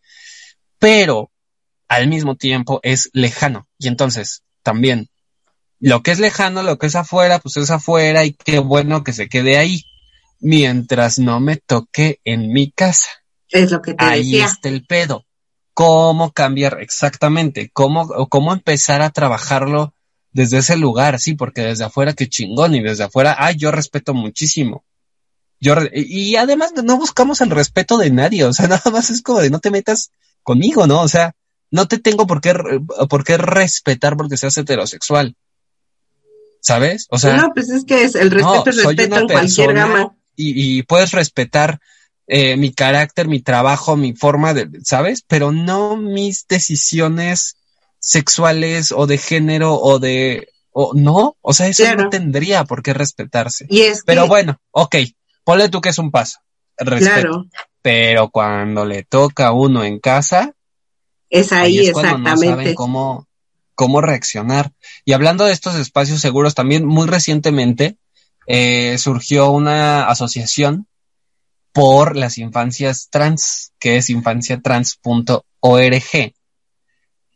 Pero 0.79 1.33
al 1.89 2.07
mismo 2.09 2.37
tiempo 2.37 2.79
es 2.83 3.11
lejano. 3.13 3.67
Y 3.79 3.89
entonces, 3.89 4.45
también, 4.63 5.09
lo 5.81 6.03
que 6.03 6.13
es 6.13 6.21
lejano, 6.21 6.63
lo 6.63 6.79
que 6.79 6.87
es 6.87 6.95
afuera, 6.95 7.41
pues 7.41 7.57
es 7.57 7.71
afuera 7.71 8.25
y 8.25 8.35
qué 8.35 8.61
bueno 8.61 9.03
que 9.03 9.13
se 9.13 9.29
quede 9.29 9.59
ahí 9.59 9.83
mientras 10.41 11.19
no 11.19 11.41
me 11.41 11.57
toque 11.57 12.21
en 12.25 12.53
mi 12.53 12.71
casa. 12.71 13.09
Es 13.51 13.71
lo 13.71 13.81
que 13.81 13.95
te 13.95 14.05
Ahí 14.05 14.37
está 14.39 14.69
el 14.69 14.87
pedo. 14.87 15.25
¿Cómo 15.75 16.33
cambiar 16.33 16.79
exactamente? 16.81 17.71
¿Cómo, 17.73 18.09
cómo 18.29 18.53
empezar 18.53 19.01
a 19.01 19.11
trabajarlo 19.11 19.95
desde 20.33 20.59
ese 20.59 20.77
lugar? 20.77 21.21
Sí, 21.21 21.35
porque 21.35 21.63
desde 21.63 21.85
afuera 21.85 22.15
qué 22.15 22.29
chingón 22.29 22.75
y 22.75 22.83
desde 22.83 23.05
afuera, 23.05 23.37
ay, 23.39 23.57
yo 23.57 23.71
respeto 23.71 24.13
muchísimo. 24.13 24.85
Yo, 25.61 25.75
y 25.93 26.37
además 26.37 26.73
no 26.85 26.97
buscamos 26.97 27.41
el 27.41 27.51
respeto 27.51 27.99
de 27.99 28.11
nadie, 28.11 28.45
o 28.45 28.53
sea, 28.53 28.67
nada 28.69 28.91
más 28.91 29.11
es 29.11 29.23
como 29.23 29.41
de 29.41 29.51
no 29.51 29.61
te 29.61 29.71
metas 29.71 30.11
conmigo, 30.43 30.87
¿no? 30.87 31.03
O 31.03 31.09
sea, 31.09 31.35
no 31.71 31.87
te 31.87 31.99
tengo 31.99 32.27
por 32.27 32.41
qué, 32.41 32.55
por 33.09 33.25
qué 33.25 33.37
respetar 33.37 34.17
porque 34.17 34.37
seas 34.37 34.57
heterosexual. 34.57 35.37
¿Sabes? 36.61 37.07
O 37.11 37.19
sea. 37.19 37.37
No, 37.37 37.51
pues 37.55 37.71
es 37.71 37.85
que 37.85 38.03
es 38.03 38.17
el 38.17 38.31
respeto 38.31 38.71
es 38.71 38.77
respeto 38.85 39.17
en 39.17 39.29
cualquier 39.29 39.75
gama 39.75 40.18
y, 40.39 40.83
puedes 40.85 41.13
respetar 41.13 41.81
eh, 42.27 42.57
mi 42.57 42.73
carácter, 42.73 43.27
mi 43.27 43.41
trabajo, 43.41 43.97
mi 43.97 44.15
forma 44.15 44.55
de, 44.55 44.69
¿sabes? 44.85 45.25
Pero 45.27 45.51
no 45.51 45.97
mis 45.97 46.47
decisiones 46.47 47.57
sexuales 47.99 48.93
o 48.93 49.07
de 49.07 49.19
género 49.19 49.75
o 49.75 49.99
de, 49.99 50.49
o 50.73 50.93
no, 50.95 51.37
o 51.41 51.53
sea, 51.53 51.67
eso 51.67 51.85
no 51.97 52.09
tendría 52.09 52.65
por 52.65 52.83
qué 52.83 52.95
respetarse. 52.95 53.67
Pero 54.07 54.29
bueno, 54.29 54.61
ok, 54.71 54.97
ponle 55.43 55.69
tú 55.69 55.81
que 55.81 55.89
es 55.89 55.99
un 55.99 56.11
paso. 56.11 56.39
Respeto. 56.77 57.21
Claro. 57.21 57.47
Pero 57.83 58.31
cuando 58.31 58.85
le 58.85 59.03
toca 59.03 59.49
a 59.49 59.53
uno 59.53 59.83
en 59.83 59.99
casa, 59.99 60.55
es 61.31 61.53
ahí, 61.53 61.89
exactamente. 61.89 62.47
No 62.47 62.57
saben 62.57 62.75
cómo, 62.75 63.27
cómo 63.75 64.01
reaccionar. 64.01 64.73
Y 65.05 65.13
hablando 65.13 65.45
de 65.45 65.53
estos 65.53 65.75
espacios 65.75 66.21
seguros, 66.21 66.55
también 66.55 66.87
muy 66.87 67.07
recientemente 67.07 67.97
eh, 68.51 68.97
surgió 68.97 69.51
una 69.51 70.09
asociación 70.09 70.87
por 71.73 72.17
las 72.17 72.39
infancias 72.39 73.09
trans, 73.11 73.73
que 73.79 73.99
es 73.99 74.09
infanciatrans.org, 74.09 76.33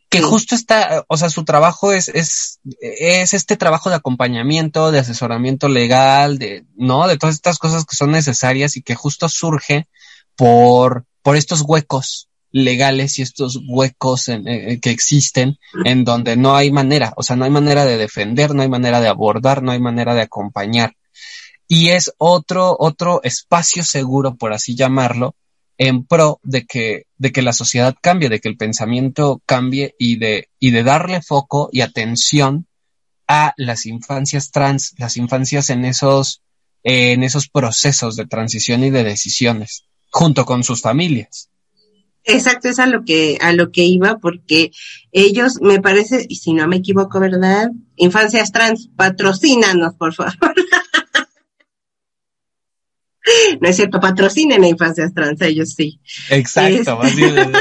que 0.09 0.21
justo 0.21 0.55
está, 0.55 1.05
o 1.07 1.17
sea, 1.17 1.29
su 1.29 1.45
trabajo 1.45 1.93
es, 1.93 2.09
es, 2.09 2.59
es 2.81 3.35
este 3.35 3.57
trabajo 3.57 3.91
de 3.91 3.95
acompañamiento, 3.95 4.91
de 4.91 4.99
asesoramiento 4.99 5.69
legal, 5.69 6.39
de, 6.39 6.65
¿no? 6.75 7.07
De 7.07 7.17
todas 7.17 7.35
estas 7.35 7.59
cosas 7.59 7.85
que 7.85 7.95
son 7.95 8.11
necesarias 8.11 8.75
y 8.75 8.81
que 8.81 8.95
justo 8.95 9.29
surge 9.29 9.87
por, 10.35 11.05
por 11.21 11.35
estos 11.35 11.61
huecos 11.61 12.27
legales 12.51 13.19
y 13.19 13.21
estos 13.21 13.59
huecos 13.67 14.29
en, 14.29 14.45
que 14.79 14.89
existen 14.89 15.59
en 15.85 16.05
donde 16.05 16.37
no 16.37 16.55
hay 16.55 16.71
manera, 16.71 17.13
o 17.17 17.23
sea, 17.23 17.35
no 17.35 17.45
hay 17.45 17.51
manera 17.51 17.85
de 17.85 17.97
defender, 17.97 18.55
no 18.55 18.63
hay 18.63 18.69
manera 18.69 18.99
de 18.99 19.09
abordar, 19.09 19.61
no 19.61 19.71
hay 19.71 19.79
manera 19.79 20.15
de 20.15 20.21
acompañar 20.21 20.95
y 21.73 21.89
es 21.89 22.13
otro, 22.19 22.75
otro 22.77 23.19
espacio 23.23 23.83
seguro, 23.83 24.35
por 24.35 24.53
así 24.53 24.75
llamarlo, 24.75 25.35
en 25.79 26.05
pro 26.05 26.39
de 26.43 26.67
que, 26.67 27.07
de 27.17 27.31
que 27.31 27.41
la 27.41 27.51
sociedad 27.51 27.95
cambie, 27.99 28.29
de 28.29 28.39
que 28.39 28.47
el 28.47 28.57
pensamiento 28.57 29.41
cambie 29.47 29.95
y 29.97 30.17
de, 30.17 30.49
y 30.59 30.69
de 30.69 30.83
darle 30.83 31.23
foco 31.23 31.69
y 31.71 31.81
atención 31.81 32.67
a 33.27 33.55
las 33.57 33.87
infancias 33.87 34.51
trans, 34.51 34.93
las 34.99 35.17
infancias 35.17 35.71
en 35.71 35.83
esos, 35.83 36.43
en 36.83 37.23
esos 37.23 37.49
procesos 37.49 38.15
de 38.17 38.27
transición 38.27 38.83
y 38.83 38.91
de 38.91 39.03
decisiones, 39.03 39.85
junto 40.11 40.45
con 40.45 40.63
sus 40.63 40.79
familias. 40.83 41.49
Exacto, 42.23 42.69
es 42.69 42.77
a 42.77 42.85
lo 42.85 43.03
que, 43.03 43.39
a 43.41 43.51
lo 43.51 43.71
que 43.71 43.83
iba, 43.83 44.19
porque 44.19 44.69
ellos, 45.11 45.59
me 45.59 45.81
parece, 45.81 46.23
y 46.29 46.35
si 46.35 46.53
no 46.53 46.67
me 46.67 46.75
equivoco, 46.75 47.19
¿verdad? 47.19 47.71
Infancias 47.95 48.51
trans, 48.51 48.89
patrocínanos, 48.95 49.95
por 49.95 50.13
favor. 50.13 50.33
No 53.61 53.69
es 53.69 53.75
cierto, 53.75 53.99
patrocinen 53.99 54.63
a 54.63 54.67
Infancias 54.67 55.13
Trans, 55.13 55.41
ellos 55.41 55.73
sí. 55.73 55.99
Exacto, 56.29 56.99
bien. 57.15 57.51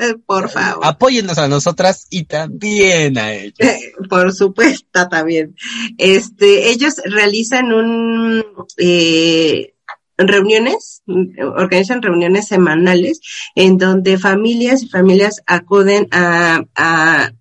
Eh, 0.00 0.14
por 0.26 0.48
favor. 0.50 0.84
Apóyennos 0.84 1.38
a 1.38 1.48
nosotras 1.48 2.06
y 2.10 2.24
también 2.24 3.18
a 3.18 3.32
ellos. 3.32 3.56
Por 4.08 4.32
supuesto, 4.32 5.08
también. 5.08 5.54
Este, 5.98 6.70
ellos 6.70 6.96
realizan 7.04 7.72
un, 7.72 8.44
eh, 8.78 9.74
reuniones, 10.18 11.02
organizan 11.56 12.02
reuniones 12.02 12.48
semanales 12.48 13.20
en 13.54 13.78
donde 13.78 14.18
familias 14.18 14.82
y 14.82 14.88
familias 14.88 15.42
acuden 15.46 16.08
a, 16.10 16.64
a 16.74 17.32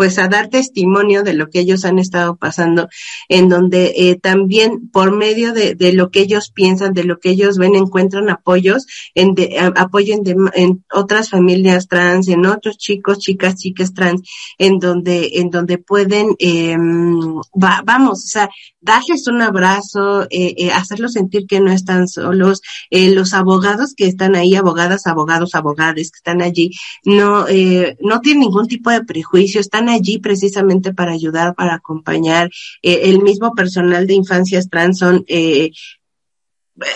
pues 0.00 0.18
a 0.18 0.28
dar 0.28 0.48
testimonio 0.48 1.22
de 1.22 1.34
lo 1.34 1.50
que 1.50 1.60
ellos 1.60 1.84
han 1.84 1.98
estado 1.98 2.36
pasando, 2.36 2.88
en 3.28 3.50
donde 3.50 3.92
eh, 3.94 4.18
también 4.18 4.88
por 4.88 5.14
medio 5.14 5.52
de, 5.52 5.74
de, 5.74 5.92
lo 5.92 6.10
que 6.10 6.20
ellos 6.20 6.50
piensan, 6.50 6.94
de 6.94 7.04
lo 7.04 7.18
que 7.18 7.28
ellos 7.28 7.58
ven, 7.58 7.74
encuentran 7.74 8.30
apoyos, 8.30 8.86
en 9.14 9.34
de, 9.34 9.58
apoyo 9.76 10.14
en, 10.54 10.84
otras 10.90 11.28
familias 11.28 11.86
trans, 11.86 12.28
en 12.28 12.46
otros 12.46 12.78
chicos, 12.78 13.18
chicas, 13.18 13.56
chicas 13.56 13.92
trans, 13.92 14.22
en 14.56 14.78
donde, 14.78 15.32
en 15.34 15.50
donde 15.50 15.76
pueden, 15.76 16.34
eh, 16.38 16.78
vamos, 17.52 18.24
o 18.24 18.26
sea, 18.26 18.48
darles 18.80 19.26
un 19.28 19.42
abrazo, 19.42 20.22
eh, 20.30 20.54
eh, 20.56 20.70
hacerlos 20.70 21.12
sentir 21.12 21.46
que 21.46 21.60
no 21.60 21.70
están 21.70 22.08
solos, 22.08 22.62
eh, 22.90 23.10
los 23.10 23.34
abogados 23.34 23.94
que 23.94 24.06
están 24.06 24.34
ahí, 24.34 24.54
abogadas, 24.54 25.06
abogados, 25.06 25.54
abogades 25.54 26.10
que 26.10 26.16
están 26.16 26.40
allí, 26.40 26.70
no, 27.04 27.46
eh, 27.48 27.96
no 28.00 28.20
tienen 28.20 28.40
ningún 28.40 28.66
tipo 28.66 28.90
de 28.90 29.04
prejuicio, 29.04 29.60
están 29.60 29.89
allí 29.90 30.18
precisamente 30.18 30.94
para 30.94 31.12
ayudar, 31.12 31.54
para 31.54 31.74
acompañar. 31.74 32.50
Eh, 32.82 33.02
el 33.04 33.22
mismo 33.22 33.52
personal 33.54 34.06
de 34.06 34.14
infancias 34.14 34.68
trans 34.68 34.98
son 34.98 35.24
eh, 35.28 35.70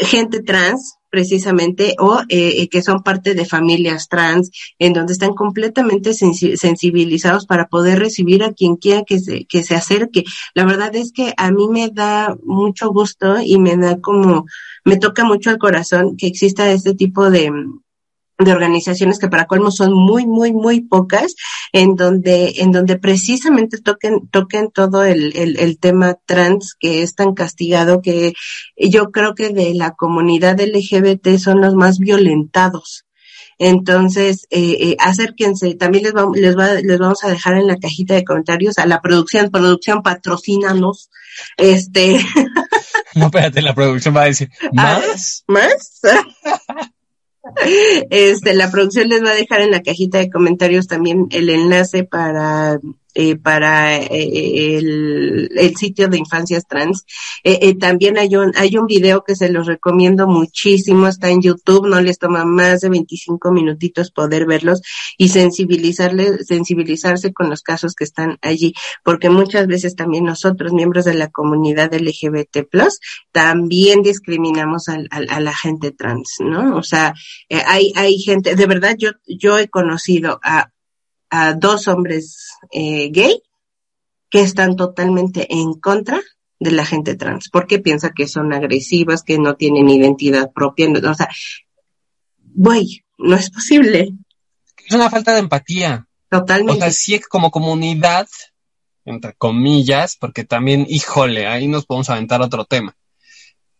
gente 0.01 0.43
trans, 0.43 0.97
precisamente, 1.11 1.95
o 2.01 2.23
eh, 2.29 2.69
que 2.69 2.83
son 2.83 3.05
parte 3.05 3.35
de 3.35 3.45
familias 3.45 4.09
trans, 4.09 4.51
en 4.81 4.93
donde 4.93 5.13
están 5.13 5.35
completamente 5.35 6.13
sensibilizados 6.13 7.47
para 7.47 7.69
poder 7.69 8.01
recibir 8.01 8.43
a 8.43 8.53
quien 8.53 8.75
quiera 8.77 9.05
que 9.05 9.21
se, 9.21 9.45
que 9.45 9.63
se 9.63 9.77
acerque. 9.77 10.25
La 10.55 10.65
verdad 10.65 10.95
es 10.97 11.13
que 11.13 11.33
a 11.37 11.53
mí 11.53 11.69
me 11.69 11.89
da 11.91 12.37
mucho 12.43 12.91
gusto 12.91 13.37
y 13.41 13.59
me 13.61 13.77
da 13.77 14.01
como, 14.01 14.47
me 14.85 14.97
toca 14.97 15.25
mucho 15.25 15.51
el 15.51 15.59
corazón 15.59 16.17
que 16.17 16.27
exista 16.27 16.71
este 16.73 16.95
tipo 16.95 17.31
de, 17.31 17.53
de 18.39 18.53
organizaciones 18.53 19.19
que 19.19 19.29
para 19.29 19.47
colmo 19.47 19.71
son 19.71 19.93
muy, 19.93 20.27
muy, 20.27 20.53
muy 20.53 20.81
pocas, 20.81 21.35
en 21.73 21.95
donde, 21.95 22.55
en 22.57 22.73
donde 22.73 22.99
precisamente 22.99 23.79
toquen, 23.81 24.29
toquen 24.29 24.71
todo 24.71 25.05
el, 25.05 25.37
el, 25.37 25.59
el, 25.59 25.79
tema 25.79 26.17
trans 26.27 26.75
que 26.79 27.03
es 27.03 27.15
tan 27.15 27.35
castigado 27.35 28.03
que 28.03 28.33
yo 28.77 29.11
creo 29.13 29.35
que 29.35 29.51
de 29.51 29.75
la 29.75 29.93
comunidad 29.93 30.61
LGBT 30.61 31.39
son 31.39 31.61
los 31.61 31.75
más 31.75 31.99
violentados. 31.99 33.05
Entonces, 33.59 34.47
eh, 34.51 34.77
eh, 34.81 34.97
acérquense, 34.99 35.75
también 35.75 36.05
les, 36.05 36.13
vamos, 36.13 36.37
les, 36.37 36.57
va, 36.57 36.75
les 36.75 36.99
vamos 36.99 37.23
a 37.23 37.29
dejar 37.29 37.55
en 37.55 37.69
la 37.69 37.77
cajita 37.77 38.15
de 38.15 38.25
comentarios 38.25 38.79
a 38.79 38.87
la 38.87 39.01
producción, 39.01 39.51
producción 39.51 40.03
patrocínanos, 40.03 41.11
este. 41.57 42.19
No, 43.15 43.27
espérate, 43.27 43.63
la 43.63 43.77
producción 43.77 44.17
va 44.17 44.23
a 44.23 44.27
decir, 44.27 44.51
¿más? 44.73 45.45
¿Más? 45.47 46.01
Este, 48.11 48.55
la 48.55 48.71
producción 48.71 49.09
les 49.09 49.23
va 49.23 49.31
a 49.31 49.35
dejar 49.35 49.61
en 49.61 49.71
la 49.71 49.83
cajita 49.83 50.19
de 50.19 50.31
comentarios 50.31 50.87
también 50.87 51.27
el 51.31 51.51
enlace 51.51 52.05
para 52.05 52.79
eh, 53.15 53.37
para 53.37 53.97
eh, 53.97 54.77
el, 54.77 55.51
el, 55.57 55.77
sitio 55.77 56.09
de 56.09 56.19
infancias 56.19 56.67
trans. 56.67 57.07
Eh, 57.45 57.61
eh, 57.63 57.75
también 57.77 58.19
hay 58.19 58.35
un, 58.37 58.53
hay 58.57 58.77
un 58.77 58.87
video 58.87 59.25
que 59.25 59.37
se 59.37 59.51
los 59.51 59.67
recomiendo 59.67 60.27
muchísimo, 60.27 61.07
está 61.07 61.31
en 61.31 61.41
YouTube, 61.41 61.87
no 61.89 62.01
les 62.01 62.19
toma 62.19 62.45
más 62.45 62.81
de 62.81 62.89
25 62.89 63.53
minutitos 63.53 64.11
poder 64.11 64.47
verlos 64.47 64.83
y 65.17 65.29
sensibilizarle, 65.29 66.45
sensibilizarse 66.45 67.33
con 67.33 67.51
los 67.51 67.63
casos 67.63 67.95
que 67.95 68.05
están 68.05 68.39
allí, 68.43 68.75
porque 69.05 69.31
muchas 69.31 69.67
veces 69.67 69.95
también 69.95 70.25
nosotros, 70.25 70.73
miembros 70.73 71.05
de 71.05 71.15
la 71.15 71.31
comunidad 71.31 71.95
LGBT+, 71.95 72.67
también 73.33 74.03
discriminamos 74.03 74.89
a, 74.89 74.95
a, 75.11 75.37
a 75.37 75.41
la 75.41 75.55
gente 75.55 75.93
trans, 75.93 76.37
¿no? 76.41 76.77
O 76.77 76.83
sea, 76.83 77.15
hay, 77.67 77.93
hay 77.95 78.19
gente, 78.19 78.57
de 78.57 78.67
verdad 78.67 78.97
yo, 78.99 79.11
yo 79.27 79.59
he 79.59 79.69
conocido 79.69 80.41
a 80.43 80.71
a 81.35 81.55
dos 81.55 81.89
hombres 81.89 82.51
eh, 82.71 83.11
gay 83.11 83.43
que 84.31 84.41
están 84.41 84.77
totalmente 84.77 85.53
en 85.53 85.75
contra 85.75 86.21
de 86.61 86.71
la 86.71 86.87
gente 86.87 87.17
trans, 87.17 87.51
porque 87.51 87.81
piensa 87.81 88.13
que 88.13 88.29
son 88.29 88.53
agresivas, 88.53 89.25
que 89.25 89.39
no 89.39 89.57
tienen 89.57 89.89
identidad 89.89 90.53
propia, 90.53 90.89
o 90.89 91.15
sea, 91.15 91.29
güey, 92.55 93.05
no 93.19 93.35
es 93.35 93.51
posible. 93.51 94.13
Es 94.87 94.95
una 94.95 95.11
falta 95.11 95.33
de 95.33 95.41
empatía. 95.41 96.07
Totalmente. 96.31 96.73
O 96.73 96.77
sea, 96.77 96.93
sí 96.93 97.19
como 97.19 97.51
comunidad, 97.51 98.29
entre 99.05 99.35
comillas, 99.35 100.17
porque 100.17 100.45
también, 100.45 100.87
híjole, 100.89 101.49
ahí 101.49 101.67
nos 101.67 101.85
podemos 101.85 102.11
aventar 102.11 102.43
otro 102.43 102.65
tema. 102.65 102.97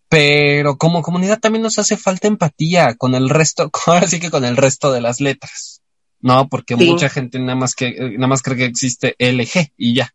Pero 0.09 0.77
como 0.77 1.03
comunidad 1.03 1.39
también 1.39 1.63
nos 1.63 1.79
hace 1.79 1.97
falta 1.97 2.27
empatía 2.27 2.97
con 2.97 3.15
el 3.15 3.29
resto, 3.29 3.71
ahora 3.87 4.09
sí 4.09 4.19
que 4.19 4.31
con 4.31 4.45
el 4.45 4.57
resto 4.57 4.91
de 4.91 5.01
las 5.01 5.21
letras. 5.21 5.84
No, 6.25 6.49
porque 6.49 6.75
mucha 6.75 7.11
gente 7.11 7.39
nada 7.39 7.55
más 7.55 7.75
que, 7.75 7.93
nada 8.15 8.29
más 8.29 8.41
cree 8.41 8.57
que 8.57 8.65
existe 8.65 9.15
LG 9.19 9.73
y 9.77 9.95
ya. 9.95 10.15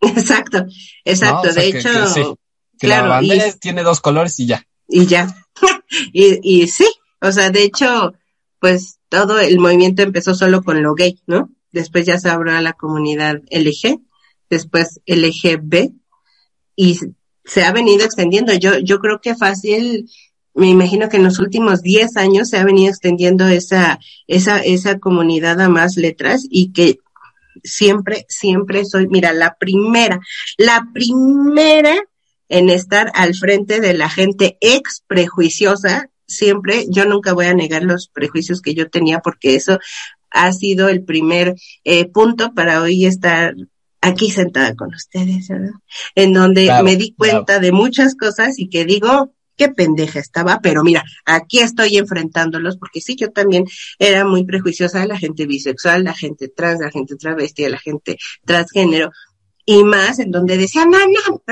Exacto, 0.00 0.66
exacto. 1.04 1.52
de 1.52 1.68
hecho, 1.68 2.36
claro, 2.80 3.06
la 3.06 3.14
bandera 3.14 3.52
tiene 3.52 3.84
dos 3.84 4.00
colores 4.00 4.40
y 4.40 4.46
ya. 4.46 4.66
Y 4.88 5.06
ya. 5.06 5.32
y, 6.12 6.40
y 6.42 6.66
sí, 6.66 6.88
o 7.20 7.30
sea, 7.30 7.50
de 7.50 7.62
hecho, 7.62 8.12
pues 8.58 8.98
todo 9.08 9.38
el 9.38 9.60
movimiento 9.60 10.02
empezó 10.02 10.34
solo 10.34 10.64
con 10.64 10.82
lo 10.82 10.94
gay, 10.94 11.22
¿no? 11.28 11.48
Después 11.70 12.04
ya 12.06 12.18
se 12.18 12.28
abrió 12.28 12.56
a 12.56 12.60
la 12.60 12.72
comunidad 12.72 13.36
LG, 13.52 14.00
después 14.50 15.00
LGB 15.06 15.92
y 16.74 16.98
se 17.44 17.62
ha 17.62 17.70
venido 17.70 18.04
extendiendo. 18.04 18.52
Yo, 18.54 18.80
yo 18.80 18.98
creo 18.98 19.20
que 19.20 19.36
fácil, 19.36 20.10
me 20.54 20.68
imagino 20.68 21.08
que 21.08 21.16
en 21.16 21.24
los 21.24 21.38
últimos 21.38 21.82
10 21.82 22.16
años 22.16 22.48
se 22.48 22.58
ha 22.58 22.64
venido 22.64 22.90
extendiendo 22.90 23.46
esa, 23.48 23.98
esa, 24.26 24.58
esa 24.58 24.98
comunidad 24.98 25.60
a 25.60 25.68
más 25.68 25.96
letras 25.96 26.46
y 26.48 26.72
que 26.72 27.00
siempre, 27.62 28.24
siempre 28.28 28.84
soy, 28.84 29.08
mira, 29.08 29.32
la 29.32 29.56
primera, 29.58 30.20
la 30.56 30.86
primera 30.92 31.96
en 32.48 32.70
estar 32.70 33.10
al 33.14 33.34
frente 33.34 33.80
de 33.80 33.94
la 33.94 34.08
gente 34.08 34.56
ex 34.60 35.02
prejuiciosa, 35.06 36.10
siempre, 36.26 36.86
yo 36.88 37.04
nunca 37.04 37.32
voy 37.32 37.46
a 37.46 37.54
negar 37.54 37.82
los 37.82 38.08
prejuicios 38.08 38.62
que 38.62 38.74
yo 38.74 38.88
tenía 38.88 39.20
porque 39.20 39.56
eso 39.56 39.78
ha 40.30 40.52
sido 40.52 40.88
el 40.88 41.04
primer 41.04 41.54
eh, 41.84 42.06
punto 42.06 42.54
para 42.54 42.80
hoy 42.82 43.06
estar 43.06 43.54
aquí 44.00 44.30
sentada 44.30 44.74
con 44.74 44.94
ustedes, 44.94 45.48
¿verdad? 45.48 45.72
En 46.14 46.32
donde 46.32 46.70
me 46.82 46.96
di 46.96 47.14
cuenta 47.14 47.58
de 47.58 47.72
muchas 47.72 48.14
cosas 48.14 48.58
y 48.58 48.68
que 48.68 48.84
digo, 48.84 49.32
qué 49.56 49.68
pendeja 49.68 50.18
estaba, 50.18 50.60
pero 50.60 50.82
mira, 50.82 51.04
aquí 51.24 51.60
estoy 51.60 51.96
enfrentándolos 51.96 52.76
porque 52.76 53.00
sí, 53.00 53.16
yo 53.16 53.30
también 53.30 53.64
era 53.98 54.24
muy 54.24 54.44
prejuiciosa 54.44 55.00
de 55.00 55.08
la 55.08 55.18
gente 55.18 55.46
bisexual, 55.46 56.04
la 56.04 56.14
gente 56.14 56.48
trans, 56.48 56.80
la 56.80 56.90
gente 56.90 57.16
travesti, 57.16 57.68
la 57.68 57.78
gente 57.78 58.18
transgénero 58.44 59.10
y 59.66 59.82
más 59.82 60.18
en 60.18 60.30
donde 60.30 60.58
decían, 60.58 60.90
no, 60.90 60.98
no, 60.98 61.42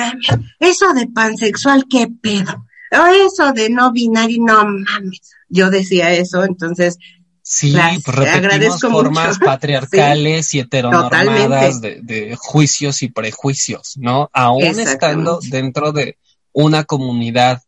eso 0.60 0.92
de 0.92 1.06
pansexual, 1.06 1.86
qué 1.88 2.08
pedo, 2.20 2.66
o 2.92 3.06
eso 3.26 3.52
de 3.52 3.70
no 3.70 3.92
binario, 3.92 4.42
no 4.44 4.64
mames. 4.64 5.32
Yo 5.48 5.70
decía 5.70 6.12
eso, 6.12 6.44
entonces 6.44 6.98
Sí, 7.44 7.74
pues 8.04 8.16
repetimos 8.16 8.80
formas 8.80 9.38
patriarcales 9.44 10.54
y 10.54 10.60
heteronormadas 10.60 11.80
de, 11.80 12.00
de, 12.00 12.36
juicios 12.36 13.02
y 13.02 13.08
prejuicios, 13.08 13.96
¿no? 13.96 14.30
Aún 14.32 14.62
estando 14.62 15.40
dentro 15.50 15.92
de 15.92 16.18
una 16.52 16.84
comunidad 16.84 17.62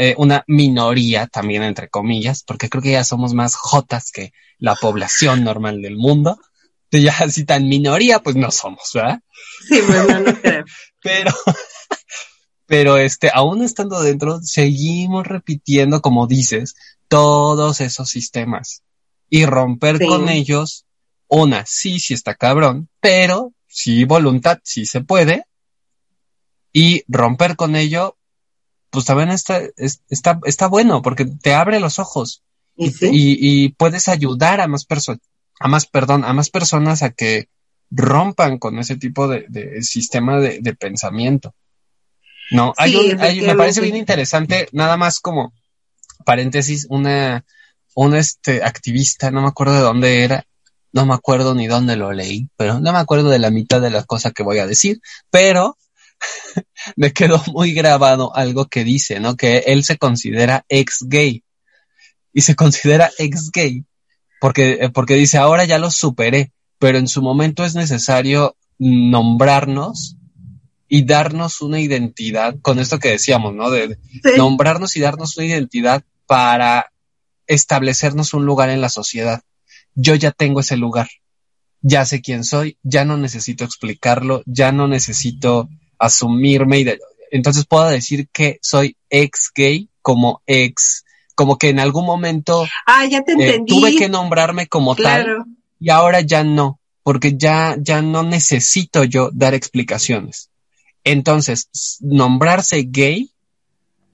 eh, 0.00 0.14
una 0.16 0.44
minoría 0.46 1.26
también 1.26 1.64
entre 1.64 1.88
comillas, 1.88 2.44
porque 2.44 2.68
creo 2.68 2.80
que 2.80 2.92
ya 2.92 3.02
somos 3.02 3.34
más 3.34 3.56
jotas 3.56 4.12
que 4.12 4.32
la 4.58 4.76
población 4.76 5.42
normal 5.42 5.82
del 5.82 5.96
mundo. 5.96 6.38
Ya 6.90 7.14
así 7.18 7.44
tan 7.44 7.68
minoría, 7.68 8.20
pues 8.20 8.34
no 8.34 8.50
somos, 8.50 8.92
¿verdad? 8.94 9.20
Sí, 9.68 9.78
bueno, 9.86 10.20
no 10.20 10.40
creo. 10.40 10.64
pero, 11.02 11.34
pero 12.66 12.96
este, 12.96 13.30
aún 13.34 13.62
estando 13.62 14.00
dentro, 14.00 14.40
seguimos 14.40 15.26
repitiendo, 15.26 16.00
como 16.00 16.26
dices, 16.26 16.76
todos 17.08 17.82
esos 17.82 18.08
sistemas. 18.08 18.84
Y 19.28 19.44
romper 19.44 19.98
con 19.98 20.30
ellos, 20.30 20.86
una, 21.26 21.66
sí, 21.66 22.00
sí 22.00 22.14
está 22.14 22.36
cabrón, 22.36 22.88
pero 23.00 23.52
sí 23.66 24.04
voluntad, 24.04 24.60
sí 24.62 24.86
se 24.86 25.02
puede. 25.02 25.44
Y 26.72 27.02
romper 27.06 27.56
con 27.56 27.76
ello, 27.76 28.17
pues 28.90 29.04
también 29.04 29.30
está, 29.30 29.60
está, 29.76 30.40
está 30.44 30.66
bueno 30.66 31.02
porque 31.02 31.24
te 31.24 31.54
abre 31.54 31.80
los 31.80 31.98
ojos. 31.98 32.42
Y, 32.76 32.92
y, 33.10 33.70
puedes 33.70 34.06
ayudar 34.06 34.60
a 34.60 34.68
más 34.68 34.84
personas, 34.84 35.20
a 35.58 35.66
más, 35.66 35.86
perdón, 35.86 36.24
a 36.24 36.32
más 36.32 36.48
personas 36.48 37.02
a 37.02 37.10
que 37.10 37.48
rompan 37.90 38.58
con 38.58 38.78
ese 38.78 38.96
tipo 38.96 39.26
de, 39.26 39.46
de 39.48 39.82
sistema 39.82 40.38
de, 40.38 40.60
de, 40.60 40.74
pensamiento. 40.74 41.54
No, 42.52 42.72
hay 42.76 42.94
un, 42.94 43.20
hay, 43.20 43.40
me 43.40 43.56
parece 43.56 43.80
bien 43.80 43.96
interesante, 43.96 44.68
nada 44.70 44.96
más 44.96 45.18
como 45.18 45.52
paréntesis, 46.24 46.86
una, 46.88 47.44
una 47.96 48.20
este 48.20 48.62
activista, 48.62 49.32
no 49.32 49.42
me 49.42 49.48
acuerdo 49.48 49.74
de 49.74 49.80
dónde 49.80 50.22
era, 50.22 50.46
no 50.92 51.04
me 51.04 51.14
acuerdo 51.14 51.56
ni 51.56 51.66
dónde 51.66 51.96
lo 51.96 52.12
leí, 52.12 52.48
pero 52.56 52.78
no 52.78 52.92
me 52.92 52.98
acuerdo 52.98 53.28
de 53.28 53.40
la 53.40 53.50
mitad 53.50 53.80
de 53.80 53.90
las 53.90 54.06
cosas 54.06 54.32
que 54.32 54.44
voy 54.44 54.58
a 54.58 54.66
decir, 54.68 55.00
pero 55.30 55.76
me 56.96 57.12
quedó 57.12 57.42
muy 57.52 57.72
grabado 57.72 58.34
algo 58.34 58.66
que 58.66 58.84
dice, 58.84 59.20
¿no? 59.20 59.36
Que 59.36 59.58
él 59.66 59.84
se 59.84 59.98
considera 59.98 60.64
ex 60.68 61.04
gay. 61.06 61.44
Y 62.32 62.42
se 62.42 62.54
considera 62.54 63.10
ex 63.18 63.50
gay 63.50 63.84
porque, 64.40 64.78
eh, 64.80 64.90
porque 64.90 65.14
dice, 65.14 65.38
ahora 65.38 65.64
ya 65.64 65.78
lo 65.78 65.90
superé, 65.90 66.52
pero 66.78 66.98
en 66.98 67.08
su 67.08 67.22
momento 67.22 67.64
es 67.64 67.74
necesario 67.74 68.56
nombrarnos 68.78 70.16
y 70.88 71.04
darnos 71.04 71.60
una 71.60 71.80
identidad, 71.80 72.56
con 72.62 72.78
esto 72.78 72.98
que 72.98 73.10
decíamos, 73.10 73.54
¿no? 73.54 73.70
De, 73.70 73.98
nombrarnos 74.36 74.96
y 74.96 75.00
darnos 75.00 75.36
una 75.36 75.46
identidad 75.46 76.02
para 76.26 76.92
establecernos 77.46 78.32
un 78.32 78.46
lugar 78.46 78.70
en 78.70 78.80
la 78.80 78.88
sociedad. 78.88 79.42
Yo 79.94 80.14
ya 80.14 80.30
tengo 80.30 80.60
ese 80.60 80.76
lugar. 80.76 81.08
Ya 81.80 82.04
sé 82.04 82.22
quién 82.22 82.44
soy, 82.44 82.78
ya 82.82 83.04
no 83.04 83.16
necesito 83.16 83.64
explicarlo, 83.64 84.42
ya 84.46 84.72
no 84.72 84.88
necesito 84.88 85.68
asumirme 85.98 86.80
y 86.80 86.86
entonces 87.30 87.66
puedo 87.66 87.88
decir 87.88 88.28
que 88.32 88.58
soy 88.62 88.96
ex 89.10 89.50
gay 89.54 89.88
como 90.02 90.42
ex, 90.46 91.04
como 91.34 91.58
que 91.58 91.68
en 91.68 91.80
algún 91.80 92.06
momento 92.06 92.66
ah, 92.86 93.04
ya 93.06 93.22
te 93.22 93.32
eh, 93.32 93.62
tuve 93.66 93.96
que 93.96 94.08
nombrarme 94.08 94.66
como 94.66 94.96
tal 94.96 95.44
y 95.78 95.90
ahora 95.90 96.20
ya 96.20 96.44
no, 96.44 96.80
porque 97.02 97.36
ya, 97.36 97.76
ya 97.78 98.02
no 98.02 98.22
necesito 98.22 99.04
yo 99.04 99.30
dar 99.32 99.54
explicaciones. 99.54 100.50
Entonces, 101.04 101.98
nombrarse 102.00 102.84
gay, 102.88 103.30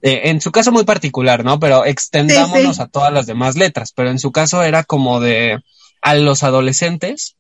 eh, 0.03 0.23
en 0.25 0.41
su 0.41 0.53
caso 0.53 0.71
muy 0.71 0.85
particular, 0.85 1.45
¿no? 1.45 1.59
Pero 1.59 1.85
extendámonos 1.87 2.79
a 2.81 2.89
todas 2.89 3.13
las 3.13 3.27
demás 3.27 3.57
letras, 3.57 3.93
pero 3.95 4.11
en 4.11 4.19
su 4.19 4.31
caso 4.31 4.63
era 4.63 4.85
como 4.85 5.21
de 5.21 5.59
a 6.03 6.15
los 6.15 6.43
adolescentes, 6.43 7.37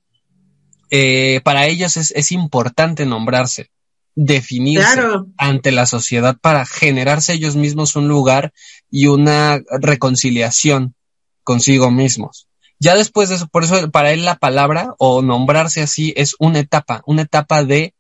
eh, 0.90 1.40
para 1.44 1.66
ellos 1.66 1.96
es, 1.96 2.12
es 2.12 2.32
importante 2.32 3.04
nombrarse 3.04 3.70
definirse 4.14 5.00
ante 5.36 5.72
la 5.72 5.86
sociedad 5.86 6.36
para 6.40 6.66
generarse 6.66 7.32
ellos 7.32 7.56
mismos 7.56 7.96
un 7.96 8.08
lugar 8.08 8.52
y 8.90 9.06
una 9.06 9.60
reconciliación 9.80 10.94
consigo 11.42 11.90
mismos. 11.90 12.48
Ya 12.78 12.94
después 12.94 13.28
de 13.28 13.36
eso, 13.36 13.48
por 13.48 13.64
eso 13.64 13.90
para 13.90 14.12
él 14.12 14.24
la 14.24 14.36
palabra 14.36 14.94
o 14.98 15.22
nombrarse 15.22 15.82
así 15.82 16.12
es 16.16 16.34
una 16.38 16.60
etapa, 16.60 17.02
una 17.06 17.22
etapa 17.22 17.64
de, 17.64 17.94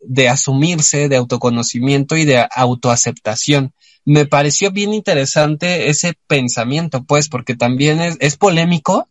de 0.00 0.28
asumirse, 0.28 1.08
de 1.08 1.16
autoconocimiento 1.16 2.16
y 2.16 2.24
de 2.24 2.46
autoaceptación. 2.54 3.72
Me 4.04 4.26
pareció 4.26 4.70
bien 4.70 4.94
interesante 4.94 5.90
ese 5.90 6.14
pensamiento, 6.26 7.04
pues, 7.04 7.28
porque 7.28 7.54
también 7.54 8.00
es, 8.00 8.16
es 8.20 8.36
polémico, 8.36 9.08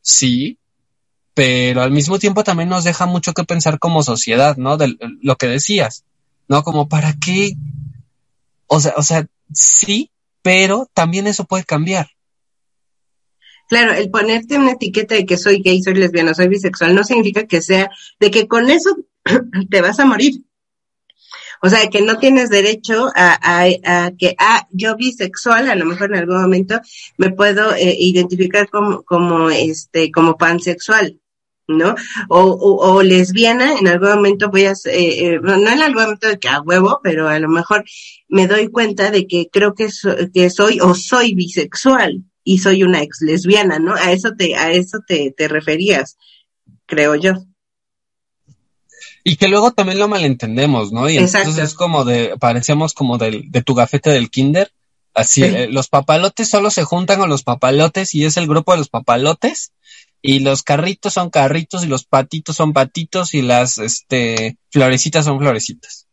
sí, 0.00 0.58
pero 1.36 1.82
al 1.82 1.90
mismo 1.90 2.18
tiempo 2.18 2.44
también 2.44 2.70
nos 2.70 2.84
deja 2.84 3.04
mucho 3.04 3.34
que 3.34 3.44
pensar 3.44 3.78
como 3.78 4.02
sociedad, 4.02 4.56
¿no? 4.56 4.78
De 4.78 4.96
lo 5.20 5.36
que 5.36 5.46
decías, 5.46 6.06
¿no? 6.48 6.62
Como 6.62 6.88
para 6.88 7.12
qué, 7.22 7.52
o 8.66 8.80
sea, 8.80 8.94
o 8.96 9.02
sea, 9.02 9.26
sí, 9.52 10.10
pero 10.40 10.88
también 10.94 11.26
eso 11.26 11.44
puede 11.44 11.64
cambiar. 11.64 12.08
Claro, 13.68 13.92
el 13.92 14.08
ponerte 14.08 14.56
una 14.56 14.72
etiqueta 14.72 15.14
de 15.14 15.26
que 15.26 15.36
soy 15.36 15.60
gay, 15.60 15.82
soy 15.82 15.92
lesbiana, 15.96 16.32
soy 16.32 16.48
bisexual, 16.48 16.94
no 16.94 17.04
significa 17.04 17.46
que 17.46 17.60
sea 17.60 17.90
de 18.18 18.30
que 18.30 18.48
con 18.48 18.70
eso 18.70 18.96
te 19.70 19.82
vas 19.82 20.00
a 20.00 20.06
morir. 20.06 20.42
O 21.60 21.68
sea, 21.68 21.86
que 21.90 22.00
no 22.00 22.18
tienes 22.18 22.48
derecho 22.48 23.10
a, 23.14 23.38
a, 23.42 24.10
que, 24.12 24.36
ah, 24.38 24.66
yo 24.70 24.96
bisexual, 24.96 25.68
a 25.68 25.74
lo 25.74 25.84
mejor 25.84 26.14
en 26.14 26.20
algún 26.20 26.40
momento 26.40 26.80
me 27.18 27.30
puedo 27.30 27.74
eh, 27.74 27.94
identificar 27.98 28.70
como, 28.70 29.02
como, 29.02 29.50
este, 29.50 30.10
como 30.10 30.38
pansexual. 30.38 31.20
¿No? 31.68 31.94
O, 32.28 32.42
o, 32.42 33.02
lesbiana, 33.02 33.78
en 33.78 33.88
algún 33.88 34.10
momento 34.10 34.50
voy 34.50 34.66
a, 34.66 34.72
eh, 34.72 35.34
eh, 35.34 35.40
no 35.42 35.54
en 35.54 35.82
algún 35.82 36.02
momento 36.02 36.28
de 36.28 36.38
que 36.38 36.48
a 36.48 36.60
huevo, 36.60 37.00
pero 37.02 37.28
a 37.28 37.38
lo 37.38 37.48
mejor 37.48 37.84
me 38.28 38.46
doy 38.46 38.68
cuenta 38.68 39.10
de 39.10 39.26
que 39.26 39.48
creo 39.50 39.74
que, 39.74 39.88
que 40.32 40.50
soy 40.50 40.80
o 40.80 40.94
soy 40.94 41.34
bisexual 41.34 42.24
y 42.44 42.58
soy 42.58 42.84
una 42.84 43.02
ex 43.02 43.20
lesbiana, 43.20 43.78
¿no? 43.78 43.94
A 43.94 44.12
eso 44.12 44.32
te, 44.36 44.54
a 44.54 44.70
eso 44.72 44.98
te, 45.06 45.34
te 45.36 45.48
referías, 45.48 46.16
creo 46.86 47.16
yo. 47.16 47.34
Y 49.24 49.36
que 49.36 49.48
luego 49.48 49.72
también 49.72 49.98
lo 49.98 50.06
malentendemos, 50.06 50.92
¿no? 50.92 51.10
Y 51.10 51.16
entonces 51.16 51.58
es 51.58 51.74
como 51.74 52.04
de, 52.04 52.36
parecemos 52.38 52.94
como 52.94 53.18
del, 53.18 53.50
de 53.50 53.62
tu 53.62 53.74
gafete 53.74 54.10
del 54.10 54.30
kinder. 54.30 54.70
Así, 55.14 55.42
eh, 55.42 55.66
los 55.68 55.88
papalotes 55.88 56.48
solo 56.48 56.70
se 56.70 56.84
juntan 56.84 57.18
con 57.18 57.28
los 57.28 57.42
papalotes 57.42 58.14
y 58.14 58.24
es 58.24 58.36
el 58.36 58.46
grupo 58.46 58.70
de 58.70 58.78
los 58.78 58.88
papalotes. 58.88 59.72
Y 60.22 60.40
los 60.40 60.62
carritos 60.62 61.12
son 61.12 61.30
carritos 61.30 61.84
y 61.84 61.88
los 61.88 62.04
patitos 62.04 62.56
son 62.56 62.72
patitos 62.72 63.34
y 63.34 63.42
las, 63.42 63.78
este, 63.78 64.58
florecitas 64.70 65.24
son 65.24 65.38
florecitas. 65.38 66.06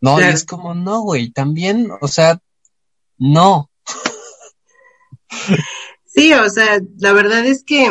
No, 0.00 0.20
y 0.20 0.24
es 0.24 0.44
como, 0.44 0.74
no, 0.74 1.02
güey, 1.02 1.30
también, 1.30 1.88
o 2.00 2.08
sea, 2.08 2.40
no. 3.18 3.70
Sí, 6.06 6.32
o 6.34 6.48
sea, 6.50 6.80
la 6.98 7.12
verdad 7.12 7.46
es 7.46 7.64
que 7.64 7.88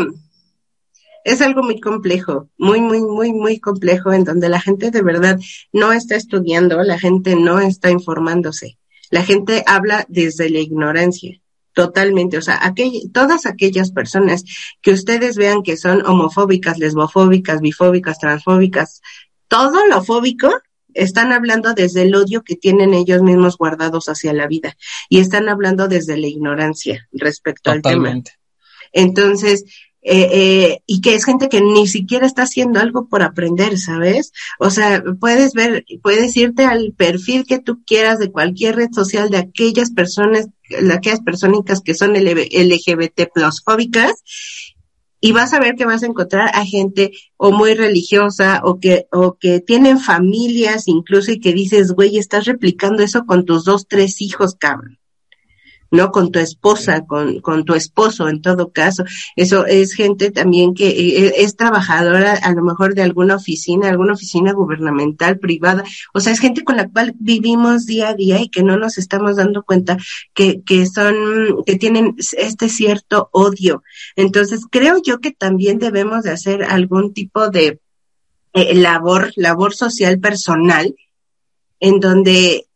es 1.23 1.41
algo 1.41 1.63
muy 1.63 1.79
complejo, 1.79 2.49
muy, 2.57 2.81
muy, 2.81 3.01
muy, 3.01 3.33
muy 3.33 3.59
complejo, 3.59 4.11
en 4.13 4.23
donde 4.23 4.49
la 4.49 4.61
gente 4.61 4.91
de 4.91 5.01
verdad 5.01 5.39
no 5.71 5.93
está 5.93 6.15
estudiando, 6.15 6.83
la 6.83 6.99
gente 6.99 7.35
no 7.35 7.59
está 7.59 7.89
informándose, 7.89 8.77
la 9.09 9.23
gente 9.23 9.63
habla 9.65 10.05
desde 10.07 10.49
la 10.49 10.59
ignorancia. 10.59 11.40
Totalmente, 11.73 12.37
o 12.37 12.41
sea, 12.41 12.59
todas 13.13 13.45
aquellas 13.45 13.91
personas 13.91 14.43
que 14.81 14.91
ustedes 14.91 15.37
vean 15.37 15.63
que 15.63 15.77
son 15.77 16.05
homofóbicas, 16.05 16.77
lesbofóbicas, 16.77 17.61
bifóbicas, 17.61 18.19
transfóbicas, 18.19 19.01
todo 19.47 19.87
lo 19.87 20.03
fóbico, 20.03 20.51
están 20.93 21.31
hablando 21.31 21.73
desde 21.73 22.01
el 22.01 22.13
odio 22.13 22.43
que 22.43 22.57
tienen 22.57 22.93
ellos 22.93 23.21
mismos 23.21 23.57
guardados 23.57 24.09
hacia 24.09 24.33
la 24.33 24.47
vida 24.47 24.75
y 25.07 25.19
están 25.19 25.47
hablando 25.47 25.87
desde 25.87 26.17
la 26.17 26.27
ignorancia 26.27 27.07
respecto 27.13 27.71
al 27.71 27.81
tema. 27.81 28.21
Entonces, 28.91 29.63
eh, 30.03 30.29
eh, 30.31 30.79
y 30.87 30.99
que 31.01 31.13
es 31.13 31.25
gente 31.25 31.47
que 31.47 31.61
ni 31.61 31.87
siquiera 31.87 32.25
está 32.25 32.43
haciendo 32.43 32.79
algo 32.79 33.07
por 33.07 33.21
aprender, 33.21 33.77
¿sabes? 33.77 34.33
O 34.59 34.71
sea, 34.71 35.03
puedes 35.19 35.53
ver, 35.53 35.85
puedes 36.01 36.35
irte 36.35 36.65
al 36.65 36.93
perfil 36.97 37.45
que 37.45 37.59
tú 37.59 37.83
quieras 37.85 38.17
de 38.17 38.31
cualquier 38.31 38.77
red 38.77 38.91
social 38.91 39.29
de 39.29 39.37
aquellas 39.37 39.91
personas, 39.91 40.47
de 40.69 40.93
aquellas 40.93 41.21
personas 41.21 41.81
que 41.83 41.93
son 41.93 42.13
LGBT 42.13 43.31
plus 43.33 43.61
fóbicas 43.63 44.23
y 45.21 45.33
vas 45.33 45.53
a 45.53 45.59
ver 45.59 45.75
que 45.75 45.85
vas 45.85 46.01
a 46.01 46.07
encontrar 46.07 46.49
a 46.55 46.65
gente 46.65 47.11
o 47.37 47.51
muy 47.51 47.75
religiosa 47.75 48.61
o 48.63 48.79
que 48.79 49.05
o 49.11 49.37
que 49.37 49.59
tienen 49.59 49.99
familias 49.99 50.87
incluso 50.87 51.31
y 51.31 51.39
que 51.39 51.53
dices, 51.53 51.91
güey, 51.91 52.17
estás 52.17 52.45
replicando 52.45 53.03
eso 53.03 53.25
con 53.25 53.45
tus 53.45 53.63
dos, 53.63 53.87
tres 53.87 54.19
hijos, 54.21 54.55
cabrón. 54.55 54.97
¿No? 55.91 56.11
Con 56.11 56.31
tu 56.31 56.39
esposa, 56.39 57.05
con, 57.05 57.41
con 57.41 57.65
tu 57.65 57.75
esposo 57.75 58.29
en 58.29 58.41
todo 58.41 58.71
caso. 58.71 59.03
Eso 59.35 59.65
es 59.65 59.93
gente 59.93 60.31
también 60.31 60.73
que 60.73 60.87
eh, 60.87 61.25
eh, 61.25 61.33
es 61.37 61.57
trabajadora 61.57 62.33
a 62.33 62.53
lo 62.53 62.63
mejor 62.63 62.95
de 62.95 63.03
alguna 63.03 63.35
oficina, 63.35 63.89
alguna 63.89 64.13
oficina 64.13 64.53
gubernamental, 64.53 65.37
privada. 65.37 65.83
O 66.13 66.21
sea, 66.21 66.31
es 66.31 66.39
gente 66.39 66.63
con 66.63 66.77
la 66.77 66.89
cual 66.89 67.13
vivimos 67.19 67.85
día 67.85 68.09
a 68.09 68.13
día 68.13 68.41
y 68.41 68.47
que 68.47 68.63
no 68.63 68.77
nos 68.77 68.97
estamos 68.97 69.35
dando 69.35 69.63
cuenta 69.63 69.97
que, 70.33 70.61
que 70.63 70.85
son, 70.85 71.63
que 71.65 71.75
tienen 71.75 72.15
este 72.37 72.69
cierto 72.69 73.29
odio. 73.33 73.83
Entonces, 74.15 74.61
creo 74.71 75.01
yo 75.03 75.19
que 75.19 75.31
también 75.31 75.77
debemos 75.77 76.23
de 76.23 76.31
hacer 76.31 76.63
algún 76.63 77.13
tipo 77.13 77.49
de 77.49 77.81
eh, 78.53 78.75
labor, 78.75 79.31
labor 79.35 79.73
social 79.73 80.19
personal 80.19 80.95
en 81.81 81.99
donde 81.99 82.67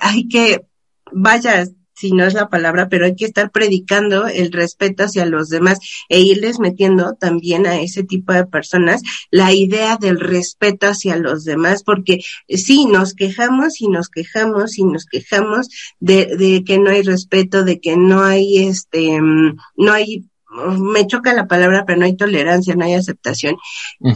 hay 0.00 0.28
que, 0.28 0.64
vaya, 1.12 1.66
si 1.98 2.12
no 2.12 2.24
es 2.24 2.34
la 2.34 2.48
palabra, 2.48 2.88
pero 2.88 3.06
hay 3.06 3.16
que 3.16 3.24
estar 3.24 3.50
predicando 3.50 4.26
el 4.26 4.52
respeto 4.52 5.04
hacia 5.04 5.26
los 5.26 5.48
demás 5.48 5.78
e 6.08 6.20
irles 6.20 6.60
metiendo 6.60 7.14
también 7.14 7.66
a 7.66 7.80
ese 7.80 8.04
tipo 8.04 8.32
de 8.32 8.46
personas 8.46 9.02
la 9.30 9.52
idea 9.52 9.96
del 9.96 10.20
respeto 10.20 10.86
hacia 10.86 11.16
los 11.16 11.44
demás, 11.44 11.82
porque 11.82 12.20
sí, 12.48 12.86
nos 12.86 13.14
quejamos 13.14 13.80
y 13.80 13.88
nos 13.88 14.08
quejamos 14.08 14.78
y 14.78 14.84
nos 14.84 15.06
quejamos 15.06 15.68
de, 16.00 16.36
de 16.36 16.64
que 16.64 16.78
no 16.78 16.90
hay 16.90 17.02
respeto, 17.02 17.64
de 17.64 17.80
que 17.80 17.96
no 17.96 18.22
hay 18.22 18.58
este, 18.58 19.20
mm, 19.20 19.56
no 19.76 19.92
hay 19.92 20.24
me 20.50 21.06
choca 21.06 21.34
la 21.34 21.46
palabra, 21.46 21.84
pero 21.86 21.98
no 21.98 22.06
hay 22.06 22.16
tolerancia, 22.16 22.74
no 22.74 22.84
hay 22.84 22.94
aceptación. 22.94 23.56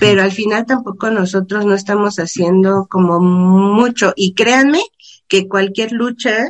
Pero 0.01 0.23
al 0.23 0.33
final 0.33 0.65
tampoco 0.67 1.11
nosotros 1.11 1.67
no 1.67 1.75
estamos 1.75 2.17
haciendo 2.17 2.87
como 2.89 3.21
mucho. 3.21 4.15
Y 4.17 4.35
créanme 4.35 4.83
que 5.29 5.47
cualquier 5.47 5.93
lucha 5.93 6.49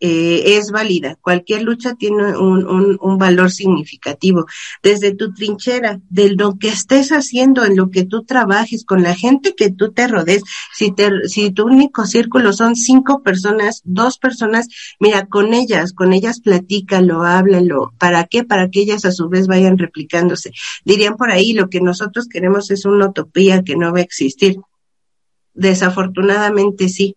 eh, 0.00 0.58
es 0.58 0.70
válida. 0.70 1.16
Cualquier 1.20 1.62
lucha 1.62 1.94
tiene 1.94 2.36
un, 2.36 2.66
un, 2.66 2.98
un, 3.00 3.18
valor 3.18 3.50
significativo. 3.50 4.44
Desde 4.82 5.14
tu 5.14 5.32
trinchera, 5.32 6.00
de 6.10 6.30
lo 6.30 6.58
que 6.58 6.68
estés 6.68 7.10
haciendo, 7.10 7.64
en 7.64 7.76
lo 7.76 7.90
que 7.90 8.04
tú 8.04 8.24
trabajes, 8.24 8.84
con 8.84 9.02
la 9.02 9.14
gente 9.14 9.54
que 9.56 9.70
tú 9.70 9.92
te 9.92 10.08
rodees. 10.08 10.42
Si, 10.74 10.92
te, 10.92 11.28
si 11.28 11.52
tu 11.52 11.64
único 11.66 12.06
círculo 12.06 12.52
son 12.52 12.76
cinco 12.76 13.22
personas, 13.22 13.82
dos 13.84 14.18
personas, 14.18 14.68
mira, 14.98 15.26
con 15.26 15.54
ellas, 15.54 15.92
con 15.92 16.12
ellas 16.12 16.40
platícalo, 16.40 17.22
háblalo. 17.22 17.92
¿Para 17.98 18.24
qué? 18.24 18.44
Para 18.44 18.68
que 18.70 18.80
ellas 18.80 19.04
a 19.04 19.12
su 19.12 19.28
vez 19.28 19.46
vayan 19.46 19.78
replicándose. 19.78 20.50
Dirían 20.84 21.16
por 21.16 21.30
ahí, 21.30 21.52
lo 21.52 21.70
que 21.70 21.80
nosotros 21.80 22.26
queremos 22.28 22.70
es 22.70 22.84
una 22.84 23.08
utopía 23.08 23.62
que 23.62 23.76
no 23.76 23.92
va 23.92 24.00
a 24.00 24.02
existir. 24.02 24.56
Desafortunadamente 25.54 26.88
sí 26.88 27.16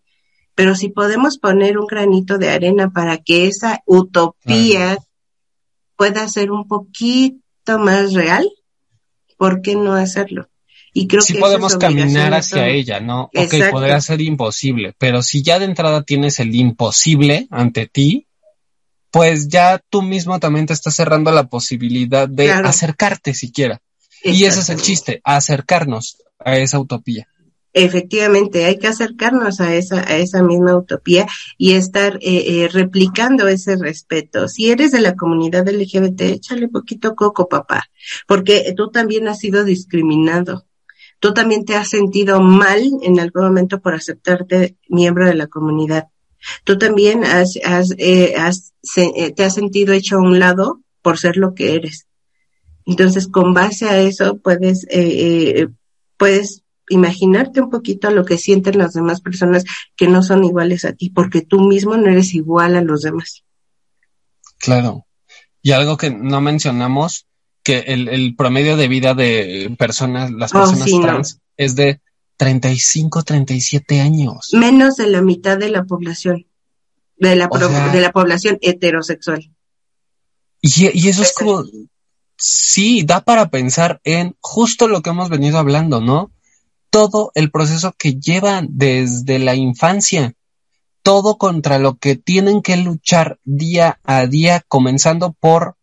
pero 0.58 0.74
si 0.74 0.90
podemos 0.90 1.38
poner 1.38 1.78
un 1.78 1.86
granito 1.86 2.40
de 2.40 2.50
arena 2.50 2.90
para 2.90 3.20
que 3.20 3.46
esa 3.46 3.84
utopía 3.86 4.98
pueda 5.96 6.28
ser 6.28 6.50
un 6.50 6.68
poquito 6.68 7.78
más 7.78 8.14
real, 8.14 8.50
¿por 9.38 9.62
qué 9.62 9.76
no 9.76 9.94
hacerlo? 9.94 10.50
Y 10.94 11.06
creo 11.08 11.22
sí 11.22 11.34
que 11.34 11.40
podemos 11.42 11.78
caminar 11.78 12.34
hacia 12.34 12.70
ella, 12.70 13.00
¿no? 13.00 13.30
Ok, 13.36 13.54
podría 13.70 14.02
ser 14.02 14.20
imposible, 14.20 14.96
pero 14.98 15.22
si 15.22 15.44
ya 15.44 15.60
de 15.60 15.66
entrada 15.66 16.02
tienes 16.02 16.40
el 16.40 16.56
imposible 16.56 17.48
ante 17.52 17.86
ti, 17.86 18.26
pues 19.12 19.50
ya 19.50 19.80
tú 19.92 20.02
mismo 20.02 20.40
también 20.40 20.66
te 20.66 20.74
estás 20.74 20.96
cerrando 20.96 21.30
la 21.30 21.50
posibilidad 21.50 22.28
de 22.28 22.50
acercarte 22.50 23.36
siquiera. 23.36 23.80
Y 24.24 24.46
ese 24.46 24.62
es 24.62 24.70
el 24.70 24.82
chiste, 24.82 25.22
acercarnos 25.24 26.18
a 26.40 26.58
esa 26.58 26.80
utopía 26.80 27.28
efectivamente 27.84 28.66
hay 28.66 28.78
que 28.78 28.88
acercarnos 28.88 29.62
a 29.62 29.76
esa, 29.76 30.02
a 30.02 30.18
esa 30.18 30.42
misma 30.42 30.76
utopía 30.76 31.28
y 31.58 31.74
estar 31.74 32.18
eh, 32.22 32.64
eh, 32.64 32.70
replicando 32.72 33.48
ese 33.48 33.76
respeto. 33.76 34.48
Si 34.48 34.70
eres 34.70 34.92
de 34.92 35.02
la 35.02 35.16
comunidad 35.16 35.68
LGBT, 35.68 36.22
échale 36.22 36.68
poquito 36.68 37.16
coco, 37.16 37.48
papá, 37.48 37.90
porque 38.28 38.74
tú 38.76 38.90
también 38.90 39.28
has 39.28 39.40
sido 39.40 39.64
discriminado. 39.64 40.66
Tú 41.20 41.34
también 41.34 41.66
te 41.66 41.76
has 41.76 41.90
sentido 41.90 42.42
mal 42.42 42.82
en 43.02 43.20
algún 43.20 43.44
momento 43.44 43.80
por 43.80 43.96
aceptarte 43.96 44.78
miembro 44.88 45.26
de 45.26 45.34
la 45.34 45.48
comunidad. 45.48 46.08
Tú 46.64 46.78
también 46.78 47.24
has, 47.24 47.58
has, 47.64 47.94
eh, 47.98 48.36
has 48.38 48.74
te 49.36 49.44
has 49.44 49.54
sentido 49.56 49.94
hecho 49.94 50.18
a 50.18 50.22
un 50.22 50.40
lado 50.40 50.82
por 51.02 51.18
ser 51.18 51.38
lo 51.38 51.56
que 51.56 51.76
eres. 51.76 52.08
Entonces, 52.86 53.28
con 53.28 53.54
base 53.54 53.90
a 53.90 54.00
eso, 54.00 54.38
puedes, 54.38 54.88
puedes 56.18 56.64
imaginarte 56.90 57.62
un 57.62 57.70
poquito 57.70 58.10
lo 58.12 58.26
que 58.26 58.38
sienten 58.38 58.78
las 58.78 58.94
demás 58.94 59.22
personas 59.22 59.64
que 59.96 60.08
no 60.08 60.24
son 60.24 60.44
iguales 60.44 60.86
a 60.86 60.94
ti, 60.94 61.10
porque 61.10 61.42
tú 61.42 61.62
mismo 61.62 61.98
no 61.98 62.10
eres 62.10 62.34
igual 62.34 62.76
a 62.76 62.82
los 62.82 63.02
demás. 63.02 63.44
Claro. 64.60 65.06
Y 65.62 65.72
algo 65.72 65.98
que 65.98 66.12
no 66.12 66.42
mencionamos, 66.42 67.28
que 67.64 67.80
el, 67.80 68.08
el 68.08 68.36
promedio 68.36 68.78
de 68.78 68.88
vida 68.88 69.14
de 69.14 69.76
personas, 69.78 70.32
las 70.32 70.54
oh, 70.56 70.60
personas 70.60 70.90
trans, 71.02 71.40
es 71.58 71.76
de 71.76 72.02
35, 72.38 73.24
37 73.24 74.00
años. 74.00 74.50
Menos 74.54 74.96
de 74.96 75.08
la 75.08 75.22
mitad 75.22 75.58
de 75.58 75.70
la 75.70 75.84
población, 75.84 76.48
de 77.18 77.36
la, 77.36 77.50
de 77.92 78.02
la 78.02 78.12
población 78.12 78.58
heterosexual. 78.62 79.52
Y, 80.62 80.98
y 80.98 81.10
eso 81.10 81.24
es 81.24 81.34
como, 81.34 81.64
sí, 82.38 83.04
da 83.04 83.22
para 83.22 83.50
pensar 83.50 84.00
en 84.04 84.36
justo 84.40 84.88
lo 84.88 85.02
que 85.02 85.10
hemos 85.10 85.30
venido 85.30 85.58
hablando, 85.58 86.00
¿no? 86.00 86.32
Todo 86.98 87.32
el 87.36 87.52
proceso 87.52 87.94
que 87.96 88.16
llevan 88.16 88.70
desde 88.72 89.38
la 89.38 89.54
infancia, 89.54 90.34
todo 91.04 91.38
contra 91.38 91.78
lo 91.78 91.98
que 91.98 92.16
tienen 92.16 92.64
que 92.64 92.76
luchar 92.76 93.38
día 93.44 94.00
a 94.04 94.26
día, 94.26 94.66
comenzando 94.68 95.34
por 95.34 95.76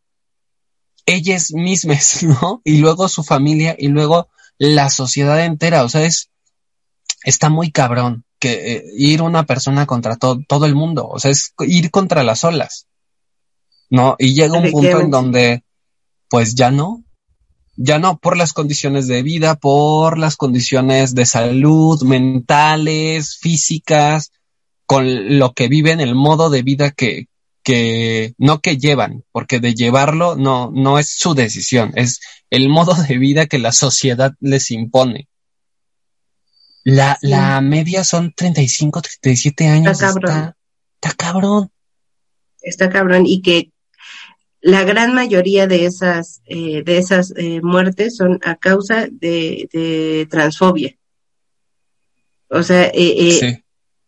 ellas 1.06 1.52
mismas, 1.52 2.20
¿no? 2.24 2.62
Y 2.64 2.78
luego 2.78 3.06
su 3.06 3.22
familia 3.22 3.76
y 3.78 3.86
luego 3.88 4.28
la 4.58 4.90
sociedad 4.90 5.44
entera, 5.44 5.84
o 5.84 5.88
sea, 5.88 6.04
es, 6.04 6.30
está 7.22 7.48
muy 7.48 7.70
cabrón 7.70 8.24
que 8.40 8.72
eh, 8.72 8.84
ir 8.96 9.22
una 9.22 9.46
persona 9.46 9.86
contra 9.86 10.16
todo 10.16 10.66
el 10.66 10.74
mundo, 10.74 11.06
o 11.06 11.20
sea, 11.20 11.30
es 11.30 11.54
ir 11.60 11.92
contra 11.92 12.24
las 12.24 12.42
olas, 12.42 12.88
¿no? 13.88 14.16
Y 14.18 14.34
llega 14.34 14.58
un 14.58 14.68
punto 14.72 14.98
en 14.98 15.10
donde, 15.10 15.62
pues 16.28 16.56
ya 16.56 16.72
no, 16.72 17.03
ya 17.76 17.98
no 17.98 18.18
por 18.18 18.36
las 18.36 18.52
condiciones 18.52 19.06
de 19.06 19.22
vida, 19.22 19.56
por 19.56 20.18
las 20.18 20.36
condiciones 20.36 21.14
de 21.14 21.26
salud, 21.26 22.02
mentales, 22.02 23.36
físicas, 23.38 24.32
con 24.86 25.38
lo 25.38 25.52
que 25.52 25.68
viven, 25.68 26.00
el 26.00 26.14
modo 26.14 26.50
de 26.50 26.62
vida 26.62 26.90
que, 26.90 27.28
que, 27.62 28.34
no 28.38 28.60
que 28.60 28.76
llevan, 28.76 29.24
porque 29.32 29.60
de 29.60 29.74
llevarlo 29.74 30.36
no, 30.36 30.70
no 30.72 30.98
es 30.98 31.10
su 31.10 31.34
decisión, 31.34 31.92
es 31.96 32.20
el 32.50 32.68
modo 32.68 32.94
de 32.94 33.18
vida 33.18 33.46
que 33.46 33.58
la 33.58 33.72
sociedad 33.72 34.34
les 34.40 34.70
impone. 34.70 35.28
La, 36.84 37.18
la 37.22 37.60
media 37.62 38.04
son 38.04 38.32
35, 38.34 39.00
37 39.00 39.68
años. 39.68 39.92
Está 39.92 40.06
cabrón. 40.08 40.30
Está, 40.30 40.56
está 41.00 41.14
cabrón. 41.16 41.72
Está 42.60 42.90
cabrón. 42.90 43.26
Y 43.26 43.40
que 43.40 43.72
la 44.66 44.82
gran 44.82 45.12
mayoría 45.12 45.66
de 45.66 45.84
esas, 45.84 46.40
eh, 46.46 46.82
de 46.82 46.96
esas 46.96 47.34
eh, 47.36 47.60
muertes 47.62 48.16
son 48.16 48.40
a 48.42 48.56
causa 48.56 49.08
de, 49.10 49.68
de 49.70 50.26
transfobia. 50.30 50.96
O 52.48 52.62
sea, 52.62 52.86
eh, 52.86 52.92
eh, 52.94 53.32
Sí. 53.32 53.64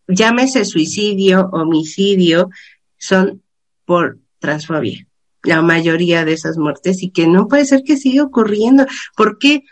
llámese 0.09 0.65
suicidio, 0.65 1.51
homicidio, 1.53 2.49
son 2.97 3.43
por 3.85 4.19
transfobia. 4.39 5.07
La 5.43 5.61
mayoría 5.61 6.25
de 6.25 6.33
esas 6.33 6.57
muertes 6.57 7.03
y 7.03 7.11
que 7.11 7.27
no 7.27 7.49
puede 7.49 7.67
ser 7.67 7.83
que 7.83 7.99
siga 7.99 8.23
ocurriendo. 8.25 8.87
porque 9.15 9.63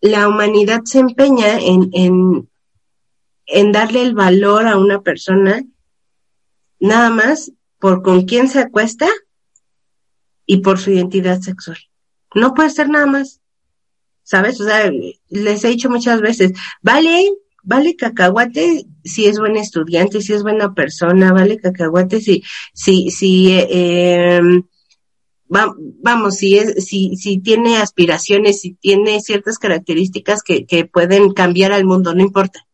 la 0.00 0.26
humanidad 0.28 0.80
se 0.84 0.98
empeña 0.98 1.60
en, 1.60 1.90
en, 1.92 2.48
en 3.46 3.70
darle 3.72 4.02
el 4.02 4.14
valor 4.14 4.66
a 4.66 4.78
una 4.78 5.00
persona 5.00 5.62
nada 6.80 7.10
más 7.10 7.52
por 7.78 8.02
con 8.02 8.24
quién 8.24 8.48
se 8.48 8.58
acuesta 8.58 9.08
y 10.48 10.56
por 10.62 10.78
su 10.80 10.90
identidad 10.90 11.40
sexual? 11.40 11.78
No 12.34 12.54
puede 12.54 12.70
ser 12.70 12.88
nada 12.88 13.06
más. 13.06 13.40
¿Sabes? 14.24 14.60
O 14.60 14.64
sea, 14.64 14.90
les 15.30 15.64
he 15.64 15.68
dicho 15.68 15.88
muchas 15.88 16.20
veces, 16.20 16.52
vale, 16.82 17.30
vale 17.62 17.96
cacahuate 17.96 18.84
si 19.02 19.24
es 19.26 19.38
buen 19.38 19.56
estudiante, 19.56 20.20
si 20.20 20.34
es 20.34 20.42
buena 20.42 20.74
persona, 20.74 21.32
vale 21.32 21.56
cacahuate 21.58 22.20
si, 22.20 22.42
si, 22.74 23.10
si, 23.10 23.52
eh, 23.52 24.40
va- 25.54 25.74
vamos, 26.02 26.36
si 26.36 26.58
es, 26.58 26.84
si, 26.86 27.16
si 27.16 27.38
tiene 27.38 27.78
aspiraciones, 27.78 28.60
si 28.60 28.74
tiene 28.74 29.20
ciertas 29.20 29.58
características 29.58 30.42
que, 30.42 30.66
que 30.66 30.84
pueden 30.84 31.32
cambiar 31.32 31.72
al 31.72 31.86
mundo, 31.86 32.14
no 32.14 32.20
importa. 32.22 32.66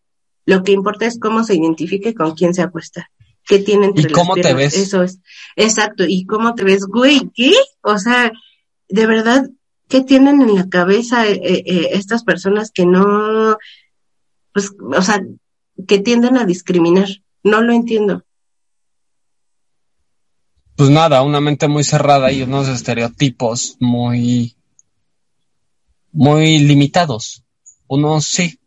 Lo 0.46 0.62
que 0.64 0.72
importa 0.72 1.06
es 1.06 1.18
cómo 1.20 1.44
se 1.44 1.54
identifique 1.54 2.14
con 2.14 2.34
quién 2.34 2.52
se 2.52 2.62
acuesta. 2.62 3.10
¿Qué 3.47 3.59
tiene 3.59 3.86
entre 3.86 4.11
¿Y 4.11 4.12
cómo 4.12 4.34
te 4.34 4.55
ves? 4.55 4.74
Eso 4.74 5.03
es. 5.03 5.20
Exacto. 5.57 6.05
¿Y 6.07 6.24
cómo 6.24 6.55
te 6.55 6.64
ves? 6.64 6.86
Güey, 6.86 7.30
¿qué? 7.34 7.53
O 7.82 7.99
sea, 7.99 8.32
de 8.88 9.07
verdad, 9.07 9.51
¿qué 9.88 10.03
tienen 10.03 10.40
en 10.40 10.55
la 10.55 10.68
cabeza 10.68 11.26
eh, 11.26 11.40
eh, 11.42 11.88
estas 11.92 12.24
personas 12.24 12.70
que 12.70 12.86
no, 12.86 13.57
pues, 14.53 14.70
o 14.80 15.03
sea, 15.03 15.22
que 15.86 15.99
tienden 15.99 16.38
a 16.38 16.47
discriminar? 16.47 17.09
No 17.42 17.61
lo 17.61 17.72
entiendo. 17.72 18.24
Pues 20.76 20.90
nada, 20.90 21.22
una 21.22 21.40
mente 21.40 21.68
muy 21.68 21.84
cerrada 21.84 22.32
y 22.32 22.42
unos 22.42 22.68
estereotipos 22.68 23.76
muy, 23.78 24.57
muy 26.11 26.59
limitados. 26.59 27.45
Unos 27.86 28.24
sí. 28.24 28.59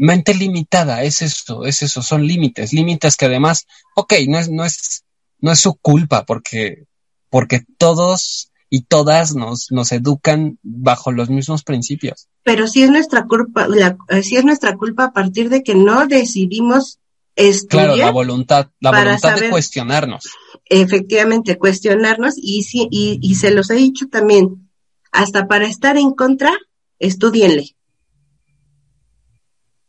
Mente 0.00 0.32
limitada, 0.32 1.02
es 1.02 1.22
esto, 1.22 1.64
es 1.64 1.82
eso, 1.82 2.02
son 2.02 2.24
límites, 2.24 2.72
límites 2.72 3.16
que 3.16 3.26
además, 3.26 3.66
ok, 3.96 4.14
no 4.28 4.38
es, 4.38 4.48
no 4.48 4.64
es, 4.64 5.04
no 5.40 5.50
es 5.50 5.58
su 5.58 5.74
culpa 5.74 6.24
porque, 6.24 6.84
porque 7.30 7.64
todos 7.78 8.52
y 8.70 8.82
todas 8.82 9.34
nos, 9.34 9.72
nos 9.72 9.90
educan 9.90 10.58
bajo 10.62 11.10
los 11.10 11.30
mismos 11.30 11.64
principios. 11.64 12.28
Pero 12.44 12.68
sí 12.68 12.84
es 12.84 12.90
nuestra 12.90 13.26
culpa, 13.26 13.66
la, 13.66 13.96
eh, 14.08 14.22
sí 14.22 14.36
es 14.36 14.44
nuestra 14.44 14.76
culpa 14.76 15.06
a 15.06 15.12
partir 15.12 15.48
de 15.48 15.64
que 15.64 15.74
no 15.74 16.06
decidimos 16.06 17.00
estudiar. 17.34 17.86
Claro, 17.86 17.96
la 17.96 18.10
voluntad, 18.12 18.68
la 18.78 18.92
voluntad 18.92 19.36
de 19.36 19.50
cuestionarnos. 19.50 20.28
efectivamente 20.66 21.58
cuestionarnos 21.58 22.34
y, 22.36 22.62
sí, 22.62 22.86
y, 22.90 23.18
y 23.20 23.34
se 23.34 23.50
los 23.50 23.68
he 23.70 23.74
dicho 23.74 24.06
también, 24.06 24.70
hasta 25.10 25.48
para 25.48 25.66
estar 25.66 25.96
en 25.96 26.12
contra, 26.12 26.52
estudienle, 27.00 27.74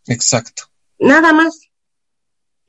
Exacto. 0.10 0.64
nada 1.00 1.32
más. 1.34 1.70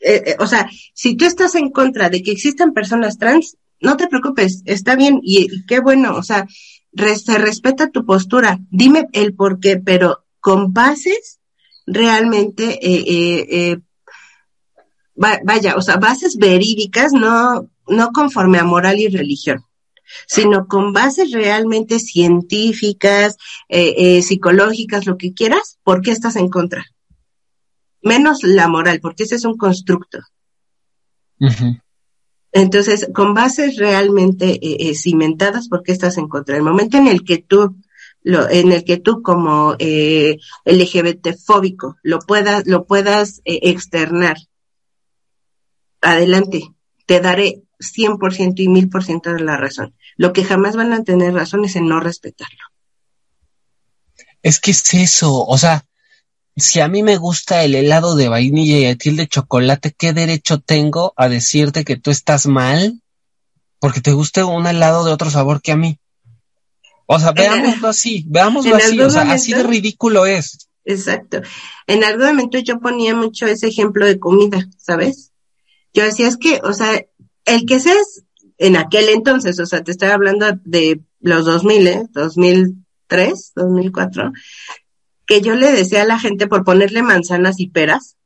Eh, 0.02 0.22
eh, 0.26 0.36
o 0.38 0.46
sea, 0.46 0.70
si 0.94 1.14
tú 1.14 1.26
estás 1.26 1.54
en 1.56 1.70
contra 1.70 2.08
de 2.08 2.22
que 2.22 2.30
existan 2.32 2.72
personas 2.72 3.18
trans, 3.18 3.56
no 3.80 3.96
te 3.98 4.08
preocupes, 4.08 4.62
está 4.64 4.96
bien 4.96 5.20
y, 5.22 5.66
qué 5.66 5.80
bueno, 5.80 6.16
o 6.16 6.22
sea, 6.22 6.46
se 6.96 7.38
respeta 7.38 7.90
tu 7.90 8.06
postura, 8.06 8.58
dime 8.70 9.08
el 9.12 9.34
por 9.34 9.60
qué, 9.60 9.76
pero 9.76 10.24
con 10.40 10.72
bases 10.72 11.38
realmente, 11.86 12.78
eh, 12.80 13.46
eh, 13.50 13.78
va- 15.22 15.40
vaya, 15.44 15.76
o 15.76 15.82
sea, 15.82 15.96
bases 15.96 16.36
verídicas, 16.36 17.12
no, 17.12 17.68
no 17.86 18.10
conforme 18.12 18.58
a 18.58 18.64
moral 18.64 18.98
y 19.00 19.08
religión, 19.08 19.64
sino 20.26 20.66
con 20.66 20.92
bases 20.94 21.30
realmente 21.32 21.98
científicas, 21.98 23.36
psicológicas, 24.22 25.06
lo 25.06 25.18
que 25.18 25.34
quieras, 25.34 25.78
¿por 25.84 26.00
qué 26.00 26.10
estás 26.10 26.36
en 26.36 26.48
contra? 26.48 26.84
Menos 28.02 28.42
la 28.42 28.68
moral, 28.68 29.00
porque 29.00 29.24
ese 29.24 29.36
es 29.36 29.44
un 29.44 29.56
constructo. 29.56 30.18
Entonces, 32.52 33.08
con 33.14 33.34
bases 33.34 33.76
realmente 33.76 34.52
eh, 34.54 34.76
eh, 34.80 34.94
cimentadas, 34.94 35.68
¿por 35.68 35.82
qué 35.82 35.92
estás 35.92 36.18
en 36.18 36.28
contra? 36.28 36.56
El 36.56 36.62
momento 36.62 36.96
en 36.96 37.06
el 37.06 37.24
que 37.24 37.38
tú, 37.38 37.76
lo, 38.22 38.48
en 38.50 38.72
el 38.72 38.84
que 38.84 38.96
tú 38.96 39.22
como 39.22 39.76
eh, 39.78 40.36
LGBT 40.64 41.36
fóbico 41.44 41.96
lo 42.02 42.18
puedas, 42.18 42.66
lo 42.66 42.86
puedas 42.86 43.40
eh, 43.44 43.60
externar, 43.62 44.36
adelante, 46.00 46.74
te 47.06 47.20
daré 47.20 47.62
100% 47.78 48.54
y 48.56 48.68
1000% 48.68 49.32
de 49.32 49.44
la 49.44 49.56
razón. 49.56 49.94
Lo 50.16 50.32
que 50.32 50.44
jamás 50.44 50.76
van 50.76 50.92
a 50.92 51.04
tener 51.04 51.32
razón 51.32 51.64
es 51.64 51.76
en 51.76 51.88
no 51.88 52.00
respetarlo. 52.00 52.64
Es 54.42 54.58
que 54.58 54.70
es 54.70 54.94
eso, 54.94 55.44
o 55.44 55.58
sea, 55.58 55.86
si 56.60 56.80
a 56.80 56.88
mí 56.88 57.02
me 57.02 57.16
gusta 57.16 57.64
el 57.64 57.74
helado 57.74 58.14
de 58.14 58.28
vainilla 58.28 58.78
y 58.78 58.86
a 58.86 58.96
ti 58.96 59.10
el 59.10 59.16
de 59.16 59.28
chocolate, 59.28 59.94
¿qué 59.96 60.12
derecho 60.12 60.60
tengo 60.60 61.12
a 61.16 61.28
decirte 61.28 61.84
que 61.84 61.96
tú 61.96 62.10
estás 62.10 62.46
mal 62.46 63.00
porque 63.78 64.00
te 64.00 64.12
guste 64.12 64.44
un 64.44 64.66
helado 64.66 65.04
de 65.04 65.12
otro 65.12 65.30
sabor 65.30 65.62
que 65.62 65.72
a 65.72 65.76
mí? 65.76 65.98
O 67.06 67.18
sea, 67.18 67.32
veámoslo 67.32 67.88
así, 67.88 68.24
veámoslo 68.28 68.76
así, 68.76 69.00
o 69.00 69.10
sea, 69.10 69.22
así 69.32 69.52
de 69.52 69.62
ridículo 69.62 70.26
es. 70.26 70.68
Exacto. 70.84 71.40
En 71.86 72.04
algún 72.04 72.26
momento 72.26 72.58
yo 72.58 72.80
ponía 72.80 73.14
mucho 73.14 73.46
ese 73.46 73.68
ejemplo 73.68 74.06
de 74.06 74.18
comida, 74.18 74.68
¿sabes? 74.76 75.32
Yo 75.92 76.04
decía, 76.04 76.28
es 76.28 76.36
que, 76.36 76.60
o 76.62 76.72
sea, 76.72 77.04
el 77.44 77.66
que 77.66 77.80
seas 77.80 78.22
en 78.58 78.76
aquel 78.76 79.08
entonces, 79.08 79.58
o 79.58 79.66
sea, 79.66 79.82
te 79.82 79.90
estoy 79.90 80.10
hablando 80.10 80.46
de 80.64 81.00
los 81.20 81.44
2000, 81.44 81.86
¿eh? 81.86 82.02
2003, 82.12 83.52
2004, 83.56 84.32
que 85.30 85.40
yo 85.40 85.54
le 85.54 85.70
decía 85.70 86.02
a 86.02 86.06
la 86.06 86.18
gente 86.18 86.48
por 86.48 86.64
ponerle 86.64 87.04
manzanas 87.04 87.60
y 87.60 87.68
peras, 87.68 88.16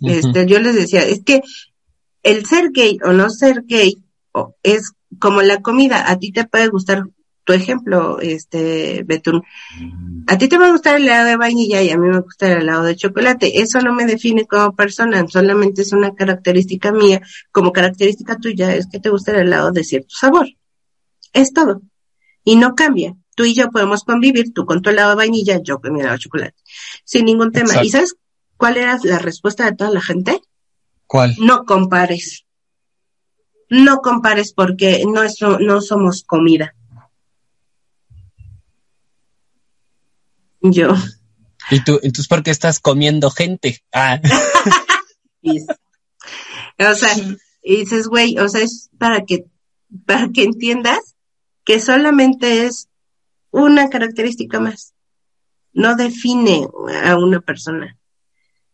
este, 0.00 0.46
yo 0.46 0.60
les 0.60 0.76
decía, 0.76 1.02
es 1.02 1.24
que 1.24 1.42
el 2.22 2.46
ser 2.46 2.70
gay 2.70 2.96
o 3.04 3.12
no 3.12 3.28
ser 3.28 3.64
gay 3.66 4.04
es 4.62 4.92
como 5.18 5.42
la 5.42 5.62
comida, 5.62 6.08
a 6.08 6.16
ti 6.16 6.30
te 6.30 6.44
puede 6.44 6.68
gustar 6.68 7.02
tu 7.42 7.54
ejemplo, 7.54 8.20
este, 8.20 9.02
Betún. 9.04 9.42
A 10.28 10.38
ti 10.38 10.46
te 10.46 10.58
va 10.58 10.68
a 10.68 10.70
gustar 10.70 10.94
el 10.94 11.06
helado 11.06 11.26
de 11.26 11.36
vainilla 11.36 11.82
y 11.82 11.90
a 11.90 11.98
mí 11.98 12.06
me 12.06 12.20
gusta 12.20 12.52
el 12.52 12.62
helado 12.62 12.84
de 12.84 12.94
chocolate. 12.94 13.60
Eso 13.60 13.80
no 13.80 13.92
me 13.92 14.06
define 14.06 14.46
como 14.46 14.76
persona, 14.76 15.26
solamente 15.26 15.82
es 15.82 15.92
una 15.92 16.14
característica 16.14 16.92
mía. 16.92 17.20
Como 17.50 17.72
característica 17.72 18.36
tuya 18.36 18.76
es 18.76 18.86
que 18.86 19.00
te 19.00 19.10
gusta 19.10 19.32
el 19.32 19.48
helado 19.48 19.72
de 19.72 19.82
cierto 19.82 20.14
sabor. 20.14 20.46
Es 21.32 21.52
todo. 21.52 21.82
Y 22.44 22.54
no 22.54 22.76
cambia. 22.76 23.16
Tú 23.38 23.44
y 23.44 23.54
yo 23.54 23.70
podemos 23.70 24.02
convivir, 24.02 24.52
tú 24.52 24.66
con 24.66 24.82
tu 24.82 24.90
helado 24.90 25.10
de 25.10 25.14
vainilla, 25.14 25.60
yo 25.62 25.80
con 25.80 25.92
mi 25.92 26.00
helado 26.00 26.16
de 26.16 26.18
chocolate. 26.18 26.56
Sin 27.04 27.24
ningún 27.24 27.52
tema. 27.52 27.68
Exacto. 27.68 27.86
¿Y 27.86 27.90
sabes 27.90 28.16
cuál 28.56 28.78
era 28.78 28.98
la 29.04 29.20
respuesta 29.20 29.64
de 29.64 29.76
toda 29.76 29.92
la 29.92 30.00
gente? 30.00 30.40
¿Cuál? 31.06 31.36
No 31.38 31.64
compares. 31.64 32.46
No 33.70 33.98
compares 33.98 34.52
porque 34.52 35.04
nuestro, 35.06 35.60
no 35.60 35.80
somos 35.80 36.24
comida. 36.24 36.74
Yo. 40.60 40.96
¿Y 41.70 41.84
tú, 41.84 42.00
entonces 42.02 42.26
por 42.26 42.42
qué 42.42 42.50
estás 42.50 42.80
comiendo 42.80 43.30
gente? 43.30 43.84
Ah, 43.92 44.20
o 45.44 46.94
sea, 46.96 47.16
y 47.62 47.76
dices, 47.76 48.08
güey, 48.08 48.36
o 48.40 48.48
sea, 48.48 48.62
es 48.62 48.90
para 48.98 49.24
que, 49.24 49.44
para 50.06 50.28
que 50.30 50.42
entiendas 50.42 51.14
que 51.64 51.78
solamente 51.78 52.64
es 52.64 52.87
una 53.50 53.88
característica 53.88 54.60
más. 54.60 54.92
No 55.72 55.96
define 55.96 56.66
a 57.04 57.16
una 57.16 57.40
persona. 57.40 57.96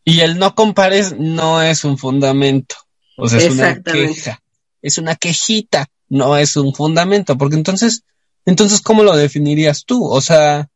y 0.04 0.20
el 0.20 0.38
no 0.38 0.54
compares 0.54 1.16
no 1.18 1.62
es 1.62 1.84
un 1.84 1.96
fundamento. 1.98 2.76
O 3.16 3.28
sea, 3.28 3.38
es 3.38 3.52
una 3.54 3.74
queja. 4.14 4.42
Es 4.82 4.98
una 4.98 5.16
quejita, 5.16 5.86
no 6.08 6.36
es 6.36 6.56
un 6.56 6.74
fundamento. 6.74 7.38
Porque 7.38 7.56
entonces, 7.56 8.02
entonces, 8.44 8.80
¿cómo 8.82 9.02
lo 9.02 9.16
definirías 9.16 9.84
tú? 9.86 10.04
O 10.06 10.20
sea, 10.20 10.68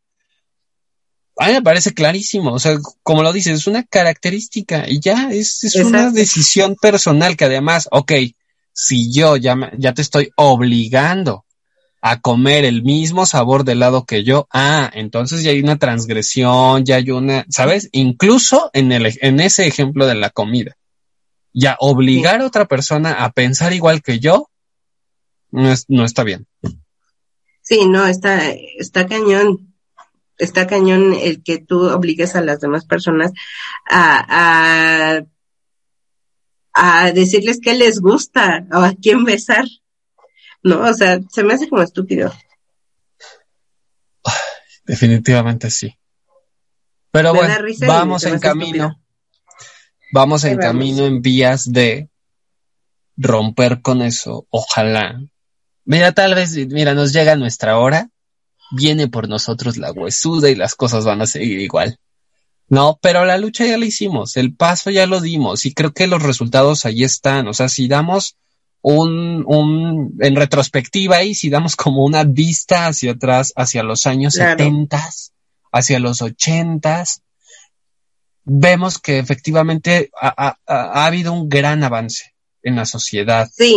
a 1.37 1.47
mí 1.47 1.53
me 1.53 1.63
parece 1.63 1.93
clarísimo. 1.95 2.53
O 2.53 2.59
sea, 2.59 2.79
como 3.03 3.23
lo 3.23 3.33
dices, 3.33 3.59
es 3.61 3.67
una 3.67 3.85
característica 3.85 4.89
y 4.89 5.01
ya 5.01 5.29
es, 5.31 5.63
es 5.65 5.75
una 5.89 6.11
decisión 6.15 6.75
personal 6.81 7.37
que 7.37 7.45
además, 7.45 7.89
ok, 7.91 8.13
si 8.73 9.13
yo 9.13 9.37
ya, 9.37 9.55
me- 9.57 9.73
ya 9.79 9.93
te 9.93 10.03
estoy 10.03 10.31
obligando 10.37 11.45
a 12.01 12.21
comer 12.21 12.65
el 12.65 12.83
mismo 12.83 13.27
sabor 13.27 13.65
de 13.65 13.73
helado 13.73 14.05
que 14.05 14.25
yo, 14.25 14.47
ah, 14.53 14.91
entonces 14.95 15.43
ya 15.43 15.51
hay 15.51 15.61
una 15.61 15.79
transgresión, 15.79 16.85
ya 16.85 16.97
hay 16.97 17.11
una, 17.11 17.45
¿sabes? 17.49 17.89
Incluso 17.93 18.71
en, 18.73 18.93
el, 18.93 19.13
en 19.21 19.41
ese 19.41 19.67
ejemplo 19.67 20.07
de 20.07 20.15
la 20.15 20.31
comida. 20.31 20.77
Ya 21.53 21.77
obligar 21.81 22.41
a 22.41 22.47
otra 22.47 22.67
persona 22.67 23.25
a 23.25 23.33
pensar 23.33 23.73
igual 23.73 24.03
que 24.03 24.21
yo 24.21 24.49
no, 25.51 25.73
es, 25.73 25.87
no 25.89 26.05
está 26.05 26.25
bien. 26.25 26.47
Sí, 27.63 27.87
no, 27.87 28.07
está, 28.07 28.51
está 28.51 29.07
cañón. 29.07 29.75
Está 30.39 30.67
cañón 30.67 31.15
el 31.15 31.43
que 31.43 31.59
tú 31.59 31.89
obligues 31.91 32.37
a 32.37 32.43
las 32.43 32.61
demás 32.61 32.85
personas 32.85 33.33
a, 33.91 35.17
a, 35.17 35.25
a 36.73 37.13
decirles 37.13 37.59
qué 37.61 37.75
les 37.75 38.01
gusta 38.01 38.67
o 38.73 38.77
a 38.77 38.95
quién 38.95 39.25
besar. 39.25 39.65
No, 40.63 40.81
o 40.81 40.93
sea, 40.95 41.19
se 41.31 41.45
me 41.45 41.55
hace 41.55 41.69
como 41.69 41.83
estúpido. 41.83 42.33
Definitivamente 44.85 45.71
sí. 45.71 45.95
Pero 47.11 47.33
Me 47.33 47.41
bueno, 47.41 47.55
vamos 47.87 48.25
en 48.25 48.39
camino. 48.39 48.87
estúpido. 48.87 48.97
Vamos 50.13 50.45
en 50.45 50.57
vamos. 50.57 50.67
camino 50.67 51.07
en 51.07 51.21
vías 51.21 51.71
de 51.71 52.09
romper 53.17 53.83
con 53.83 54.03
eso. 54.03 54.47
Ojalá. 54.51 55.21
Mira, 55.85 56.13
tal 56.13 56.35
vez, 56.35 56.55
mira, 56.69 56.95
nos 56.95 57.13
llega 57.13 57.37
nuestra 57.37 57.79
hora. 57.79 58.11
Viene 58.71 59.09
por 59.09 59.29
nosotros 59.29 59.77
la 59.79 59.93
huesuda 59.93 60.51
y 60.51 60.55
las 60.55 60.75
cosas 60.75 61.05
van 61.05 61.23
a 61.23 61.27
seguir 61.27 61.61
igual. 61.61 61.99
No, 62.69 62.99
pero 63.01 63.25
la 63.25 63.39
lucha 63.39 63.65
ya 63.65 63.79
la 63.79 63.87
hicimos, 63.87 64.37
el 64.37 64.55
paso 64.55 64.91
ya 64.91 65.07
lo 65.07 65.23
dimos 65.23 65.65
y 65.65 65.73
creo 65.73 65.93
que 65.95 66.07
los 66.07 66.23
resultados 66.23 66.85
ahí 66.85 67.03
están. 67.03 67.49
O 67.49 67.55
sea, 67.55 67.71
si 67.71 67.89
damos 67.89 68.37
un, 68.81 69.45
un, 69.47 70.17
en 70.21 70.37
retrospectiva 70.37 71.23
y 71.23 71.35
si 71.35 71.51
damos 71.51 71.77
como 71.77 72.05
una 72.05 72.25
vista 72.25 72.87
hacia 72.87 73.13
atrás, 73.13 73.53
hacia 73.57 73.83
los 73.83 74.07
años 74.07 74.35
Claro. 74.35 74.51
setentas, 74.59 75.33
hacia 75.73 75.99
los 75.99 76.23
ochentas, 76.23 77.23
vemos 78.45 78.99
que 78.99 79.19
efectivamente 79.19 80.11
ha, 80.21 80.29
ha- 80.49 80.59
ha- 80.67 81.03
ha 81.03 81.07
habido 81.07 81.33
un 81.33 81.49
gran 81.49 81.83
avance 81.85 82.35
en 82.63 82.77
la 82.77 82.87
sociedad, 82.87 83.49
Sí, 83.53 83.77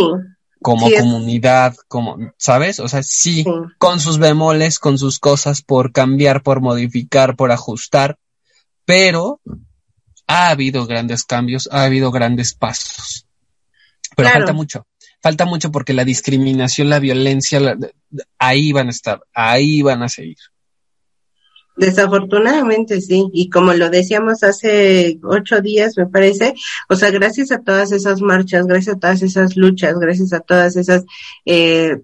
como 0.60 0.88
Sí, 0.88 0.94
comunidad, 0.96 1.74
como, 1.88 2.16
¿sabes? 2.38 2.78
O 2.80 2.88
sea, 2.88 3.02
sí, 3.02 3.42
sí, 3.42 3.44
con 3.78 3.98
sus 4.00 4.18
bemoles, 4.18 4.78
con 4.78 4.96
sus 4.96 5.18
cosas 5.18 5.60
por 5.62 5.92
cambiar, 5.92 6.42
por 6.42 6.60
modificar, 6.60 7.34
por 7.36 7.50
ajustar, 7.50 8.16
pero 8.84 9.40
ha 10.28 10.48
habido 10.50 10.86
grandes 10.86 11.24
cambios, 11.24 11.68
ha 11.72 11.82
habido 11.84 12.10
grandes 12.12 12.54
pasos. 12.54 13.26
Pero 14.16 14.28
Claro. 14.28 14.40
falta 14.40 14.52
mucho, 14.52 14.86
falta 15.22 15.44
mucho 15.46 15.70
porque 15.70 15.92
la 15.92 16.04
discriminación, 16.04 16.90
la 16.90 16.98
violencia, 16.98 17.60
la- 17.60 17.78
ahí 18.38 18.72
van 18.72 18.88
a 18.88 18.90
estar, 18.90 19.22
ahí 19.32 19.82
van 19.82 20.02
a 20.02 20.08
seguir. 20.08 20.36
desafortunadamente 21.76 23.00
sí. 23.00 23.24
Y 23.32 23.48
como 23.48 23.72
lo 23.72 23.88
decíamos 23.88 24.42
hace 24.42 25.18
ocho 25.22 25.60
días, 25.62 25.96
me 25.96 26.06
parece, 26.06 26.54
o 26.88 26.96
sea, 26.96 27.10
gracias 27.10 27.50
a 27.50 27.62
todas 27.62 27.92
esas 27.92 28.20
marchas, 28.20 28.66
gracias 28.66 28.96
a 28.96 29.00
todas 29.00 29.22
esas 29.22 29.56
luchas, 29.56 29.98
gracias 29.98 30.32
a 30.34 30.40
todas 30.40 30.76
esas 30.76 31.04
eh, 31.46 31.96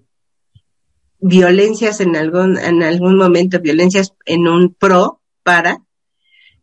violencias 1.19 1.99
en 2.01 2.15
algún, 2.15 2.57
en 2.57 2.81
algún 2.81 3.15
momento, 3.17 3.59
violencias 3.59 4.13
en 4.25 4.47
un 4.47 4.73
pro, 4.73 5.21
para, 5.43 5.83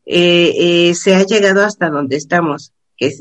eh, 0.05 0.53
eh, 0.89 0.95
se 0.95 1.15
ha 1.15 1.25
llegado 1.25 1.65
hasta 1.65 1.91
donde 1.91 2.17
estamos. 2.17 2.73
Que, 2.97 3.13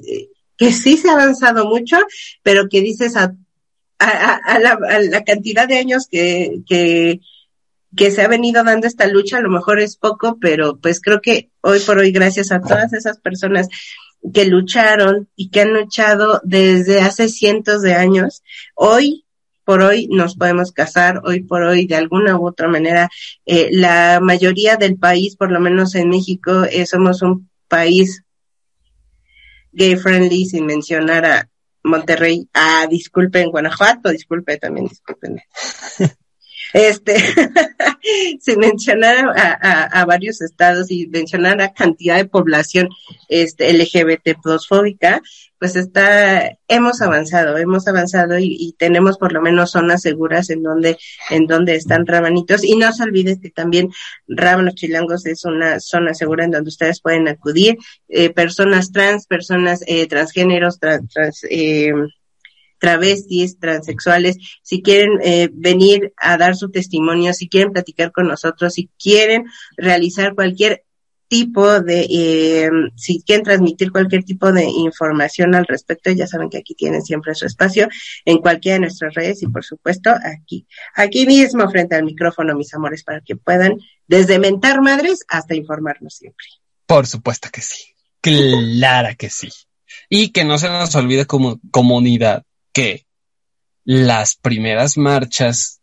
que 0.57 0.71
sí 0.71 0.97
se 0.97 1.09
ha 1.09 1.13
avanzado 1.13 1.65
mucho, 1.67 1.97
pero 2.43 2.67
que 2.69 2.81
dices 2.81 3.15
a, 3.17 3.33
a, 3.99 4.35
a- 4.35 4.59
la, 4.59 4.77
a 4.89 4.99
la 4.99 5.23
cantidad 5.23 5.67
de 5.67 5.77
años 5.77 6.07
que, 6.09 6.59
que, 6.67 7.19
que 7.95 8.11
se 8.11 8.21
ha 8.21 8.27
venido 8.27 8.63
dando 8.63 8.87
esta 8.87 9.07
lucha, 9.07 9.37
a 9.37 9.41
lo 9.41 9.49
mejor 9.49 9.79
es 9.79 9.97
poco, 9.97 10.37
pero 10.39 10.77
pues 10.79 11.01
creo 11.01 11.21
que 11.21 11.49
hoy 11.61 11.79
por 11.79 11.97
hoy, 11.99 12.11
gracias 12.11 12.51
a 12.51 12.61
todas 12.61 12.93
esas 12.93 13.19
personas 13.19 13.67
que 14.33 14.45
lucharon 14.45 15.29
y 15.35 15.49
que 15.49 15.61
han 15.61 15.73
luchado 15.73 16.41
desde 16.43 16.99
hace 17.01 17.29
cientos 17.29 17.81
de 17.81 17.93
años, 17.93 18.43
hoy 18.75 19.23
por 19.63 19.81
hoy 19.81 20.07
nos 20.11 20.35
podemos 20.35 20.71
casar, 20.71 21.21
hoy 21.25 21.41
por 21.43 21.63
hoy 21.63 21.87
de 21.87 21.95
alguna 21.95 22.37
u 22.37 22.47
otra 22.47 22.67
manera, 22.67 23.09
eh, 23.45 23.69
la 23.71 24.19
mayoría 24.21 24.77
del 24.77 24.97
país, 24.97 25.35
por 25.35 25.51
lo 25.51 25.59
menos 25.59 25.95
en 25.95 26.09
México, 26.09 26.65
eh, 26.69 26.85
somos 26.85 27.21
un 27.23 27.49
país 27.67 28.23
gay 29.75 29.95
friendly, 29.95 30.45
sin 30.45 30.65
mencionar 30.65 31.25
a 31.25 31.49
Monterrey, 31.83 32.47
ah, 32.53 32.87
disculpen, 32.89 33.51
Guanajuato, 33.51 34.09
disculpe 34.09 34.57
también, 34.57 34.87
disculpen. 34.87 35.41
Este, 36.73 37.15
sin 38.41 38.59
mencionar 38.59 39.29
a, 39.37 39.59
a, 39.61 39.83
a 40.01 40.05
varios 40.05 40.41
estados 40.41 40.91
y 40.91 41.07
mencionar 41.07 41.61
a 41.61 41.71
cantidad 41.71 42.17
de 42.17 42.25
población 42.25 42.89
este, 43.29 43.71
LGBT 43.71 44.35
fóbica, 44.67 45.21
pues 45.59 45.75
está, 45.75 46.57
hemos 46.67 47.01
avanzado, 47.01 47.57
hemos 47.57 47.87
avanzado 47.87 48.37
y, 48.39 48.75
tenemos 48.77 49.17
por 49.17 49.31
lo 49.31 49.41
menos 49.41 49.71
zonas 49.71 50.01
seguras 50.01 50.49
en 50.49 50.63
donde, 50.63 50.97
en 51.29 51.47
donde 51.47 51.75
están 51.75 52.05
rabanitos. 52.05 52.63
Y 52.63 52.75
no 52.75 52.91
se 52.91 53.03
olvide 53.03 53.39
que 53.39 53.49
también 53.49 53.89
Rábanos 54.27 54.75
Chilangos 54.75 55.25
es 55.25 55.45
una 55.45 55.79
zona 55.79 56.13
segura 56.13 56.45
en 56.45 56.51
donde 56.51 56.69
ustedes 56.69 57.01
pueden 57.01 57.27
acudir, 57.27 57.77
eh, 58.09 58.31
personas 58.31 58.91
trans, 58.91 59.27
personas 59.27 59.83
eh, 59.87 60.07
transgéneros, 60.07 60.79
trans, 60.79 61.09
trans 61.13 61.45
eh, 61.49 61.93
travestis, 62.79 63.57
transexuales, 63.59 64.37
si 64.61 64.81
quieren 64.81 65.19
eh, 65.23 65.49
venir 65.51 66.13
a 66.17 66.37
dar 66.37 66.55
su 66.55 66.69
testimonio, 66.69 67.33
si 67.33 67.49
quieren 67.49 67.71
platicar 67.73 68.11
con 68.11 68.27
nosotros, 68.27 68.73
si 68.73 68.89
quieren 69.01 69.45
realizar 69.77 70.35
cualquier 70.35 70.83
tipo 71.27 71.81
de, 71.81 72.07
eh, 72.09 72.69
si 72.95 73.21
quieren 73.21 73.43
transmitir 73.43 73.91
cualquier 73.91 74.23
tipo 74.23 74.51
de 74.51 74.63
información 74.63 75.55
al 75.55 75.65
respecto, 75.65 76.11
ya 76.11 76.27
saben 76.27 76.49
que 76.49 76.59
aquí 76.59 76.75
tienen 76.75 77.01
siempre 77.01 77.35
su 77.35 77.45
espacio 77.45 77.87
en 78.25 78.37
cualquiera 78.39 78.75
de 78.75 78.81
nuestras 78.81 79.13
redes 79.13 79.41
y 79.43 79.47
por 79.47 79.63
supuesto 79.63 80.11
aquí, 80.11 80.67
aquí 80.93 81.25
mismo 81.25 81.69
frente 81.69 81.95
al 81.95 82.03
micrófono, 82.03 82.55
mis 82.55 82.73
amores, 82.73 83.03
para 83.03 83.21
que 83.21 83.35
puedan 83.35 83.77
desde 84.07 84.39
mentar 84.39 84.81
madres 84.81 85.19
hasta 85.27 85.55
informarnos 85.55 86.15
siempre. 86.15 86.45
Por 86.85 87.07
supuesto 87.07 87.49
que 87.51 87.61
sí. 87.61 87.83
Clara 88.21 89.15
que 89.15 89.29
sí. 89.29 89.49
Y 90.09 90.29
que 90.29 90.45
no 90.45 90.57
se 90.57 90.69
nos 90.69 90.95
olvide 90.95 91.25
como 91.25 91.59
comunidad 91.71 92.43
que 92.71 93.05
las 93.83 94.35
primeras 94.35 94.97
marchas 94.97 95.81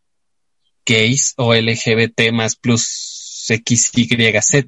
gays 0.84 1.34
o 1.36 1.54
LGBT 1.54 2.32
más 2.32 2.56
plus 2.56 3.46
XYZ 3.46 4.66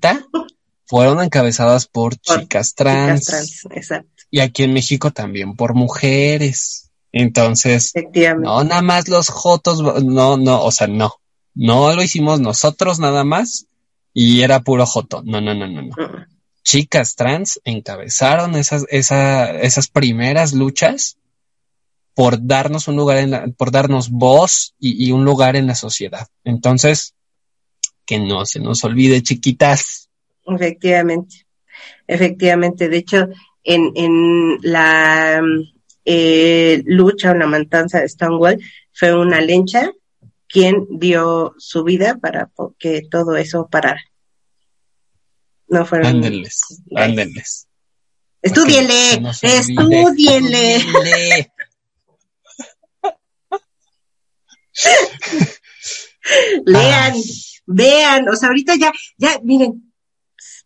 fueron 0.87 1.23
encabezadas 1.23 1.87
por, 1.87 2.19
Por 2.19 2.41
chicas 2.41 2.75
trans. 2.75 3.21
Chicas 3.21 3.61
trans, 3.61 3.77
exacto, 3.77 4.23
Y 4.31 4.41
aquí 4.41 4.65
en 4.65 4.73
México 4.73 5.11
también 5.11 5.57
por 5.57 5.75
mujeres. 5.75 6.91
Entonces, 7.13 7.93
no, 8.41 8.65
nada 8.65 8.83
más 8.83 9.09
los 9.09 9.29
jotos, 9.29 9.81
no, 10.05 10.37
no, 10.37 10.63
o 10.65 10.73
sea, 10.73 10.89
no. 10.89 11.15
No 11.55 11.95
lo 11.95 12.03
hicimos 12.03 12.41
nosotros 12.41 12.99
nada 12.99 13.23
más 13.23 13.67
y 14.13 14.43
era 14.43 14.61
puro 14.61 14.85
joto. 14.85 15.23
No, 15.25 15.41
no, 15.41 15.55
no, 15.55 15.69
no, 15.69 15.83
no. 15.83 15.95
Mm. 15.97 16.27
Chicas 16.65 17.15
trans 17.15 17.61
encabezaron 17.65 18.57
esas, 18.57 18.85
esa, 18.89 19.51
esas 19.53 19.89
primeras 19.89 20.55
luchas 20.55 21.19
por 22.15 22.45
darnos 22.45 22.89
un 22.89 22.97
lugar 22.97 23.19
en 23.19 23.31
la, 23.31 23.47
por 23.49 23.71
darnos 23.71 24.11
voz 24.11 24.75
y, 24.79 25.07
y 25.07 25.13
un 25.13 25.25
lugar 25.25 25.55
en 25.57 25.67
la 25.67 25.75
sociedad. 25.75 26.27
Entonces, 26.43 27.15
que 28.07 28.19
no 28.19 28.47
se 28.47 28.61
nos 28.61 28.85
olvide, 28.85 29.23
chiquitas. 29.23 30.04
Efectivamente, 30.47 31.47
efectivamente. 32.07 32.89
De 32.89 32.97
hecho, 32.97 33.29
en, 33.63 33.93
en 33.95 34.59
la 34.63 35.43
eh, 36.05 36.83
lucha 36.87 37.31
o 37.31 37.35
la 37.35 37.47
matanza 37.47 38.01
de 38.01 38.09
Stonewall 38.09 38.61
fue 38.93 39.15
una 39.17 39.41
lencha 39.41 39.91
quien 40.47 40.87
dio 40.91 41.55
su 41.59 41.83
vida 41.83 42.19
para 42.21 42.51
que 42.79 43.03
todo 43.11 43.37
eso 43.37 43.69
parara. 43.69 44.03
No 45.67 45.85
fueron. 45.87 46.07
Ándenles, 46.07 46.61
ándenles. 46.95 47.69
Estúdienle, 48.43 49.21
No. 49.21 49.31
Estúdienle. 49.31 50.85
Lean, 56.67 57.15
vean, 57.67 58.29
o 58.29 58.37
sea, 58.37 58.49
ahorita 58.49 58.75
ya, 58.77 58.93
ya, 59.17 59.41
miren, 59.43 59.94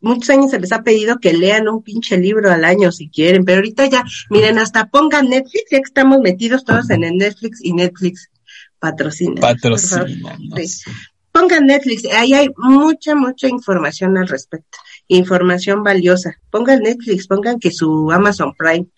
muchos 0.00 0.30
años 0.30 0.50
se 0.50 0.60
les 0.60 0.72
ha 0.72 0.82
pedido 0.82 1.18
que 1.18 1.32
lean 1.32 1.68
un 1.68 1.82
pinche 1.82 2.16
libro 2.16 2.50
al 2.50 2.64
año 2.64 2.92
si 2.92 3.08
quieren, 3.08 3.44
pero 3.44 3.58
ahorita 3.58 3.86
ya, 3.86 4.04
miren, 4.30 4.58
hasta 4.58 4.86
pongan 4.86 5.28
Netflix, 5.28 5.64
ya 5.70 5.78
que 5.78 5.84
estamos 5.84 6.20
metidos 6.20 6.64
todos 6.64 6.90
en 6.90 7.04
el 7.04 7.16
Netflix 7.16 7.60
y 7.62 7.72
Netflix 7.72 8.30
patrocina. 8.78 9.40
Patrocínanos. 9.40 10.84
Pongan 11.32 11.66
Netflix, 11.66 12.04
ahí 12.12 12.34
hay 12.34 12.48
mucha, 12.56 13.14
mucha 13.14 13.48
información 13.48 14.16
al 14.18 14.28
respecto, 14.28 14.78
información 15.06 15.84
valiosa. 15.84 16.36
Pongan 16.50 16.80
Netflix, 16.80 17.26
pongan 17.26 17.60
que 17.60 17.70
su 17.70 18.10
Amazon 18.10 18.54
Prime, 18.56 18.88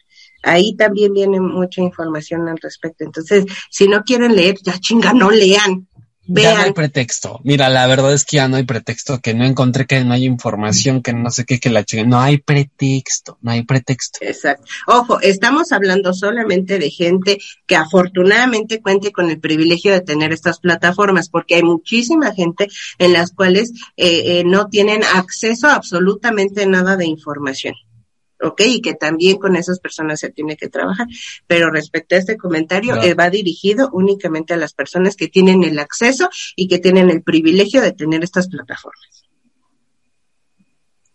ahí 0.43 0.75
también 0.75 1.13
viene 1.13 1.41
mucha 1.41 1.83
información 1.83 2.49
al 2.49 2.59
respecto. 2.59 3.05
Entonces, 3.05 3.45
si 3.71 3.89
no 3.89 4.03
quieren 4.05 4.35
leer, 4.35 4.57
ya 4.63 4.79
chinga, 4.79 5.13
no 5.13 5.31
lean. 5.31 5.89
Ya 6.33 6.55
no 6.55 6.63
hay 6.63 6.73
pretexto. 6.73 7.41
Mira, 7.43 7.69
la 7.69 7.87
verdad 7.87 8.13
es 8.13 8.25
que 8.25 8.37
ya 8.37 8.49
no 8.49 8.57
hay 8.57 8.65
pretexto, 8.65 9.21
que 9.21 9.35
no 9.35 9.45
encontré 9.45 9.87
que 9.87 10.05
no 10.05 10.15
hay 10.15 10.25
información, 10.25 11.03
que 11.03 11.13
no 11.13 11.31
sé 11.31 11.45
qué, 11.45 11.59
que 11.59 11.71
la 11.71 11.85
chica. 11.85 12.05
No 12.05 12.21
hay 12.21 12.39
pretexto, 12.39 13.39
no 13.43 13.51
hay 13.51 13.65
pretexto. 13.65 14.21
Exacto. 14.23 14.65
Ojo, 14.87 15.21
estamos 15.21 15.73
hablando 15.73 16.13
solamente 16.13 16.79
de 16.79 16.91
gente 16.91 17.39
que 17.67 17.77
afortunadamente 17.77 18.81
cuente 18.81 19.11
con 19.11 19.29
el 19.31 19.41
privilegio 19.41 19.93
de 19.93 20.03
tener 20.03 20.33
estas 20.33 20.61
plataformas, 20.61 21.29
porque 21.29 21.57
hay 21.57 21.63
muchísima 21.63 22.33
gente 22.33 22.69
en 22.99 23.13
las 23.13 23.33
cuales 23.33 23.73
eh, 23.97 24.39
eh, 24.39 24.45
no 24.45 24.69
tienen 24.69 25.03
acceso 25.03 25.67
a 25.67 25.75
absolutamente 25.75 26.67
nada 26.67 26.97
de 26.97 27.07
información. 27.07 27.75
¿Ok? 28.43 28.61
Y 28.67 28.81
que 28.81 28.95
también 28.95 29.39
con 29.39 29.55
esas 29.57 29.81
personas 29.81 30.21
se 30.21 30.31
tiene 30.31 30.57
que 30.57 30.69
trabajar. 30.69 31.07
Pero 31.47 31.71
respecto 31.71 32.15
a 32.15 32.19
este 32.19 32.37
comentario, 32.37 32.95
Claro. 32.95 33.07
eh, 33.09 33.15
va 33.15 33.29
dirigido 33.31 33.91
únicamente 33.93 34.55
a 34.55 34.57
las 34.57 34.73
personas 34.73 35.15
que 35.17 35.29
tienen 35.29 35.63
el 35.65 35.79
acceso 35.79 36.29
y 36.57 36.69
que 36.69 36.79
tienen 36.79 37.11
el 37.11 37.23
privilegio 37.23 37.81
de 37.83 37.93
tener 37.93 38.25
estas 38.25 38.49
plataformas. 38.49 39.25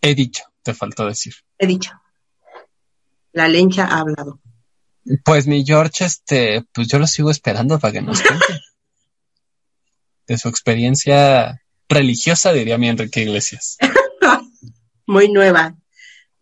He 0.02 0.14
dicho, 0.14 0.44
te 0.62 0.74
faltó 0.74 1.08
decir. 1.08 1.34
He 1.58 1.66
dicho. 1.66 1.92
La 3.34 3.48
lencha 3.48 3.86
ha 3.86 4.00
hablado. 4.00 4.40
Pues 5.24 5.46
mi 5.48 5.66
George, 5.66 6.06
este, 6.06 6.64
pues 6.72 6.88
yo 6.88 7.00
lo 7.00 7.08
sigo 7.08 7.30
esperando 7.32 7.80
para 7.80 7.94
que 7.94 8.02
nos 8.02 8.22
cuente. 8.22 8.46
De 10.28 10.38
su 10.38 10.48
experiencia 10.48 11.62
religiosa, 11.88 12.52
diría 12.52 12.78
mi 12.80 12.88
Enrique 12.90 13.22
Iglesias. 13.22 13.78
Muy 15.06 15.30
nueva. 15.32 15.76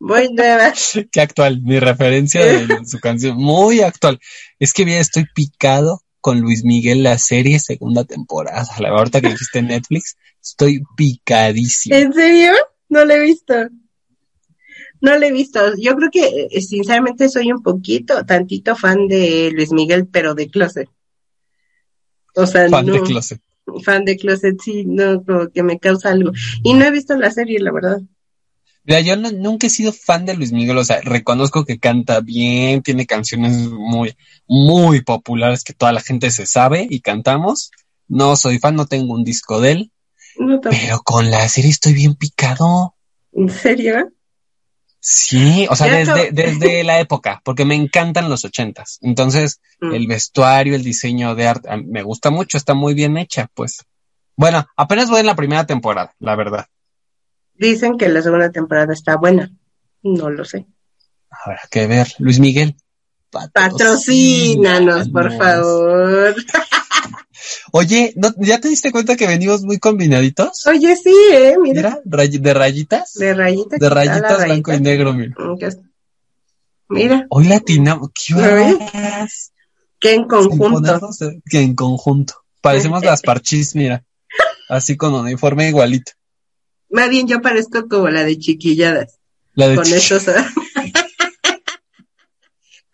Muy 0.04 0.34
nueva. 0.34 0.74
Qué 1.14 1.22
actual, 1.22 1.62
mi 1.62 1.80
referencia 1.80 2.45
de 2.45 2.86
su 2.86 2.99
canción, 2.99 3.38
muy 3.38 3.80
actual. 3.80 4.20
Es 4.60 4.74
que 4.74 4.84
bien, 4.84 4.99
estoy 4.99 5.24
picado 5.34 6.01
con 6.20 6.41
Luis 6.41 6.66
Miguel, 6.66 7.04
la 7.04 7.18
serie 7.18 7.58
segunda 7.60 8.04
temporada. 8.04 8.68
La 8.80 8.89
ahorita 8.89 9.22
que 9.22 9.30
dijiste 9.30 9.62
Netflix, 9.62 10.18
estoy 10.41 10.84
picadísimo. 10.97 11.95
¿En 11.95 12.12
serio? 12.12 12.51
No 12.89 13.06
lo 13.06 13.14
he 13.14 13.22
visto. 13.22 13.54
No 14.99 15.18
lo 15.18 15.26
he 15.26 15.32
visto. 15.32 15.62
Yo 15.80 15.95
creo 15.95 16.10
que, 16.12 16.47
eh, 16.51 16.62
sinceramente, 16.62 17.30
soy 17.30 17.54
un 17.54 17.64
poquito, 17.64 18.26
tantito 18.26 18.76
fan 18.76 19.08
de 19.08 19.51
Luis 19.54 19.72
Miguel, 19.72 20.08
pero 20.08 20.36
de 20.36 20.49
Closet. 20.49 20.89
O 22.36 22.45
sea, 22.45 22.68
Fan 22.68 22.88
no. 22.88 22.93
de 22.93 23.01
closet. 23.04 23.41
Fan 23.86 24.04
de 24.04 24.18
Closet, 24.18 24.58
sí, 24.62 24.84
no, 24.86 25.24
como 25.24 25.47
que 25.47 25.64
me 25.64 25.80
causa 25.80 26.10
algo. 26.10 26.34
Y 26.62 26.74
no 26.74 26.84
he 26.84 26.91
visto 26.91 27.16
la 27.16 27.32
serie, 27.32 27.60
la 27.62 27.72
verdad. 27.72 28.01
Mira, 28.86 29.00
yo 29.02 29.16
no- 29.16 29.32
nunca 29.32 29.68
he 29.68 29.70
sido 29.70 29.94
fan 29.94 30.26
de 30.26 30.36
Luis 30.36 30.52
Miguel, 30.52 30.78
o 30.78 30.84
sea, 30.84 31.00
reconozco 31.02 31.64
que 31.66 31.80
canta 31.80 32.20
bien, 32.20 32.82
tiene 32.82 33.06
canciones 33.06 33.54
muy, 33.72 34.16
muy 34.48 35.02
populares 35.02 35.64
que 35.64 35.74
toda 35.74 35.94
la 35.94 36.02
gente 36.02 36.32
se 36.32 36.46
sabe 36.46 36.86
y 36.90 37.00
cantamos. 37.00 37.72
No 38.10 38.36
soy 38.36 38.60
fan, 38.60 38.76
no 38.76 38.86
tengo 38.86 39.14
un 39.14 39.24
disco 39.24 39.62
de 39.62 39.72
él, 39.72 39.92
No, 40.38 40.60
pero 40.62 41.00
con 41.02 41.32
la 41.32 41.48
serie 41.48 41.72
estoy 41.72 41.94
bien 41.94 42.16
picado. 42.16 42.96
¿En 43.32 43.50
serio? 43.50 44.12
Sí, 45.00 45.68
o 45.70 45.76
sea, 45.76 45.88
desde, 45.94 46.32
desde 46.32 46.84
la 46.84 47.00
época, 47.00 47.42
porque 47.44 47.66
me 47.66 47.76
encantan 47.76 48.30
los 48.30 48.46
ochentas. 48.46 49.00
Entonces, 49.02 49.60
Mm. 49.82 49.94
el 49.94 50.08
vestuario, 50.08 50.76
el 50.76 50.84
diseño 50.84 51.36
de 51.36 51.48
arte, 51.48 51.70
me 51.86 52.04
gusta 52.04 52.30
mucho, 52.30 52.58
está 52.58 52.74
muy 52.74 52.94
bien 52.94 53.18
hecha, 53.18 53.50
pues. 53.54 53.80
Bueno, 54.38 54.66
apenas 54.78 55.10
voy 55.10 55.20
en 55.20 55.26
la 55.26 55.36
primera 55.36 55.66
temporada, 55.66 56.16
la 56.20 56.36
verdad. 56.38 56.68
Dicen 57.56 57.97
que 57.97 58.10
la 58.10 58.22
segunda 58.22 58.51
temporada 58.51 58.93
está 58.93 59.16
buena. 59.18 59.51
No 60.01 60.30
lo 60.30 60.43
sé. 60.45 60.66
Habrá 61.30 61.62
que 61.70 61.88
ver. 61.88 62.08
Luis 62.20 62.39
Miguel. 62.39 62.76
Patrocínanos, 63.32 65.10
por 65.10 65.32
favor. 65.38 66.36
Oye, 67.72 68.14
¿no- 68.16 68.34
¿ya 68.38 68.60
te 68.60 68.70
diste 68.70 68.91
cuenta 68.91 69.16
que 69.16 69.28
venimos 69.28 69.64
muy 69.64 69.80
combinaditos? 69.80 70.66
Oye, 70.68 70.95
sí, 70.95 71.14
eh, 71.32 71.56
mira. 71.60 71.99
Mira, 72.06 72.18
ray- 72.18 72.38
de 72.38 72.54
rayitas. 72.54 73.14
De 73.14 73.34
rayitas. 73.34 73.80
De 73.80 73.89
rayitas 73.89 74.45
blanco 74.45 74.74
y 74.74 74.80
negro, 74.80 75.14
mira. 75.14 75.36
Mira, 76.89 77.26
Hoy 77.30 77.45
latinamos. 77.47 78.10
¿Qué 78.14 78.34
horas? 78.36 79.51
que 79.99 80.14
en 80.14 80.26
conjunto. 80.28 80.99
de- 81.20 81.41
Que 81.49 81.62
en 81.62 81.76
conjunto. 81.76 82.36
Parecemos 82.62 83.04
las 83.06 83.22
parchís, 83.22 83.76
mira. 83.76 84.04
Así 84.70 84.95
con 84.95 85.14
uniforme 85.16 85.68
igualito. 85.70 86.12
Más 86.94 87.10
bien 87.10 87.28
yo 87.28 87.41
parezco 87.41 87.88
como 87.89 88.08
la 88.10 88.24
de 88.24 88.38
chiquilladas. 88.38 89.20
La 89.56 89.68
de 89.68 89.76
Con 89.76 89.86
estos. 89.86 90.26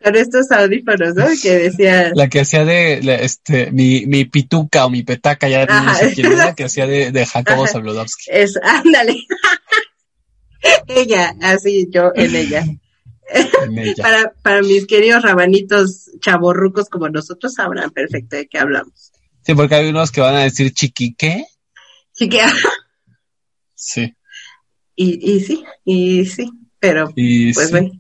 con 0.04 0.16
estos 0.16 0.50
audífonos, 0.52 1.16
¿no? 1.16 1.26
Que 1.42 1.58
decía. 1.58 2.12
La 2.16 2.30
que 2.30 2.40
hacía 2.40 2.64
de, 2.66 3.02
la- 3.04 3.16
este, 3.16 3.72
mi, 3.72 4.06
mi 4.06 4.26
pituca 4.26 4.86
o 4.86 4.90
mi 4.90 5.04
petaca, 5.04 5.50
ya 5.50 5.66
no 5.66 5.74
Ajá. 5.74 5.96
sé 5.96 6.14
quién 6.14 6.32
era, 6.32 6.56
que 6.56 6.64
hacía 6.64 6.88
de, 6.88 7.12
de 7.12 7.26
Jacobo. 7.26 7.68
Zabludovsky. 7.68 8.24
Es, 8.32 8.58
ándale. 8.64 9.16
ella, 10.88 11.36
así 11.42 11.88
yo 11.92 12.12
en 12.16 12.36
ella. 12.36 12.66
en 13.64 13.78
ella. 13.78 14.02
Para, 14.02 14.34
para 14.42 14.62
mis 14.62 14.88
queridos 14.88 15.22
rabanitos 15.24 16.10
chaborrucos 16.22 16.88
como 16.90 17.10
nosotros 17.10 17.54
sabrán 17.54 17.90
perfecto 17.92 18.38
de 18.38 18.48
qué 18.48 18.58
hablamos. 18.60 19.12
Sí, 19.46 19.54
porque 19.56 19.76
hay 19.76 19.90
unos 19.90 20.12
que 20.12 20.22
van 20.22 20.36
a 20.36 20.44
decir 20.44 20.74
chiquique. 20.74 21.46
Chique, 22.14 22.42
Sí. 23.82 24.14
y, 24.96 25.32
y 25.36 25.40
sí, 25.40 25.64
y 25.86 26.26
sí, 26.26 26.52
pero 26.80 27.10
Y 27.16 27.54
pues 27.54 27.68
sí. 27.68 27.72
bueno. 27.72 27.92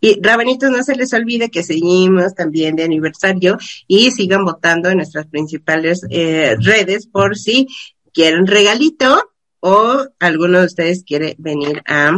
Y 0.00 0.20
Rabanitos, 0.20 0.68
no 0.70 0.82
se 0.82 0.96
les 0.96 1.12
olvide 1.12 1.48
que 1.48 1.62
seguimos 1.62 2.34
también 2.34 2.74
de 2.74 2.82
aniversario 2.82 3.56
y 3.86 4.10
sigan 4.10 4.44
votando 4.44 4.88
en 4.88 4.96
nuestras 4.96 5.26
principales 5.28 6.02
eh, 6.10 6.56
redes 6.58 7.06
por 7.06 7.38
si 7.38 7.68
quieren 8.12 8.48
regalito 8.48 9.22
o 9.60 10.04
alguno 10.18 10.58
de 10.58 10.66
ustedes 10.66 11.04
quiere 11.04 11.36
venir 11.38 11.82
a 11.86 12.16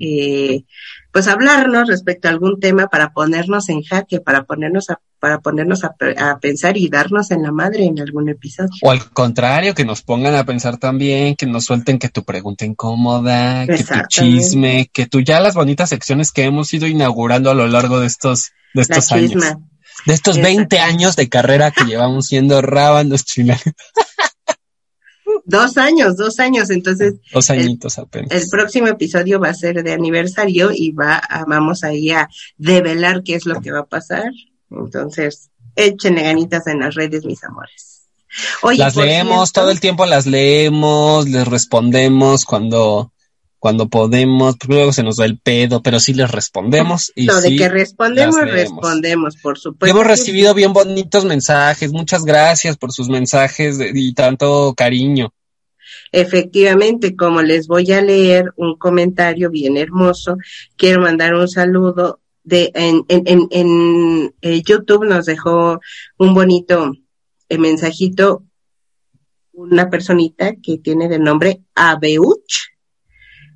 eh, 0.00 0.64
pues 1.12 1.28
hablarnos 1.28 1.86
respecto 1.88 2.28
a 2.28 2.30
algún 2.30 2.60
tema 2.60 2.88
para 2.88 3.12
ponernos 3.12 3.68
en 3.68 3.82
jaque, 3.82 4.20
para 4.20 4.44
ponernos 4.44 4.88
a, 4.88 4.98
para 5.20 5.40
ponernos 5.40 5.84
a, 5.84 5.92
pe- 5.94 6.14
a 6.18 6.38
pensar 6.38 6.76
y 6.76 6.88
darnos 6.88 7.30
en 7.30 7.42
la 7.42 7.52
madre 7.52 7.84
en 7.84 7.98
algún 8.00 8.28
episodio. 8.28 8.70
O 8.82 8.90
al 8.90 9.10
contrario, 9.10 9.74
que 9.74 9.84
nos 9.84 10.02
pongan 10.02 10.34
a 10.34 10.44
pensar 10.44 10.76
también, 10.78 11.34
que 11.36 11.46
nos 11.46 11.64
suelten 11.64 11.98
que 11.98 12.08
tu 12.08 12.24
pregunta 12.24 12.64
incómoda, 12.64 13.66
que 13.66 13.82
tu 13.82 13.94
chisme, 14.08 14.90
que 14.92 15.06
tú 15.06 15.20
ya 15.20 15.40
las 15.40 15.54
bonitas 15.54 15.88
secciones 15.90 16.30
que 16.32 16.44
hemos 16.44 16.72
ido 16.72 16.86
inaugurando 16.86 17.50
a 17.50 17.54
lo 17.54 17.66
largo 17.66 18.00
de 18.00 18.06
estos, 18.06 18.50
de 18.74 18.80
La 18.80 18.82
estos 18.82 19.12
años. 19.12 19.32
chisma. 19.32 19.58
De 20.06 20.14
estos 20.14 20.36
20 20.36 20.50
Exactamente. 20.50 20.78
años 20.80 21.16
de 21.16 21.28
carrera 21.28 21.70
que 21.72 21.84
llevamos 21.84 22.26
siendo 22.26 22.62
rábanos 22.62 23.24
chilenos. 23.24 23.62
Dos 25.44 25.78
años, 25.78 26.16
dos 26.16 26.38
años, 26.40 26.68
entonces 26.70 27.14
Dos 27.32 27.48
añitos 27.50 27.98
apenas. 27.98 28.30
El 28.32 28.48
próximo 28.50 28.86
episodio 28.86 29.40
va 29.40 29.48
a 29.48 29.54
ser 29.54 29.82
de 29.82 29.92
aniversario 29.92 30.70
y 30.74 30.90
va 30.92 31.16
a, 31.16 31.44
vamos 31.46 31.84
ahí 31.84 32.10
a 32.10 32.28
develar 32.58 33.22
qué 33.22 33.34
es 33.34 33.46
lo 33.46 33.60
que 33.60 33.70
va 33.70 33.80
a 33.80 33.86
pasar. 33.86 34.24
Entonces, 34.70 35.50
échenle 35.76 36.22
ganitas 36.22 36.66
en 36.66 36.80
las 36.80 36.94
redes, 36.94 37.24
mis 37.24 37.42
amores. 37.44 38.08
Oye, 38.62 38.78
las 38.78 38.94
leemos, 38.96 39.48
cierto, 39.48 39.60
todo 39.62 39.70
el 39.70 39.80
tiempo 39.80 40.04
las 40.06 40.26
leemos, 40.26 41.28
les 41.28 41.46
respondemos 41.48 42.44
cuando, 42.44 43.12
cuando 43.58 43.88
podemos, 43.88 44.56
porque 44.56 44.74
luego 44.74 44.92
se 44.92 45.02
nos 45.02 45.18
va 45.18 45.24
el 45.24 45.38
pedo, 45.38 45.82
pero 45.82 45.98
sí 45.98 46.12
les 46.14 46.30
respondemos. 46.30 47.10
Y 47.16 47.26
No, 47.26 47.40
de 47.40 47.48
sí, 47.48 47.56
que 47.56 47.68
respondemos, 47.68 48.40
respondemos, 48.42 49.36
por 49.38 49.58
supuesto. 49.58 49.94
hemos 49.96 50.06
recibido 50.06 50.52
bien 50.54 50.72
bonitos 50.72 51.24
mensajes, 51.24 51.90
muchas 51.92 52.24
gracias 52.24 52.76
por 52.76 52.92
sus 52.92 53.08
mensajes 53.08 53.78
de- 53.78 53.92
y 53.94 54.12
tanto 54.12 54.74
cariño. 54.76 55.32
Efectivamente, 56.12 57.16
como 57.16 57.42
les 57.42 57.66
voy 57.66 57.90
a 57.92 58.02
leer 58.02 58.52
un 58.56 58.76
comentario 58.76 59.50
bien 59.50 59.76
hermoso, 59.76 60.36
quiero 60.76 61.00
mandar 61.00 61.34
un 61.34 61.48
saludo 61.48 62.20
de 62.48 62.70
en, 62.74 63.04
en, 63.08 63.22
en, 63.26 63.48
en, 63.50 64.34
eh, 64.40 64.62
YouTube 64.62 65.04
nos 65.04 65.26
dejó 65.26 65.80
un 66.16 66.32
bonito 66.34 66.92
eh, 67.50 67.58
mensajito 67.58 68.44
una 69.52 69.90
personita 69.90 70.54
que 70.62 70.78
tiene 70.78 71.08
de 71.08 71.18
nombre 71.18 71.62
Abeuch. 71.74 72.70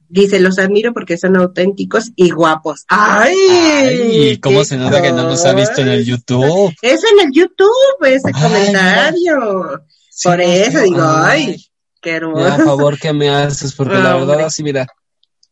Dice, 0.09 0.41
los 0.41 0.59
admiro 0.59 0.93
porque 0.93 1.17
son 1.17 1.37
auténticos 1.37 2.11
y 2.17 2.31
guapos. 2.31 2.85
¡Ay! 2.89 3.35
Ay, 3.51 4.39
cómo 4.39 4.59
qué 4.59 4.65
se 4.67 4.77
nota 4.77 5.01
que 5.01 5.11
no 5.13 5.23
nos 5.23 5.45
ha 5.47 5.55
visto 5.55 5.81
en 5.81 5.89
el. 5.89 6.05
YouTube. 6.05 6.75
Es 6.83 7.03
en 7.05 7.27
el 7.27 7.33
YouTube 7.33 8.05
ese 8.05 8.29
Ay, 8.35 8.43
comentario. 8.43 9.83
Sí, 10.11 10.29
Por 10.29 10.41
eso 10.43 10.79
sí, 10.81 10.85
digo, 10.85 11.03
ay, 11.03 11.57
qué 12.03 12.11
Ya, 12.11 12.17
hermoso. 12.17 12.47
a 12.47 12.59
favor 12.59 12.99
que 12.99 13.13
me 13.15 13.31
haces, 13.31 13.73
porque 13.75 13.95
la 13.95 14.17
Hombre. 14.17 14.27
verdad 14.33 14.47
así, 14.49 14.63
mira, 14.63 14.87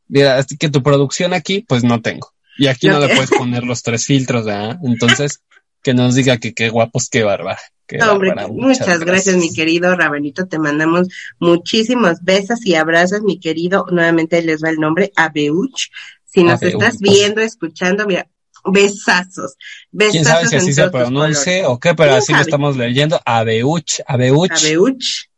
mira, 0.09 0.37
así 0.37 0.59
que 0.59 0.69
tu 0.69 0.83
producción 0.83 1.33
aquí, 1.33 1.65
pues 1.67 1.83
no 1.85 2.03
tengo. 2.03 2.31
Y 2.61 2.67
aquí 2.67 2.89
no, 2.89 3.01
No, 3.01 3.07
le 3.07 3.15
puedes 3.15 3.31
poner 3.31 3.65
los 3.65 3.83
tres 3.83 4.05
filtros, 4.05 4.45
¿verdad? 4.45 4.79
Entonces, 4.85 5.41
que 5.83 5.95
nos 5.95 6.15
diga 6.15 6.37
que 6.37 6.53
qué 6.53 6.69
guapos, 6.69 7.09
qué 7.09 7.23
bárbara. 7.23 7.59
No, 7.99 8.13
hombre, 8.13 8.35
muchas, 8.51 9.01
gracias, 9.01 9.37
mi 9.37 9.51
querido 9.53 9.97
Rabanito. 9.97 10.47
Te 10.47 10.59
mandamos 10.59 11.09
muchísimos 11.39 12.19
besos 12.23 12.65
y 12.67 12.75
abrazos, 12.75 13.23
mi 13.23 13.41
querido. 13.41 13.87
Nuevamente 13.91 14.43
les 14.43 14.63
va 14.63 14.69
el 14.69 14.77
nombre, 14.77 15.11
Abeuch. 15.17 15.89
Si 16.27 16.45
nos 16.45 16.63
Abeuch. 16.63 16.75
estás 16.75 16.99
viendo, 17.01 17.41
escuchando, 17.41 18.07
mira, 18.07 18.29
besazos. 18.65 19.55
besazos 19.91 20.13
¿Quién 20.13 20.25
sabe 20.27 20.47
si 20.49 20.57
así 20.57 20.73
se 20.75 20.91
colores. 20.91 21.65
o 21.67 21.81
qué? 21.81 21.95
Pero 21.95 22.11
¿Quién 22.11 22.19
así 22.19 22.33
lo 22.35 22.41
estamos 22.41 22.77
leyendo. 22.77 23.19
Abeuch, 23.25 24.01
Abeuch. 24.07 24.53
Abeuch. 24.53 25.29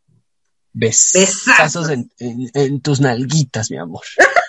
Besazos, 0.75 1.47
Besazos. 1.47 1.89
en, 1.91 2.11
en- 2.18 2.51
en 2.55 2.81
tus 2.81 3.01
nalguitas, 3.01 3.70
mi 3.70 3.77
amor. 3.79 4.03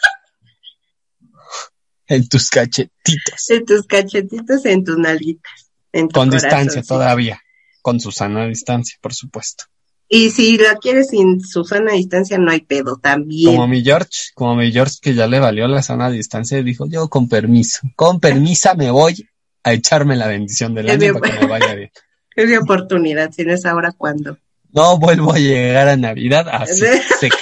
en 2.07 2.27
tus 2.27 2.49
cachetitos. 2.49 3.49
En 3.49 3.65
tus 3.65 3.85
cachetitos, 3.85 4.65
en 4.65 4.83
tus 4.83 4.97
nalguitas. 4.97 5.71
En 5.91 6.07
tu 6.07 6.19
Con 6.19 6.29
corazón, 6.29 6.49
distancia 6.49 6.81
sí. 6.81 6.87
todavía. 6.87 7.39
Con 7.81 7.99
Susana 7.99 8.43
a 8.43 8.47
distancia, 8.47 8.97
por 9.01 9.13
supuesto. 9.13 9.65
Y 10.07 10.29
si 10.29 10.57
la 10.57 10.75
quieres 10.75 11.09
sin 11.09 11.41
su 11.41 11.63
sana 11.63 11.93
distancia, 11.93 12.37
no 12.37 12.51
hay 12.51 12.61
pedo, 12.61 12.97
también. 12.97 13.55
Como 13.55 13.67
mi 13.67 13.83
George, 13.83 14.31
como 14.35 14.55
mi 14.55 14.71
George 14.71 14.97
que 15.01 15.15
ya 15.15 15.27
le 15.27 15.39
valió 15.39 15.67
la 15.67 15.81
sana 15.81 16.09
distancia 16.09 16.59
y 16.59 16.63
dijo, 16.63 16.85
yo 16.87 17.09
con 17.09 17.27
permiso, 17.27 17.79
con 17.95 18.19
permisa 18.19 18.75
me 18.75 18.91
voy 18.91 19.27
a 19.63 19.73
echarme 19.73 20.15
la 20.15 20.27
bendición 20.27 20.75
del 20.75 20.89
Es 20.89 21.01
año 21.01 21.19
para 21.19 21.33
que 21.33 21.39
me 21.39 21.47
vaya 21.47 21.73
bien. 21.75 21.91
Es 22.35 22.49
mi 22.49 22.55
oportunidad, 22.55 23.31
si 23.31 23.43
no 23.45 23.53
es 23.53 23.63
ahora, 23.63 23.91
¿cuándo? 23.91 24.39
No 24.71 24.97
vuelvo 24.97 25.33
a 25.33 25.37
llegar 25.37 25.87
a 25.87 25.95
Navidad 25.95 26.47
así, 26.49 26.81
seca, 27.19 27.37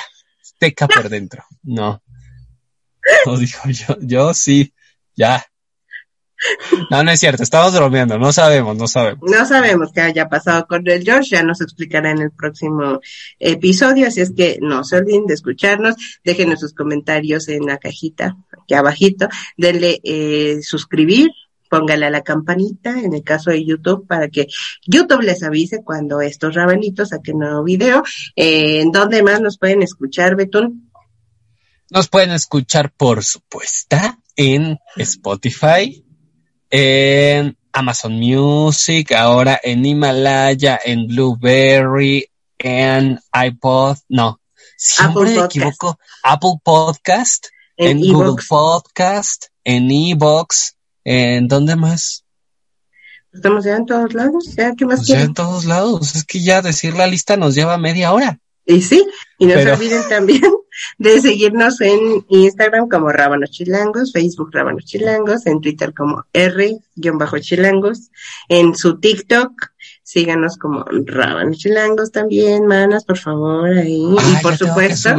seca 0.60 0.88
por 0.88 1.08
dentro. 1.08 1.46
No. 1.64 2.02
No 3.26 3.38
dijo 3.38 3.70
yo, 3.70 3.98
yo 4.02 4.34
sí, 4.34 4.74
ya. 5.16 5.46
No, 6.90 7.04
no 7.04 7.12
es 7.12 7.20
cierto, 7.20 7.44
estamos 7.44 7.74
bromeando, 7.76 8.18
no 8.18 8.34
sabemos, 8.34 8.76
no 8.76 8.88
sabemos. 8.88 9.30
No 9.30 9.46
sabemos 9.46 9.92
qué 9.94 10.02
haya 10.02 10.28
pasado 10.28 10.66
con 10.66 10.88
el 10.88 11.04
George, 11.04 11.30
ya 11.30 11.44
nos 11.44 11.62
explicará 11.62 12.10
en 12.10 12.20
el 12.20 12.32
próximo 12.32 13.00
episodio, 13.40 14.08
así 14.08 14.22
es 14.22 14.34
que 14.36 14.58
no 14.60 14.84
se 14.84 14.98
olviden 14.98 15.28
de 15.28 15.36
escucharnos, 15.36 15.96
déjenos 16.24 16.60
sus 16.60 16.74
comentarios 16.74 17.48
en 17.48 17.66
la 17.66 17.78
cajita, 17.78 18.38
aquí 18.60 18.74
abajito, 18.74 19.28
denle 19.56 20.00
eh, 20.04 20.62
suscribir, 20.64 21.30
póngale 21.70 22.08
a 22.08 22.10
la 22.10 22.22
campanita, 22.22 23.00
en 23.00 23.14
el 23.14 23.24
caso 23.24 23.52
de 23.52 23.64
YouTube, 23.64 24.08
para 24.08 24.28
que 24.28 24.48
YouTube 24.86 25.22
les 25.22 25.44
avise 25.44 25.84
cuando 25.84 26.22
estos 26.22 26.56
rabanitos 26.56 27.10
saquen 27.10 27.40
nuevo 27.40 27.64
video. 27.64 28.04
Eh, 28.36 28.82
¿En 28.82 28.92
dónde 28.92 29.24
más 29.24 29.40
nos 29.40 29.58
pueden 29.58 29.82
escuchar, 29.82 30.36
Betún? 30.36 30.91
Nos 31.92 32.08
pueden 32.08 32.32
escuchar, 32.32 32.94
por 32.96 33.22
supuesto, 33.22 33.98
en 34.38 34.80
Spotify, 34.96 36.06
en 36.70 37.58
Amazon 37.74 38.14
Music, 38.14 39.12
ahora 39.12 39.60
en 39.62 39.86
Himalaya, 39.86 40.80
en 40.86 41.08
Blueberry, 41.08 42.30
en 42.60 43.20
iPod, 43.34 43.98
no, 44.08 44.40
siempre 44.78 45.24
Apple 45.24 45.36
me 45.42 45.46
equivoco, 45.46 46.00
Apple 46.24 46.62
Podcast, 46.64 47.48
En, 47.76 47.98
en, 48.02 48.14
Google. 48.14 48.42
Podcast, 48.48 49.48
en 49.66 49.92
Evox, 49.92 50.78
en 51.04 51.50
¿dónde 51.50 51.76
más? 51.76 52.24
Estamos 53.34 53.66
ya 53.66 53.76
en 53.76 53.86
todos 53.86 54.14
lados, 54.14 54.56
ya, 54.56 54.74
¿qué 54.78 54.86
más 54.86 55.00
Pues 55.00 55.08
ya 55.10 55.22
en 55.24 55.34
todos 55.34 55.66
lados. 55.66 56.16
Es 56.16 56.24
que 56.24 56.40
ya 56.40 56.62
decir 56.62 56.94
la 56.94 57.08
lista 57.08 57.36
nos 57.36 57.54
lleva 57.54 57.78
media 57.78 58.14
hora. 58.14 58.40
Y 58.66 58.82
sí, 58.82 59.06
y 59.38 59.46
no 59.46 59.56
Pero- 59.56 59.76
se 59.76 59.84
olviden 59.84 60.08
también 60.08 60.42
de 60.98 61.20
seguirnos 61.22 61.80
en 61.82 62.26
Instagram 62.30 62.88
como 62.90 63.10
Rábanos 63.10 63.52
Chilangos, 63.52 64.12
Facebook 64.12 64.50
Rábanos 64.52 64.86
Chilangos, 64.86 65.46
en 65.46 65.62
Twitter 65.62 65.94
como 65.94 66.26
R-Chilangos, 66.34 68.10
en 68.48 68.76
su 68.76 69.00
TikTok, 69.00 69.52
síganos 70.04 70.58
como 70.58 70.84
Rábanos 71.06 71.58
Chilangos 71.58 72.12
también, 72.12 72.66
manas, 72.66 73.04
por 73.06 73.18
favor, 73.18 73.70
ahí. 73.78 74.06
Ah, 74.18 74.38
y 74.40 74.44
por 74.44 74.58
supuesto. 74.58 75.10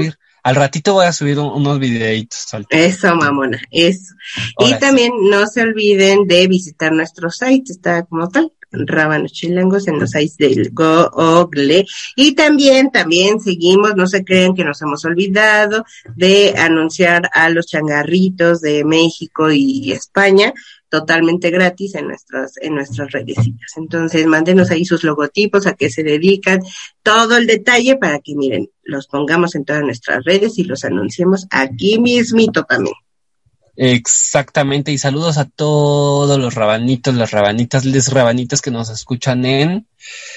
Al 0.45 0.57
ratito 0.57 0.95
voy 0.95 1.07
a 1.07 1.13
subir 1.13 1.39
un- 1.39 1.53
unos 1.53 1.79
videitos. 1.79 2.47
eso, 2.71 3.15
mamona, 3.15 3.61
eso. 3.71 4.15
Y 4.59 4.67
sí. 4.71 4.75
también 4.81 5.13
no 5.31 5.47
se 5.47 5.63
olviden 5.63 6.27
de 6.27 6.49
visitar 6.49 6.91
nuestro 6.93 7.31
site, 7.31 7.71
está 7.71 8.03
como 8.07 8.29
tal, 8.29 8.53
Rábanos 8.73 9.33
Chilangos 9.33 9.87
en 9.89 10.01
los 10.01 10.11
sites 10.11 10.57
del 10.57 10.71
Google. 10.73 11.87
Y 12.17 12.35
también, 12.35 12.91
también 12.91 13.41
seguimos, 13.41 13.95
no 13.95 14.07
se 14.07 14.25
crean 14.25 14.55
que 14.55 14.65
nos 14.65 14.81
hemos 14.83 15.05
olvidado 15.05 15.85
de 16.17 16.55
anunciar 16.57 17.31
a 17.35 17.51
los 17.51 17.67
changarritos 17.67 18.61
de 18.61 18.85
México 18.85 19.51
y 19.51 19.93
España 19.93 20.53
totalmente 20.93 21.51
gratis 21.51 21.95
en 21.95 22.09
nuestras, 22.09 22.53
en 22.61 22.75
nuestras 22.75 23.11
redecitas. 23.13 23.73
Entonces, 23.77 24.27
mándenos 24.27 24.71
ahí 24.71 24.85
sus 24.85 25.05
logotipos, 25.05 25.67
a 25.67 25.73
qué 25.73 25.89
se 25.89 26.03
dedican, 26.03 26.61
todo 27.03 27.39
el 27.39 27.47
detalle 27.47 27.97
para 27.97 28.19
que 28.19 28.35
miren, 28.35 28.69
los 28.83 29.07
pongamos 29.07 29.55
en 29.55 29.65
todas 29.65 29.83
nuestras 29.83 30.23
redes 30.25 30.59
y 30.59 30.65
los 30.65 30.85
anunciemos 30.85 31.47
aquí 31.51 31.99
mismito 31.99 32.65
también. 32.65 32.95
Exactamente, 33.77 34.93
y 34.93 34.99
saludos 34.99 35.39
a 35.39 35.47
todos 35.47 36.39
los 36.39 36.55
rabanitos, 36.55 37.15
las 37.15 37.31
rabanitas, 37.31 37.85
les 37.85 38.13
rabanitas 38.13 38.61
que 38.61 38.71
nos 38.71 38.91
escuchan 38.91 39.45
en 39.47 39.87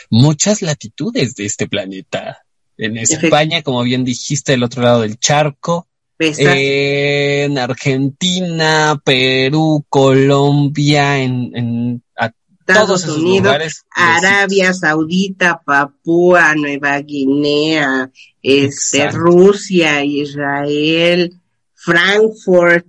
muchas 0.10 0.62
latitudes 0.62 1.36
de 1.36 1.46
este 1.46 1.68
planeta. 1.68 2.46
En 2.78 2.98
España, 2.98 3.62
como 3.62 3.84
bien 3.84 4.04
dijiste, 4.06 4.54
del 4.54 4.64
otro 4.64 4.84
lado 4.84 5.02
del 5.02 5.20
charco, 5.20 5.88
en 6.18 7.58
Argentina, 7.58 9.02
Perú, 9.04 9.86
Colombia, 9.90 11.20
en, 11.22 11.52
en 11.56 12.04
a 12.16 12.30
todos 12.30 12.42
Estados 12.68 13.04
esos 13.04 13.18
Unidos, 13.18 13.44
lugares. 13.44 13.86
Arabia 13.92 14.74
Saudita, 14.74 15.62
Papúa, 15.66 16.56
Nueva 16.56 17.00
Guinea, 17.00 18.10
este. 18.42 19.10
Rusia, 19.12 20.04
Israel, 20.04 21.38
Frankfurt, 21.86 22.86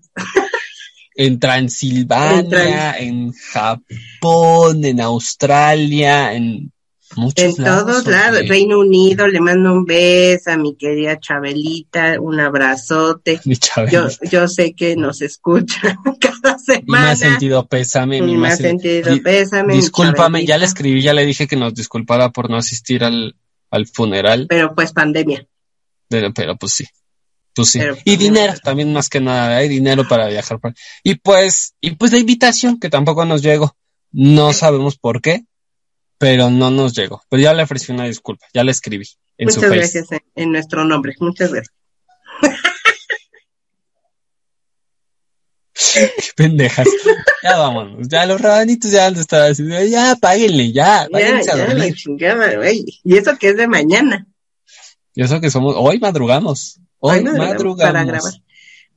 En 1.18 1.38
Transilvania, 1.38 2.98
En 2.98 3.08
en 3.08 3.32
Japón, 3.32 4.84
en 4.84 5.00
Australia, 5.00 6.34
en 6.34 6.72
muchos 7.16 7.56
en 7.58 7.64
lados. 7.64 7.86
todos 7.86 8.06
lados. 8.06 8.46
Reino 8.48 8.78
Unido, 8.78 9.26
le 9.26 9.40
mando 9.40 9.72
un 9.72 9.86
beso 9.86 10.50
a 10.50 10.56
mi 10.58 10.76
querida 10.76 11.18
Chabelita, 11.18 12.20
un 12.20 12.38
abrazote. 12.40 13.40
Mi. 13.46 13.56
Yo, 13.90 14.08
yo 14.30 14.46
sé 14.48 14.74
que 14.74 14.94
nos 14.96 15.22
escucha 15.22 15.96
cada 16.20 16.58
semana. 16.58 17.12
ha 17.12 17.16
sentido 17.16 17.66
pésame, 17.66 18.20
mi 18.20 18.32
me 18.32 18.48
ha 18.48 18.50
más 18.50 18.58
sentido 18.58 19.10
pésame. 19.22 19.72
mi 19.72 19.80
Discúlpame, 19.80 20.44
ya 20.44 20.58
le 20.58 20.66
escribí, 20.66 21.00
ya 21.00 21.14
le 21.14 21.24
dije 21.24 21.46
que 21.46 21.56
nos 21.56 21.72
disculpara 21.74 22.30
por 22.30 22.50
no 22.50 22.56
asistir 22.58 23.04
al, 23.04 23.36
al 23.70 23.86
funeral, 23.86 24.46
Pero 24.50 24.74
pues 24.74 24.92
pandemia. 24.92 25.46
pero, 26.08 26.34
pero 26.34 26.56
pues 26.56 26.72
sí. 26.72 26.84
Pues 27.56 27.70
sí. 27.70 27.78
Pero, 27.78 27.94
y 27.94 28.02
pues, 28.04 28.18
dinero, 28.18 28.54
también 28.62 28.92
más 28.92 29.08
que 29.08 29.18
nada, 29.18 29.56
hay 29.56 29.68
dinero 29.68 30.06
para 30.06 30.28
viajar. 30.28 30.60
Y 31.02 31.14
pues, 31.16 31.74
y 31.80 31.92
pues 31.92 32.12
la 32.12 32.18
invitación 32.18 32.78
que 32.78 32.90
tampoco 32.90 33.24
nos 33.24 33.42
llegó. 33.42 33.74
No 34.12 34.52
sabemos 34.52 34.98
por 34.98 35.22
qué, 35.22 35.46
pero 36.18 36.50
no 36.50 36.70
nos 36.70 36.94
llegó. 36.94 37.22
Pero 37.30 37.42
ya 37.42 37.54
le 37.54 37.62
ofrecí 37.62 37.92
una 37.92 38.04
disculpa, 38.04 38.46
ya 38.52 38.62
le 38.62 38.72
escribí 38.72 39.08
en 39.38 39.46
Muchas 39.46 39.70
gracias 39.70 40.12
en, 40.12 40.20
en 40.34 40.52
nuestro 40.52 40.84
nombre. 40.84 41.14
Muchas 41.18 41.50
gracias. 41.50 41.74
Qué 45.94 46.12
pendejas. 46.36 46.86
ya 47.42 47.56
vámonos, 47.56 48.08
ya 48.08 48.26
los 48.26 48.40
rabanitos 48.40 48.90
ya 48.90 49.08
estar 49.08 49.50
así, 49.50 49.62
de, 49.62 49.90
ya 49.90 50.14
páguenle, 50.20 50.72
ya, 50.72 51.02
a 51.02 51.08
la 51.08 51.92
chingada, 51.94 52.54
güey. 52.56 52.84
Y 53.02 53.16
eso 53.16 53.36
que 53.38 53.50
es 53.50 53.56
de 53.56 53.66
mañana. 53.66 54.26
Y 55.14 55.22
eso 55.22 55.40
que 55.40 55.50
somos, 55.50 55.74
hoy 55.78 55.98
madrugamos, 55.98 56.80
hoy 57.00 57.22
madrugamos. 57.24 57.76
Para 57.92 58.04
grabar. 58.04 58.32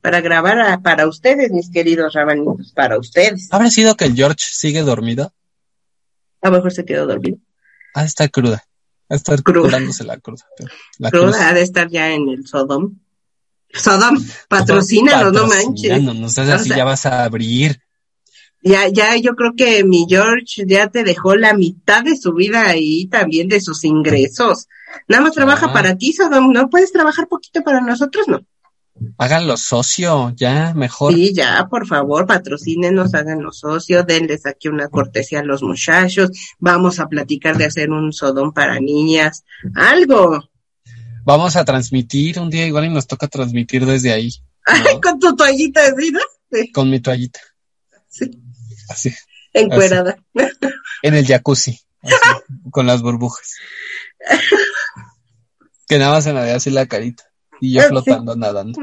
Para 0.00 0.20
grabar 0.22 0.58
a- 0.60 0.80
para 0.80 1.06
ustedes, 1.06 1.50
mis 1.52 1.70
queridos 1.70 2.14
rabanitos, 2.14 2.72
para 2.72 2.98
ustedes. 2.98 3.48
¿Habrá 3.52 3.70
sido 3.70 3.96
que 3.96 4.06
el 4.06 4.14
George 4.14 4.44
sigue 4.50 4.80
dormido? 4.82 5.32
A 6.42 6.48
lo 6.48 6.56
mejor 6.56 6.72
se 6.72 6.84
quedó 6.86 7.06
dormido. 7.06 7.36
Ah, 7.94 8.04
está 8.04 8.28
cruda. 8.28 8.64
A 9.10 9.16
estar 9.16 9.42
Cruda. 9.42 9.62
curándose 9.62 10.04
la 10.04 10.16
cruda. 10.18 10.44
La 10.98 11.10
Cruda 11.10 11.32
cruz. 11.32 11.36
ha 11.40 11.52
de 11.52 11.62
estar 11.62 11.88
ya 11.90 12.12
en 12.12 12.28
el 12.28 12.46
Sodom. 12.46 12.96
Sodom, 13.74 14.16
patrocínanos, 14.48 15.32
no 15.32 15.46
manches. 15.48 16.02
No 16.02 16.28
seas 16.28 16.48
O 16.48 16.52
así, 16.54 16.68
sea- 16.68 16.76
ya 16.78 16.84
vas 16.84 17.06
a 17.06 17.24
abrir. 17.24 17.82
Ya, 18.62 18.88
ya, 18.88 19.16
yo 19.16 19.34
creo 19.36 19.52
que 19.56 19.84
mi 19.84 20.04
George 20.08 20.64
ya 20.66 20.88
te 20.88 21.02
dejó 21.02 21.34
la 21.34 21.54
mitad 21.54 22.04
de 22.04 22.16
su 22.16 22.34
vida 22.34 22.66
ahí, 22.68 23.06
también 23.06 23.48
de 23.48 23.60
sus 23.60 23.84
ingresos. 23.84 24.68
Nada 25.08 25.22
más 25.22 25.32
trabaja 25.32 25.66
Ah. 25.66 25.72
para 25.72 25.96
ti, 25.96 26.12
Sodom. 26.12 26.52
¿No 26.52 26.68
puedes 26.68 26.92
trabajar 26.92 27.26
poquito 27.28 27.62
para 27.62 27.80
nosotros? 27.80 28.28
No. 28.28 28.40
Háganlo 29.16 29.56
socio, 29.56 30.34
ya, 30.36 30.74
mejor. 30.74 31.14
Sí, 31.14 31.32
ya, 31.32 31.66
por 31.70 31.86
favor, 31.86 32.26
patrocínenos, 32.26 33.14
háganos 33.14 33.60
socio, 33.60 34.02
denles 34.02 34.44
aquí 34.44 34.68
una 34.68 34.88
cortesía 34.88 35.40
a 35.40 35.44
los 35.44 35.62
muchachos. 35.62 36.30
Vamos 36.58 37.00
a 37.00 37.08
platicar 37.08 37.56
de 37.56 37.64
hacer 37.64 37.90
un 37.90 38.12
Sodom 38.12 38.52
para 38.52 38.78
niñas. 38.78 39.44
Algo. 39.74 40.42
Vamos 41.24 41.56
a 41.56 41.64
transmitir 41.64 42.38
un 42.40 42.50
día 42.50 42.66
igual 42.66 42.86
y 42.86 42.90
nos 42.90 43.06
toca 43.06 43.26
transmitir 43.26 43.86
desde 43.86 44.12
ahí. 44.12 44.30
Ay, 44.66 45.00
con 45.02 45.18
tu 45.18 45.34
toallita 45.34 45.82
de 45.82 45.94
vida. 45.96 46.20
Sí, 46.52 46.70
Con 46.72 46.90
mi 46.90 47.00
toallita. 47.00 47.40
sí, 48.08 48.30
Así. 48.90 49.14
encuerada. 49.52 50.16
En 51.02 51.14
el 51.14 51.26
jacuzzi. 51.26 51.80
así, 52.02 52.14
con 52.70 52.86
las 52.86 53.02
burbujas. 53.02 53.56
Que 55.86 55.98
nada 55.98 56.12
más 56.12 56.24
se 56.24 56.32
me 56.32 56.42
ve 56.42 56.52
así 56.52 56.70
la 56.70 56.86
carita. 56.86 57.24
Y 57.60 57.74
yo 57.74 57.82
Ah, 57.82 57.88
flotando, 57.88 58.36
nadando. 58.36 58.80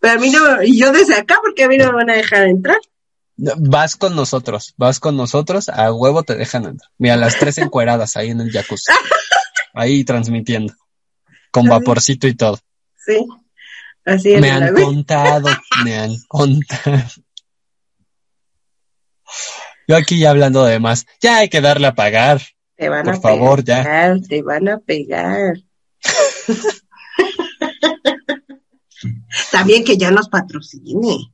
Pero 0.00 0.14
a 0.14 0.18
mí 0.18 0.30
no, 0.30 0.62
y 0.62 0.78
yo 0.78 0.92
desde 0.92 1.14
acá, 1.14 1.38
porque 1.42 1.64
a 1.64 1.68
mí 1.68 1.78
no 1.78 1.86
me 1.86 1.92
van 1.92 2.10
a 2.10 2.14
dejar 2.14 2.48
entrar. 2.48 2.78
Vas 3.36 3.96
con 3.96 4.14
nosotros, 4.14 4.74
vas 4.76 5.00
con 5.00 5.16
nosotros, 5.16 5.68
a 5.68 5.92
huevo 5.92 6.22
te 6.22 6.34
dejan 6.34 6.64
entrar. 6.64 6.90
Mira, 6.98 7.16
las 7.16 7.38
tres 7.38 7.58
encueradas 7.58 8.16
ahí 8.16 8.30
en 8.30 8.40
el 8.40 8.50
jacuzzi. 8.52 8.92
Ahí 9.74 10.04
transmitiendo. 10.04 10.74
Con 11.50 11.66
vaporcito 11.66 12.26
y 12.26 12.34
todo. 12.34 12.58
Sí. 13.04 13.26
Así 14.04 14.32
es. 14.34 14.40
Me 14.40 14.50
han 14.50 14.74
contado, 14.74 15.48
me 15.84 15.96
han 15.96 16.16
contado. 16.28 17.02
Yo 19.88 19.96
aquí 19.96 20.18
ya 20.18 20.30
hablando 20.30 20.64
de 20.64 20.78
más. 20.78 21.06
Ya 21.20 21.38
hay 21.38 21.48
que 21.48 21.60
darle 21.60 21.86
a 21.88 21.94
pagar. 21.94 22.40
Te 22.76 22.88
van 22.88 23.04
Por 23.04 23.14
a 23.14 23.20
favor, 23.20 23.64
pegar, 23.64 24.20
te 24.28 24.42
van 24.42 24.68
a 24.68 24.78
pegar. 24.78 25.54
También 29.50 29.84
que 29.84 29.96
ya 29.96 30.10
nos 30.10 30.28
patrocine. 30.28 31.32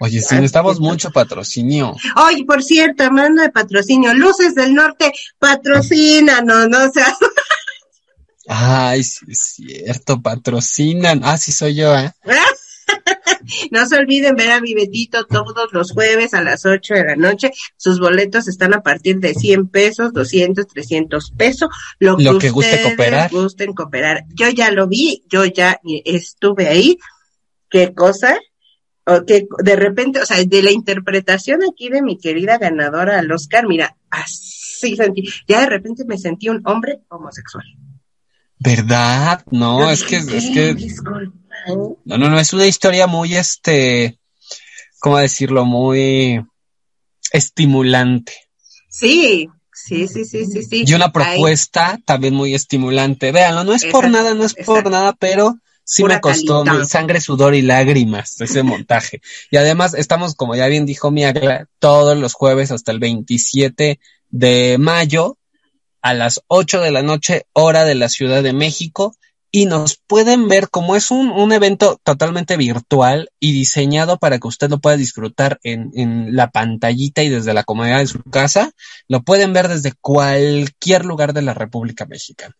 Oye, 0.00 0.20
sí, 0.20 0.34
necesitamos 0.34 0.80
mucho 0.80 1.12
patrocinio. 1.12 1.94
Oye, 2.26 2.44
por 2.44 2.60
cierto, 2.64 3.04
hablando 3.04 3.40
de 3.40 3.50
patrocinio, 3.50 4.12
Luces 4.14 4.56
del 4.56 4.74
Norte, 4.74 5.12
patrocínanos, 5.38 6.68
no 6.68 6.86
o 6.86 6.92
sea, 6.92 7.16
Ay, 8.48 9.04
sí 9.04 9.24
es 9.28 9.38
cierto, 9.38 10.20
patrocinan. 10.20 11.20
Ah, 11.22 11.36
sí 11.36 11.52
soy 11.52 11.76
yo, 11.76 11.96
¿eh? 11.96 12.12
no 13.70 13.86
se 13.86 13.96
olviden 13.96 14.34
ver 14.36 14.50
a 14.50 14.60
Vivetito 14.60 15.24
todos 15.26 15.72
los 15.72 15.92
jueves 15.92 16.34
a 16.34 16.42
las 16.42 16.66
8 16.66 16.94
de 16.94 17.04
la 17.04 17.16
noche. 17.16 17.50
Sus 17.76 18.00
boletos 18.00 18.48
están 18.48 18.74
a 18.74 18.82
partir 18.82 19.18
de 19.18 19.34
100 19.34 19.68
pesos, 19.68 20.12
200, 20.12 20.66
300 20.66 21.30
pesos. 21.32 21.68
Lo 21.98 22.16
que, 22.16 22.24
Lo 22.24 22.38
que 22.38 22.50
guste 22.50 22.82
cooperar. 22.82 23.30
gusten 23.30 23.72
cooperar. 23.72 24.24
Yo 24.34 24.48
ya 24.48 24.70
lo 24.70 24.86
vi, 24.88 25.24
yo 25.28 25.44
ya 25.44 25.80
estuve 26.04 26.68
ahí. 26.68 26.98
¿Qué 27.68 27.94
cosa? 27.94 28.38
O 29.04 29.24
que 29.24 29.46
de 29.64 29.76
repente, 29.76 30.20
o 30.20 30.26
sea, 30.26 30.42
de 30.44 30.62
la 30.62 30.70
interpretación 30.70 31.60
aquí 31.68 31.88
de 31.88 32.02
mi 32.02 32.18
querida 32.18 32.58
ganadora 32.58 33.18
al 33.18 33.32
Oscar, 33.32 33.66
mira, 33.66 33.96
así 34.10 34.94
sentí, 34.94 35.28
ya 35.48 35.60
de 35.60 35.66
repente 35.66 36.04
me 36.06 36.18
sentí 36.18 36.48
un 36.48 36.60
hombre 36.64 37.00
homosexual. 37.08 37.64
¿Verdad? 38.62 39.42
No, 39.50 39.90
es 39.90 40.04
que, 40.04 40.16
es 40.18 40.50
que, 40.50 40.76
no, 41.66 41.96
no, 42.04 42.30
no, 42.30 42.38
es 42.38 42.52
una 42.52 42.66
historia 42.66 43.08
muy, 43.08 43.34
este, 43.34 44.20
¿cómo 45.00 45.18
decirlo? 45.18 45.64
Muy 45.64 46.40
estimulante. 47.32 48.32
Sí, 48.88 49.48
sí, 49.72 50.06
sí, 50.06 50.24
sí, 50.24 50.46
sí, 50.46 50.62
sí. 50.62 50.84
Y 50.86 50.94
una 50.94 51.10
propuesta 51.10 51.98
también 52.04 52.34
muy 52.34 52.54
estimulante. 52.54 53.32
Véanlo, 53.32 53.64
no 53.64 53.74
es 53.74 53.84
por 53.86 54.08
nada, 54.08 54.34
no 54.34 54.44
es 54.44 54.54
por 54.54 54.88
nada, 54.88 55.12
pero 55.14 55.58
sí 55.82 56.02
Pura 56.02 56.16
me 56.16 56.20
costó 56.20 56.64
mi 56.64 56.84
sangre, 56.84 57.20
sudor 57.20 57.56
y 57.56 57.62
lágrimas 57.62 58.40
ese 58.40 58.62
montaje. 58.62 59.22
Y 59.50 59.56
además 59.56 59.94
estamos, 59.94 60.36
como 60.36 60.54
ya 60.54 60.68
bien 60.68 60.86
dijo 60.86 61.10
mi 61.10 61.24
Agla, 61.24 61.66
todos 61.80 62.16
los 62.16 62.34
jueves 62.34 62.70
hasta 62.70 62.92
el 62.92 63.00
27 63.00 63.98
de 64.30 64.76
mayo 64.78 65.36
a 66.02 66.14
las 66.14 66.40
8 66.48 66.80
de 66.80 66.90
la 66.90 67.02
noche, 67.02 67.46
hora 67.52 67.84
de 67.84 67.94
la 67.94 68.08
Ciudad 68.08 68.42
de 68.42 68.52
México. 68.52 69.14
Y 69.54 69.66
nos 69.66 70.00
pueden 70.06 70.48
ver 70.48 70.70
como 70.70 70.96
es 70.96 71.10
un, 71.10 71.28
un 71.30 71.52
evento 71.52 72.00
totalmente 72.02 72.56
virtual 72.56 73.28
y 73.38 73.52
diseñado 73.52 74.16
para 74.18 74.38
que 74.38 74.48
usted 74.48 74.70
lo 74.70 74.80
pueda 74.80 74.96
disfrutar 74.96 75.58
en, 75.62 75.90
en 75.94 76.34
la 76.34 76.50
pantallita 76.50 77.22
y 77.22 77.28
desde 77.28 77.52
la 77.52 77.62
comodidad 77.62 77.98
de 77.98 78.06
su 78.06 78.22
casa. 78.22 78.70
Lo 79.08 79.20
pueden 79.22 79.52
ver 79.52 79.68
desde 79.68 79.92
cualquier 80.00 81.04
lugar 81.04 81.34
de 81.34 81.42
la 81.42 81.52
República 81.52 82.06
Mexicana. 82.06 82.56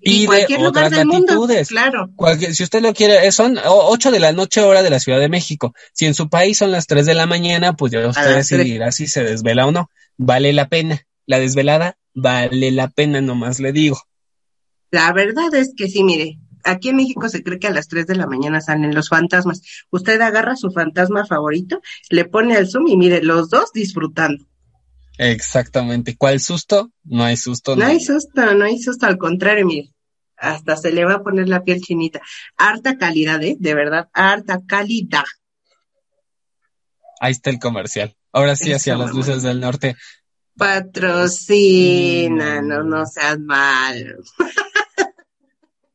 y, 0.00 0.18
y 0.18 0.20
de 0.20 0.26
cualquier 0.26 0.60
lugar 0.60 0.84
otras 0.84 0.90
del 0.92 1.06
mundo, 1.08 1.32
latitudes. 1.32 1.68
claro. 1.68 2.08
Cualquier- 2.14 2.54
si 2.54 2.62
usted 2.62 2.82
lo 2.82 2.94
quiere, 2.94 3.26
eh, 3.26 3.32
son 3.32 3.58
o- 3.58 3.88
8 3.90 4.12
de 4.12 4.20
la 4.20 4.30
noche 4.32 4.60
hora 4.62 4.84
de 4.84 4.90
la 4.90 5.00
Ciudad 5.00 5.18
de 5.18 5.28
México. 5.28 5.74
Si 5.92 6.06
en 6.06 6.14
su 6.14 6.28
país 6.28 6.56
son 6.58 6.70
las 6.70 6.86
3 6.86 7.06
de 7.06 7.14
la 7.14 7.26
mañana, 7.26 7.72
pues 7.72 7.90
ya 7.90 8.06
usted 8.06 8.22
decidirá 8.36 8.92
si 8.92 9.08
se 9.08 9.24
desvela 9.24 9.66
o 9.66 9.72
no. 9.72 9.90
Vale 10.16 10.52
la 10.52 10.68
pena. 10.68 11.02
La 11.26 11.38
desvelada 11.38 11.98
vale 12.14 12.70
la 12.70 12.88
pena, 12.88 13.20
nomás 13.20 13.60
le 13.60 13.72
digo. 13.72 14.00
La 14.90 15.12
verdad 15.12 15.54
es 15.54 15.74
que 15.76 15.88
sí, 15.88 16.04
mire, 16.04 16.38
aquí 16.64 16.90
en 16.90 16.96
México 16.96 17.28
se 17.28 17.42
cree 17.42 17.58
que 17.58 17.66
a 17.66 17.72
las 17.72 17.88
3 17.88 18.06
de 18.06 18.14
la 18.14 18.26
mañana 18.26 18.60
salen 18.60 18.94
los 18.94 19.08
fantasmas. 19.08 19.62
Usted 19.90 20.20
agarra 20.20 20.56
su 20.56 20.70
fantasma 20.70 21.26
favorito, 21.26 21.80
le 22.10 22.24
pone 22.24 22.56
al 22.56 22.68
zoom 22.68 22.88
y 22.88 22.96
mire, 22.96 23.22
los 23.22 23.50
dos 23.50 23.72
disfrutando. 23.72 24.46
Exactamente. 25.18 26.16
¿Cuál 26.16 26.40
susto? 26.40 26.92
No 27.04 27.24
hay 27.24 27.36
susto. 27.36 27.74
No 27.74 27.84
no 27.84 27.90
hay 27.90 28.00
susto, 28.00 28.54
no 28.54 28.64
hay 28.64 28.78
susto, 28.80 29.06
al 29.06 29.18
contrario, 29.18 29.66
mire, 29.66 29.94
hasta 30.36 30.76
se 30.76 30.92
le 30.92 31.04
va 31.04 31.14
a 31.14 31.22
poner 31.22 31.48
la 31.48 31.64
piel 31.64 31.80
chinita. 31.80 32.20
Harta 32.56 32.98
calidad, 32.98 33.42
¿eh? 33.42 33.56
De 33.58 33.74
verdad, 33.74 34.08
harta 34.12 34.60
calidad. 34.66 35.24
Ahí 37.20 37.32
está 37.32 37.50
el 37.50 37.58
comercial. 37.58 38.14
Ahora 38.32 38.56
sí, 38.56 38.68
Eso, 38.68 38.76
hacia 38.76 38.96
las 38.96 39.12
luces 39.12 39.42
del 39.42 39.60
norte. 39.60 39.96
Patrocina, 40.56 42.62
no, 42.62 42.82
no 42.82 43.04
seas 43.06 43.38
mal. 43.40 44.16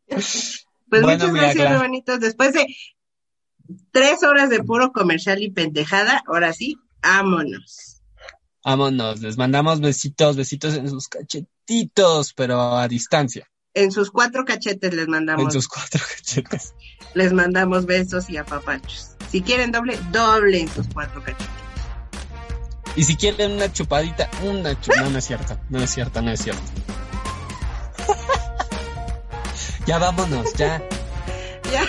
Pues 0.07 0.67
Bueno, 1.03 1.29
muchas 1.29 1.33
gracias, 1.33 1.71
hermanitos. 1.71 2.19
Después 2.19 2.51
de 2.53 2.65
tres 3.91 4.23
horas 4.23 4.49
de 4.49 4.61
puro 4.61 4.91
comercial 4.91 5.41
y 5.41 5.49
pendejada, 5.49 6.21
ahora 6.27 6.51
sí, 6.51 6.75
vámonos. 7.01 8.01
Vámonos. 8.65 9.21
Les 9.21 9.37
mandamos 9.37 9.79
besitos, 9.79 10.35
besitos 10.35 10.75
en 10.75 10.89
sus 10.89 11.07
cachetitos, 11.07 12.33
pero 12.33 12.77
a 12.77 12.89
distancia. 12.89 13.47
En 13.73 13.93
sus 13.93 14.11
cuatro 14.11 14.43
cachetes 14.43 14.93
les 14.93 15.05
En 15.05 15.11
mandamos, 15.11 15.53
sus 15.53 15.69
cuatro 15.69 16.01
cachetes. 16.17 16.73
les 17.13 17.31
mandamos 17.31 17.85
besos 17.85 18.29
y 18.29 18.35
apapachos. 18.35 19.11
Si 19.29 19.41
quieren 19.41 19.71
doble, 19.71 19.97
doble 20.11 20.59
en 20.59 20.67
sus 20.67 20.87
cuatro 20.93 21.23
cachetes. 21.23 21.47
Y 22.95 23.03
si 23.03 23.15
quieren 23.15 23.53
una 23.53 23.71
chupadita, 23.71 24.29
una 24.43 24.79
chupadita. 24.79 25.03
No, 25.05 25.09
no 25.11 25.17
es 25.17 25.25
cierto. 25.25 25.57
No 25.69 25.81
es 25.81 25.89
cierto, 25.89 26.21
no 26.21 26.31
es 26.31 26.41
cierto. 26.41 26.61
ya 29.85 29.97
vámonos, 29.97 30.53
ya. 30.53 30.81
Ya. 31.71 31.85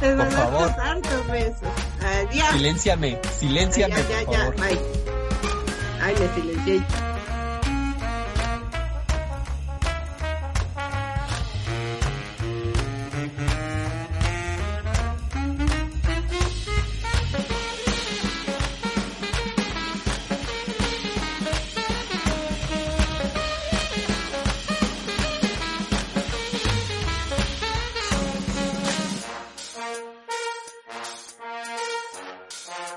Por 0.00 0.30
favor. 0.30 0.74
besos. 1.30 1.60
Adiós. 2.04 2.48
Silénciame, 2.52 3.18
silénciame, 3.38 3.96
ya, 3.96 4.20
ya, 4.20 4.24
por 4.24 4.34
ya, 4.34 4.38
favor. 4.40 4.56
bye. 4.56 4.78
Ay, 6.00 6.14
me 6.14 6.42
silencié. 6.42 6.82